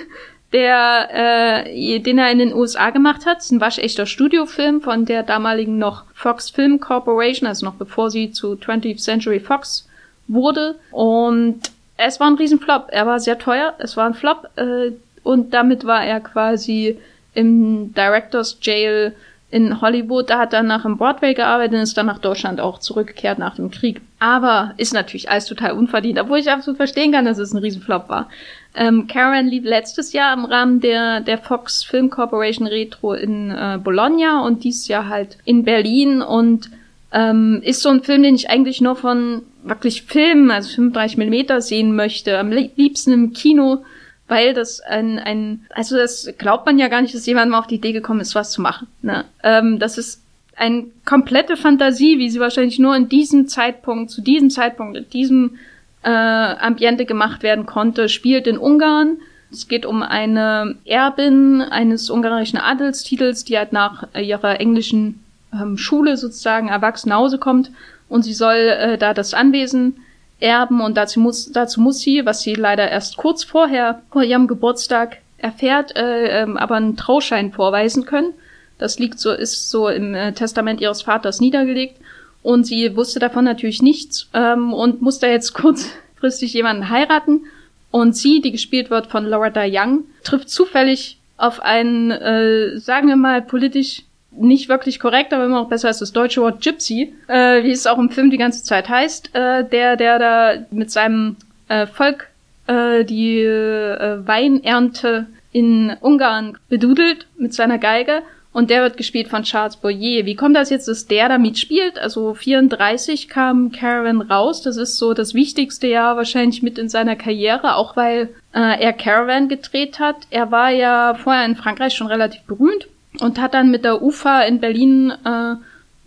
[0.52, 3.38] der, äh, den er in den USA gemacht hat.
[3.50, 8.52] Ein waschechter Studiofilm von der damaligen noch Fox Film Corporation, also noch bevor sie zu
[8.52, 9.88] 20th Century Fox
[10.28, 10.76] wurde.
[10.92, 11.60] Und
[11.96, 12.88] es war ein Riesenflop.
[12.90, 14.48] Er war sehr teuer, es war ein Flop.
[14.56, 14.92] Äh,
[15.22, 16.98] und damit war er quasi
[17.34, 19.14] im Director's Jail
[19.56, 20.28] in Hollywood.
[20.28, 23.56] Da hat er nach im Broadway gearbeitet und ist dann nach Deutschland auch zurückgekehrt nach
[23.56, 24.02] dem Krieg.
[24.18, 28.10] Aber ist natürlich alles total unverdient, obwohl ich absolut verstehen kann, dass es ein Riesenflop
[28.10, 28.28] war.
[28.74, 33.78] Ähm, Karen lief letztes Jahr im Rahmen der, der Fox Film Corporation Retro in äh,
[33.82, 36.70] Bologna und dieses Jahr halt in Berlin und
[37.12, 41.62] ähm, ist so ein Film, den ich eigentlich nur von wirklich Filmen, also 35 Millimeter
[41.62, 42.38] sehen möchte.
[42.38, 43.84] Am liebsten im Kino
[44.28, 47.66] weil das ein, ein, also das glaubt man ja gar nicht, dass jemand mal auf
[47.66, 48.88] die Idee gekommen ist, was zu machen.
[49.02, 49.24] Ne?
[49.42, 50.22] Ähm, das ist
[50.56, 55.58] eine komplette Fantasie, wie sie wahrscheinlich nur in diesem Zeitpunkt, zu diesem Zeitpunkt, in diesem
[56.02, 59.18] äh, Ambiente gemacht werden konnte, spielt in Ungarn.
[59.52, 65.22] Es geht um eine Erbin eines ungarischen Adelstitels, die halt nach ihrer englischen
[65.52, 67.70] ähm, Schule sozusagen erwachsen nach Hause kommt
[68.08, 69.96] und sie soll äh, da das Anwesen
[70.40, 74.46] erben und dazu muss, dazu muss sie, was sie leider erst kurz vorher, vor ihrem
[74.46, 78.34] Geburtstag erfährt, äh, ähm, aber einen Trauschein vorweisen können.
[78.78, 81.96] Das liegt so, ist so im äh, Testament ihres Vaters niedergelegt.
[82.42, 87.46] Und sie wusste davon natürlich nichts ähm, und musste jetzt kurzfristig jemanden heiraten.
[87.90, 93.16] Und sie, die gespielt wird von Loretta Young, trifft zufällig auf einen, äh, sagen wir
[93.16, 94.02] mal, politisch
[94.38, 97.86] nicht wirklich korrekt, aber immer noch besser als das deutsche Wort Gypsy, äh, wie es
[97.86, 101.36] auch im Film die ganze Zeit heißt, äh, der, der da mit seinem
[101.68, 102.28] äh, Volk
[102.66, 108.22] äh, die äh, Weinernte in Ungarn bedudelt mit seiner Geige
[108.56, 110.24] und der wird gespielt von Charles Boyer.
[110.24, 111.98] Wie kommt das jetzt, dass der da mitspielt?
[111.98, 114.62] Also 34 kam Caravan raus.
[114.62, 118.94] Das ist so das wichtigste Jahr wahrscheinlich mit in seiner Karriere, auch weil äh, er
[118.94, 120.16] Caravan gedreht hat.
[120.30, 122.88] Er war ja vorher in Frankreich schon relativ berühmt
[123.20, 125.56] und hat dann mit der UFA in Berlin äh,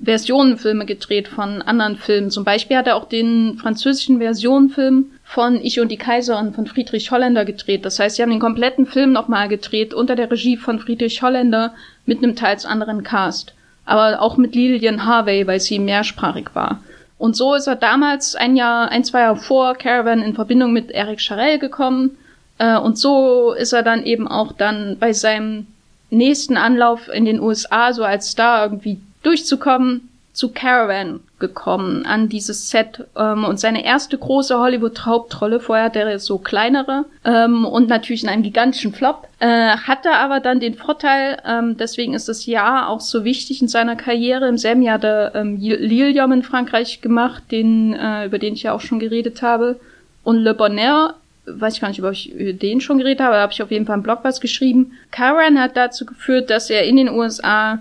[0.02, 2.31] Versionenfilme gedreht von anderen Filmen.
[2.31, 7.11] Zum Beispiel hat er auch den französischen Versionenfilm von Ich und die Kaiserin von Friedrich
[7.11, 7.84] Holländer gedreht.
[7.84, 11.73] Das heißt, sie haben den kompletten Film nochmal gedreht unter der Regie von Friedrich Holländer
[12.06, 13.53] mit einem teils anderen Cast.
[13.86, 16.81] Aber auch mit Lillian Harvey, weil sie mehrsprachig war.
[17.18, 20.91] Und so ist er damals ein Jahr, ein, zwei Jahre vor Caravan in Verbindung mit
[20.91, 22.18] Eric Charell gekommen.
[22.57, 25.68] Äh, und so ist er dann eben auch dann bei seinem
[26.10, 30.10] nächsten Anlauf in den USA so als Star irgendwie durchzukommen,
[30.40, 33.06] zu Caravan gekommen, an dieses Set.
[33.18, 38.30] Ähm, und seine erste große Hollywood-Hauptrolle, vorher hatte er so kleinere ähm, und natürlich in
[38.30, 43.02] einem gigantischen Flop, äh, hatte aber dann den Vorteil, ähm, deswegen ist das Jahr auch
[43.02, 44.48] so wichtig in seiner Karriere.
[44.48, 48.64] Im selben Jahr hat er ähm, Lilium in Frankreich gemacht, den, äh, über den ich
[48.64, 49.80] ja auch schon geredet habe.
[50.23, 51.15] Und Le Bonheur
[51.54, 53.72] weiß ich gar nicht, ob ich über den schon geredet habe, da habe ich auf
[53.72, 54.94] jeden Fall im Blog was geschrieben.
[55.12, 57.80] Karen hat dazu geführt, dass er in den USA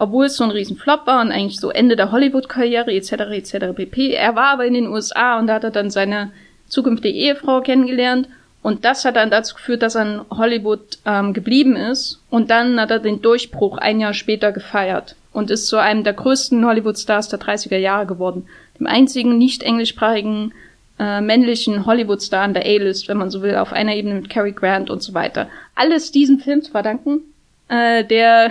[0.00, 3.12] obwohl es so ein Riesenflop war und eigentlich so Ende der Hollywood-Karriere etc.
[3.32, 3.76] etc.
[3.76, 4.14] pp.
[4.14, 6.32] Er war aber in den USA und da hat er dann seine
[6.68, 8.26] zukünftige Ehefrau kennengelernt
[8.62, 12.80] und das hat dann dazu geführt, dass er in Hollywood ähm, geblieben ist und dann
[12.80, 17.28] hat er den Durchbruch ein Jahr später gefeiert und ist zu einem der größten Hollywood-Stars
[17.28, 18.46] der 30er Jahre geworden.
[18.78, 20.54] Dem einzigen nicht englischsprachigen
[21.00, 24.52] äh, männlichen Hollywood-Star an der A-List, wenn man so will, auf einer Ebene mit Cary
[24.52, 25.48] Grant und so weiter.
[25.74, 27.22] Alles diesem Film zu verdanken,
[27.68, 28.50] äh, der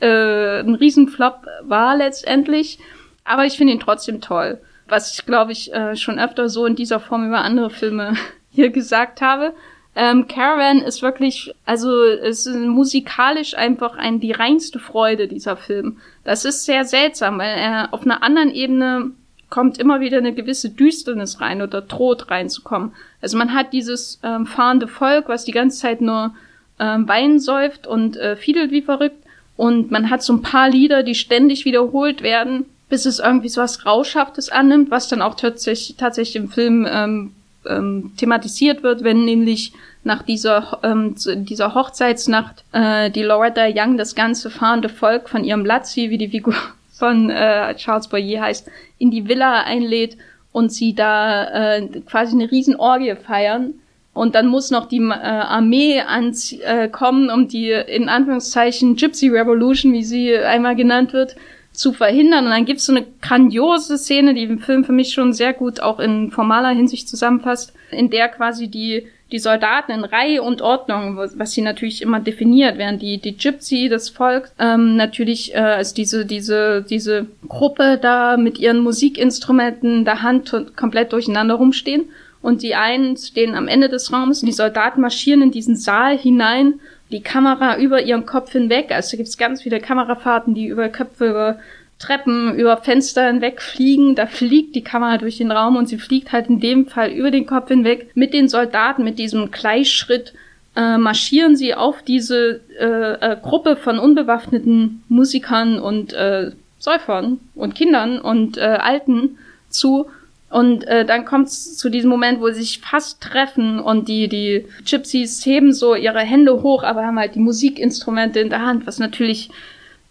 [0.00, 2.78] äh, ein Riesenflop war letztendlich.
[3.24, 4.58] Aber ich finde ihn trotzdem toll.
[4.88, 8.14] Was ich, glaube ich, äh, schon öfter so in dieser Form über andere Filme
[8.50, 9.54] hier gesagt habe.
[9.96, 15.96] Ähm, Caravan ist wirklich, also es ist musikalisch einfach ein, die reinste Freude, dieser Film.
[16.24, 19.12] Das ist sehr seltsam, weil er auf einer anderen Ebene
[19.50, 22.92] kommt immer wieder eine gewisse Düsternis rein oder droht reinzukommen.
[23.20, 26.32] Also man hat dieses ähm, fahrende Volk, was die ganze Zeit nur
[26.78, 29.22] ähm, Wein säuft und äh, fiedelt wie verrückt.
[29.56, 33.60] Und man hat so ein paar Lieder, die ständig wiederholt werden, bis es irgendwie so
[33.60, 37.32] was Rauschhaftes annimmt, was dann auch tatsächlich, tatsächlich im Film ähm,
[37.66, 39.72] ähm, thematisiert wird, wenn nämlich
[40.02, 41.14] nach dieser, ähm,
[41.44, 46.28] dieser Hochzeitsnacht äh, die Loretta Young das ganze fahrende Volk von ihrem Lazzi, wie die
[46.28, 46.54] Figur
[47.00, 50.16] von äh, Charles Boyer heißt, in die Villa einlädt
[50.52, 53.74] und sie da äh, quasi eine Riesenorgie feiern
[54.12, 59.28] und dann muss noch die äh, Armee ans, äh, kommen, um die in Anführungszeichen Gypsy
[59.28, 61.36] Revolution, wie sie einmal genannt wird,
[61.72, 62.44] zu verhindern.
[62.44, 65.80] Und dann gibt's so eine grandiose Szene, die im Film für mich schon sehr gut
[65.80, 71.16] auch in formaler Hinsicht zusammenfasst, in der quasi die die Soldaten in Reihe und Ordnung,
[71.16, 75.94] was sie natürlich immer definiert, während die, die Gypsy, das Volk, ähm, natürlich äh, als
[75.94, 82.06] diese, diese, diese Gruppe da mit ihren Musikinstrumenten der Hand komplett durcheinander rumstehen.
[82.42, 86.16] Und die einen stehen am Ende des Raums und die Soldaten marschieren in diesen Saal
[86.16, 86.80] hinein,
[87.10, 88.90] die Kamera über ihren Kopf hinweg.
[88.92, 91.58] Also da gibt's ganz viele Kamerafahrten, die über Köpfe, über
[92.00, 94.16] Treppen, über Fenster hinweg fliegen.
[94.16, 97.30] Da fliegt die Kamera durch den Raum und sie fliegt halt in dem Fall über
[97.30, 100.32] den Kopf hinweg mit den Soldaten, mit diesem Gleichschritt
[100.76, 107.74] äh, marschieren sie auf diese äh, äh, Gruppe von unbewaffneten Musikern und äh, Säufern und
[107.74, 109.36] Kindern und äh, Alten
[109.68, 110.06] zu
[110.48, 114.28] und äh, dann kommt es zu diesem Moment, wo sie sich fast treffen und die,
[114.28, 118.84] die Gypsies heben so ihre Hände hoch, aber haben halt die Musikinstrumente in der Hand,
[118.86, 119.50] was natürlich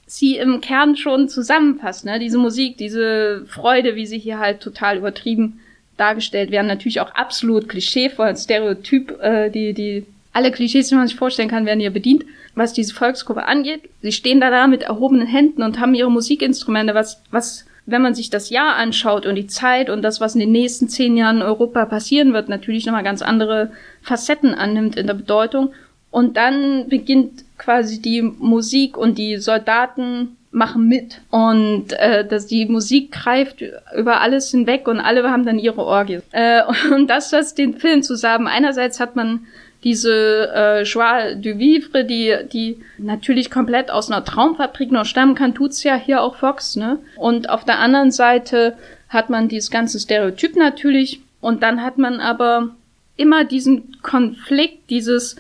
[0.10, 2.18] sie im Kern schon zusammenfasst, ne?
[2.20, 5.60] Diese Musik, diese Freude, wie sie hier halt total übertrieben
[5.98, 11.16] dargestellt werden, natürlich auch absolut klischeevoll, Stereotyp, äh, die, die Alle Klischees, die man sich
[11.16, 12.26] vorstellen kann, werden hier bedient,
[12.56, 13.82] was diese Volksgruppe angeht.
[14.02, 18.16] Sie stehen da da mit erhobenen Händen und haben ihre Musikinstrumente, was, was, wenn man
[18.16, 21.38] sich das Jahr anschaut und die Zeit und das, was in den nächsten zehn Jahren
[21.38, 23.72] in Europa passieren wird, natürlich nochmal ganz andere
[24.02, 25.72] Facetten annimmt in der Bedeutung.
[26.10, 32.66] Und dann beginnt quasi die Musik und die Soldaten machen mit und äh, dass die
[32.66, 33.64] Musik greift
[33.96, 36.20] über alles hinweg und alle haben dann ihre Orgie.
[36.32, 36.62] Äh,
[36.92, 38.48] und das, was den Film zusammen.
[38.48, 39.46] Einerseits hat man
[39.84, 45.54] diese äh, Joie du Vivre, die, die natürlich komplett aus einer Traumfabrik noch stammen kann,
[45.54, 47.00] tut's ja hier auch Fox, ne?
[47.16, 48.76] Und auf der anderen Seite
[49.08, 52.76] hat man dieses ganze Stereotyp natürlich und dann hat man aber
[53.16, 55.38] immer diesen Konflikt, dieses,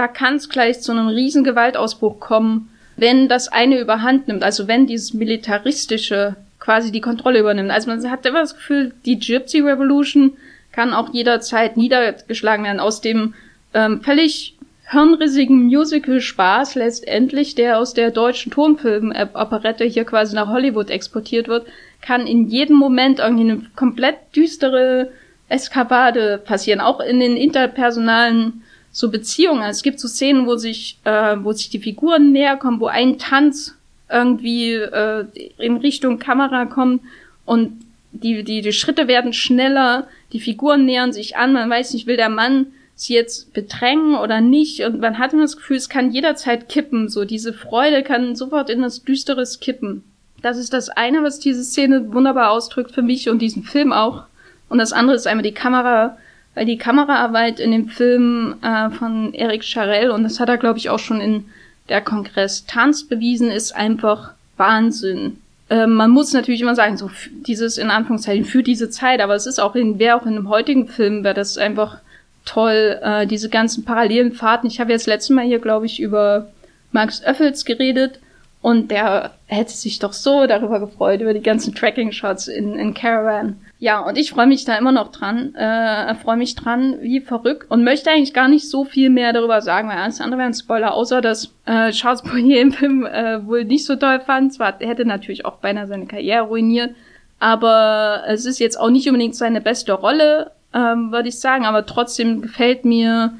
[0.00, 4.66] da kann es gleich zu einem riesen Gewaltausbruch kommen, wenn das eine überhand nimmt, also
[4.66, 7.70] wenn dieses militaristische quasi die Kontrolle übernimmt.
[7.70, 10.38] Also man hat immer das Gefühl, die Gypsy Revolution
[10.72, 13.34] kann auch jederzeit niedergeschlagen werden aus dem
[13.74, 14.56] ähm, völlig
[14.90, 21.66] hirnrissigen Musical-Spaß letztendlich, der aus der deutschen Tonfilm-Operette hier quasi nach Hollywood exportiert wird,
[22.00, 25.10] kann in jedem Moment irgendwie eine komplett düstere
[25.50, 29.62] Eskapade passieren, auch in den interpersonalen so Beziehungen.
[29.62, 32.86] Also es gibt so Szenen, wo sich, äh, wo sich die Figuren näher kommen, wo
[32.86, 33.76] ein Tanz
[34.10, 35.24] irgendwie äh,
[35.58, 37.02] in Richtung Kamera kommt
[37.44, 42.06] und die, die, die Schritte werden schneller, die Figuren nähern sich an, man weiß nicht,
[42.06, 45.88] will der Mann sie jetzt bedrängen oder nicht und man hat immer das Gefühl, es
[45.88, 50.02] kann jederzeit kippen, so diese Freude kann sofort in das Düsteres kippen.
[50.42, 54.24] Das ist das eine, was diese Szene wunderbar ausdrückt für mich und diesen Film auch.
[54.68, 56.16] Und das andere ist einmal die Kamera,
[56.54, 60.78] weil die Kameraarbeit in dem Film äh, von Eric Charell, und das hat er, glaube
[60.78, 61.44] ich, auch schon in
[61.88, 65.38] der Kongress Tanz bewiesen, ist einfach Wahnsinn.
[65.68, 67.10] Äh, man muss natürlich immer sagen, so
[67.46, 70.48] dieses in Anführungszeichen für diese Zeit, aber es ist auch in, wäre auch in einem
[70.48, 71.98] heutigen Film, wäre das einfach
[72.44, 74.66] toll, äh, diese ganzen parallelen Fahrten.
[74.66, 76.48] Ich habe jetzt letztes Mal hier, glaube ich, über
[76.92, 78.18] Max Öffels geredet
[78.62, 83.56] und der hätte sich doch so darüber gefreut, über die ganzen Tracking-Shots in, in Caravan.
[83.82, 87.70] Ja, und ich freue mich da immer noch dran, äh, freue mich dran, wie verrückt
[87.70, 90.54] und möchte eigentlich gar nicht so viel mehr darüber sagen, weil alles andere wäre ein
[90.54, 94.52] Spoiler, außer dass äh, Charles Bonnier im Film äh, wohl nicht so toll fand.
[94.52, 96.94] Zwar hätte natürlich auch beinahe seine Karriere ruiniert,
[97.38, 101.86] aber es ist jetzt auch nicht unbedingt seine beste Rolle, ähm, würde ich sagen, aber
[101.86, 103.32] trotzdem gefällt mir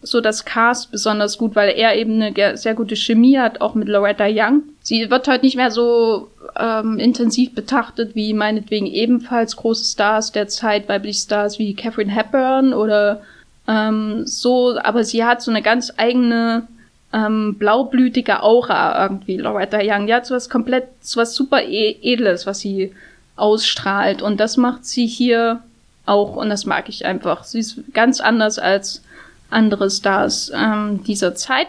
[0.00, 3.88] so das Cast besonders gut, weil er eben eine sehr gute Chemie hat, auch mit
[3.88, 4.62] Loretta Young.
[4.80, 10.48] Sie wird heute nicht mehr so ähm, intensiv betrachtet wie meinetwegen ebenfalls große Stars der
[10.48, 13.22] Zeit, weibliche Stars wie Catherine Hepburn oder
[13.66, 16.66] ähm, so, aber sie hat so eine ganz eigene
[17.12, 20.06] ähm, blaublütige Aura irgendwie, Loretta Young.
[20.06, 22.92] Die hat so was komplett, so was super e Edles, was sie
[23.36, 25.62] ausstrahlt und das macht sie hier
[26.06, 27.44] auch und das mag ich einfach.
[27.44, 29.02] Sie ist ganz anders als
[29.50, 31.68] andere Stars ähm, dieser Zeit.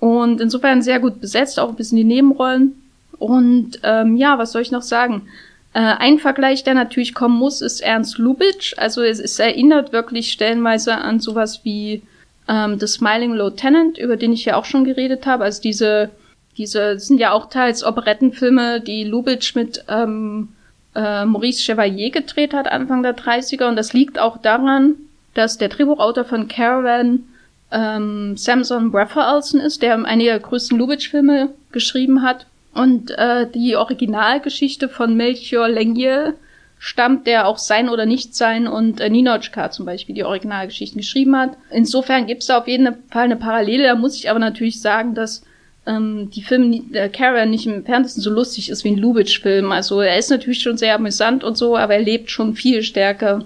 [0.00, 2.74] Und insofern sehr gut besetzt, auch ein bisschen die Nebenrollen.
[3.18, 5.28] Und ähm, ja, was soll ich noch sagen?
[5.74, 8.74] Äh, ein Vergleich, der natürlich kommen muss, ist Ernst Lubitsch.
[8.76, 12.02] Also es, es erinnert wirklich stellenweise an sowas wie
[12.48, 15.44] ähm, The Smiling Lieutenant, über den ich ja auch schon geredet habe.
[15.44, 16.10] Also diese,
[16.56, 20.48] diese sind ja auch teils Operettenfilme, die Lubitsch mit ähm,
[20.94, 23.68] äh, Maurice Chevalier gedreht hat, Anfang der 30er.
[23.68, 24.94] Und das liegt auch daran,
[25.34, 27.24] dass der Drehbuchautor von Caravan
[27.70, 32.46] ähm, Samson Raphaelson ist, der einige der größten Lubitsch-Filme geschrieben hat.
[32.78, 36.34] Und äh, die Originalgeschichte von Melchior Lengier
[36.78, 41.56] stammt, der auch Sein oder Nicht-Sein und äh, Ninochka zum Beispiel die Originalgeschichten geschrieben hat.
[41.70, 43.84] Insofern gibt es da auf jeden Fall eine Parallele.
[43.84, 45.42] Da muss ich aber natürlich sagen, dass
[45.86, 49.72] ähm, die Filme äh, Caravan nicht im Fernsten so lustig ist wie ein Lubitsch-Film.
[49.72, 53.44] Also er ist natürlich schon sehr amüsant und so, aber er lebt schon viel stärker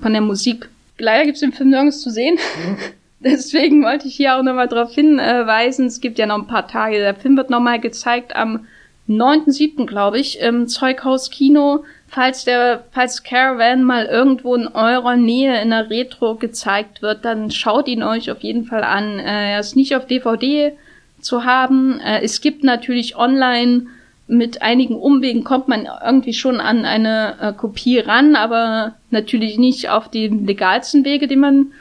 [0.00, 2.38] von der Musik Leider gibt es den Film nirgends zu sehen.
[3.20, 5.86] Deswegen wollte ich hier auch nochmal darauf hinweisen.
[5.86, 6.98] Es gibt ja noch ein paar Tage.
[6.98, 8.66] Der Film wird nochmal gezeigt am
[9.08, 11.84] 9.7., glaube ich, im Zeughaus Kino.
[12.08, 17.50] Falls der, falls Caravan mal irgendwo in eurer Nähe in der Retro gezeigt wird, dann
[17.50, 19.18] schaut ihn euch auf jeden Fall an.
[19.18, 20.72] Äh, er ist nicht auf DVD
[21.20, 22.00] zu haben.
[22.00, 23.86] Äh, es gibt natürlich online
[24.26, 29.90] mit einigen Umwegen kommt man irgendwie schon an eine äh, Kopie ran, aber natürlich nicht
[29.90, 31.72] auf die legalsten Wege, die man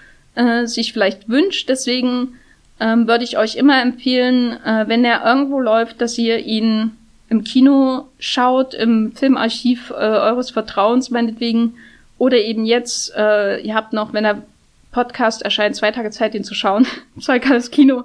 [0.64, 1.70] sich vielleicht wünscht.
[1.70, 2.40] Deswegen
[2.80, 6.94] ähm, würde ich euch immer empfehlen, wenn er irgendwo läuft, dass ihr ihn
[7.34, 11.74] im Kino schaut, im Filmarchiv äh, eures Vertrauens meinetwegen,
[12.20, 14.44] oder eben jetzt, äh, ihr habt noch, wenn der
[14.92, 16.86] Podcast erscheint, zwei Tage Zeit, ihn zu schauen,
[17.20, 18.04] Zeug alles Kino,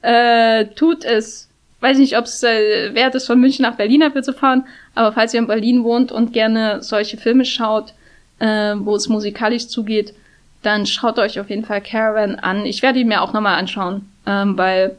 [0.00, 1.48] äh, tut es.
[1.80, 5.12] Weiß nicht, ob es äh, wert ist, von München nach Berlin dafür zu fahren, aber
[5.12, 7.92] falls ihr in Berlin wohnt und gerne solche Filme schaut,
[8.38, 10.14] äh, wo es musikalisch zugeht,
[10.62, 12.64] dann schaut euch auf jeden Fall Caravan an.
[12.64, 14.96] Ich werde ihn mir auch nochmal anschauen, ähm, weil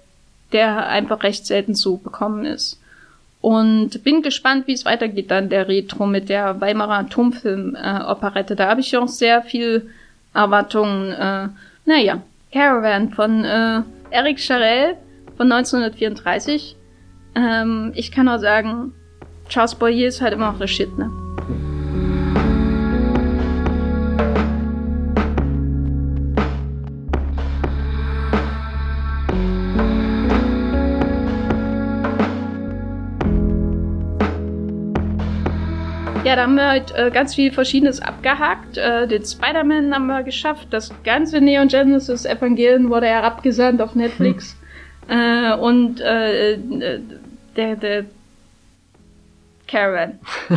[0.54, 2.81] der einfach recht selten zu bekommen ist.
[3.42, 8.54] Und bin gespannt, wie es weitergeht dann der Retro mit der Weimarer Atomfilm-Operette.
[8.54, 9.90] Äh, da habe ich auch sehr viel
[10.34, 11.12] Erwartungen.
[11.12, 11.48] Äh,
[11.86, 12.22] naja,
[12.54, 13.82] Caravan von äh,
[14.12, 14.96] Eric Charell
[15.38, 16.76] von 1934.
[17.36, 18.94] Ähm, ich kann auch sagen,
[19.50, 21.31] Charles Boyer ist halt immer noch der Shit, ne?
[36.32, 38.78] Ja, da haben wir halt äh, ganz viel Verschiedenes abgehakt.
[38.78, 40.70] Äh, den Spider-Man haben wir geschafft.
[40.72, 44.56] Das ganze Neon Genesis Evangelion wurde herabgesandt auf Netflix.
[45.10, 45.20] Hm.
[45.20, 47.02] Äh, und äh, äh,
[47.58, 48.06] der, der
[49.68, 50.20] Caravan.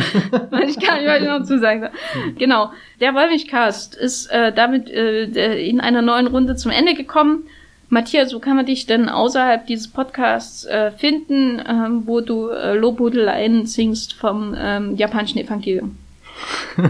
[0.65, 1.89] ich kann nicht weiter noch zu sagen.
[2.37, 2.71] Genau.
[3.01, 7.49] Der Wollmilchcast ist äh, damit äh, in einer neuen Runde zum Ende gekommen.
[7.95, 12.75] Matthias, wo kann man dich denn außerhalb dieses Podcasts äh, finden, ähm, wo du äh,
[12.75, 15.95] Lobhudeleien singst vom ähm, japanischen Evangelium?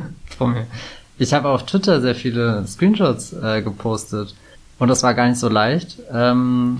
[1.19, 4.33] ich habe auf Twitter sehr viele Screenshots äh, gepostet
[4.79, 6.79] und das war gar nicht so leicht, ähm,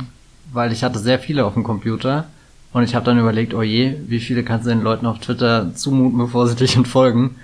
[0.52, 2.26] weil ich hatte sehr viele auf dem Computer
[2.74, 5.76] und ich habe dann überlegt, oh je, wie viele kannst du den Leuten auf Twitter
[5.76, 7.36] zumuten, bevor sie dich entfolgen?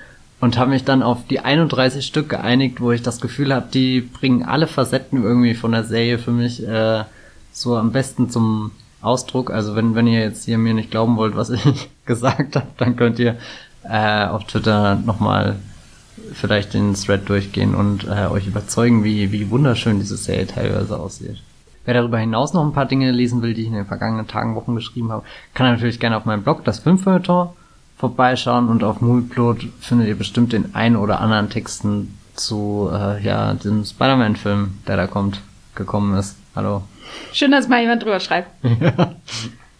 [0.42, 4.02] Und habe mich dann auf die 31 Stück geeinigt, wo ich das Gefühl habe, die
[4.02, 7.04] bringen alle Facetten irgendwie von der Serie für mich äh,
[7.52, 9.52] so am besten zum Ausdruck.
[9.52, 12.96] Also wenn, wenn ihr jetzt hier mir nicht glauben wollt, was ich gesagt habe, dann
[12.96, 13.38] könnt ihr
[13.84, 15.58] äh, auf Twitter nochmal
[16.34, 21.38] vielleicht den Thread durchgehen und äh, euch überzeugen, wie, wie wunderschön diese Serie teilweise aussieht.
[21.86, 24.56] Wer darüber hinaus noch ein paar Dinge lesen will, die ich in den vergangenen Tagen,
[24.56, 25.24] Wochen geschrieben habe,
[25.54, 27.50] kann natürlich gerne auf meinem Blog, das Filmfeuilleton,
[28.02, 33.54] vorbeischauen und auf Movieplot findet ihr bestimmt den ein oder anderen Texten zu äh, ja
[33.54, 35.40] dem Spider-Man-Film, der da kommt,
[35.76, 36.36] gekommen ist.
[36.56, 36.82] Hallo.
[37.32, 38.50] Schön, dass mal jemand drüber schreibt.
[38.82, 39.16] ja.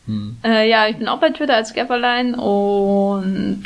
[0.06, 0.38] Hm.
[0.44, 3.64] Äh, ja, ich bin auch bei Twitter als Gafferlein und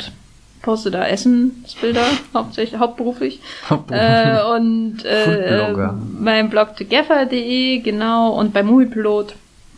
[0.62, 2.04] poste da Essensbilder,
[2.34, 3.40] hauptsächlich hauptberuflich.
[3.90, 5.76] Äh, und äh,
[6.18, 9.34] mein Blog thegaffer.de, genau, und bei Movieplot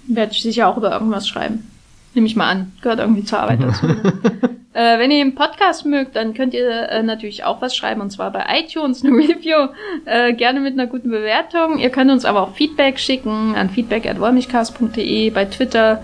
[0.07, 1.69] werde ich sicher auch über irgendwas schreiben.
[2.15, 2.73] Nehme ich mal an.
[2.81, 3.87] Gehört irgendwie zur Arbeit dazu.
[4.75, 8.11] Äh, wenn ihr den Podcast mögt, dann könnt ihr äh, natürlich auch was schreiben und
[8.11, 9.69] zwar bei iTunes eine Review,
[10.05, 11.79] äh, gerne mit einer guten Bewertung.
[11.79, 16.03] Ihr könnt uns aber auch Feedback schicken an feedback@wollmichcast.de bei Twitter,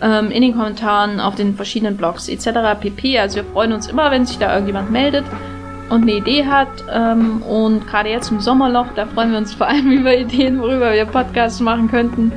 [0.00, 2.78] ähm, in den Kommentaren, auf den verschiedenen Blogs etc.
[2.80, 3.18] pp.
[3.18, 5.24] Also wir freuen uns immer, wenn sich da irgendjemand meldet
[5.90, 6.68] und eine Idee hat.
[6.92, 10.92] Ähm, und gerade jetzt im Sommerloch, da freuen wir uns vor allem über Ideen, worüber
[10.92, 12.32] wir Podcasts machen könnten.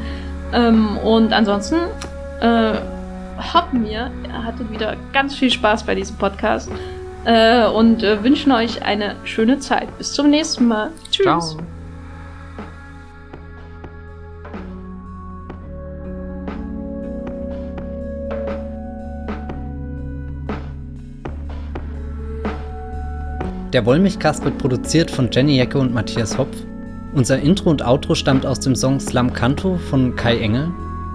[0.53, 1.77] Ähm, und ansonsten
[2.41, 2.73] äh,
[3.53, 6.69] hoffen wir, ihr hattet wieder ganz viel Spaß bei diesem Podcast
[7.25, 9.97] äh, und äh, wünschen euch eine schöne Zeit.
[9.97, 10.91] Bis zum nächsten Mal.
[11.11, 11.25] Tschüss.
[11.25, 11.57] Ciao.
[23.73, 26.57] Der Wollmilchcast wird produziert von Jenny Jecke und Matthias Hopf.
[27.13, 30.71] Unser Intro und Outro stammt aus dem Song Slam Canto von Kai Engel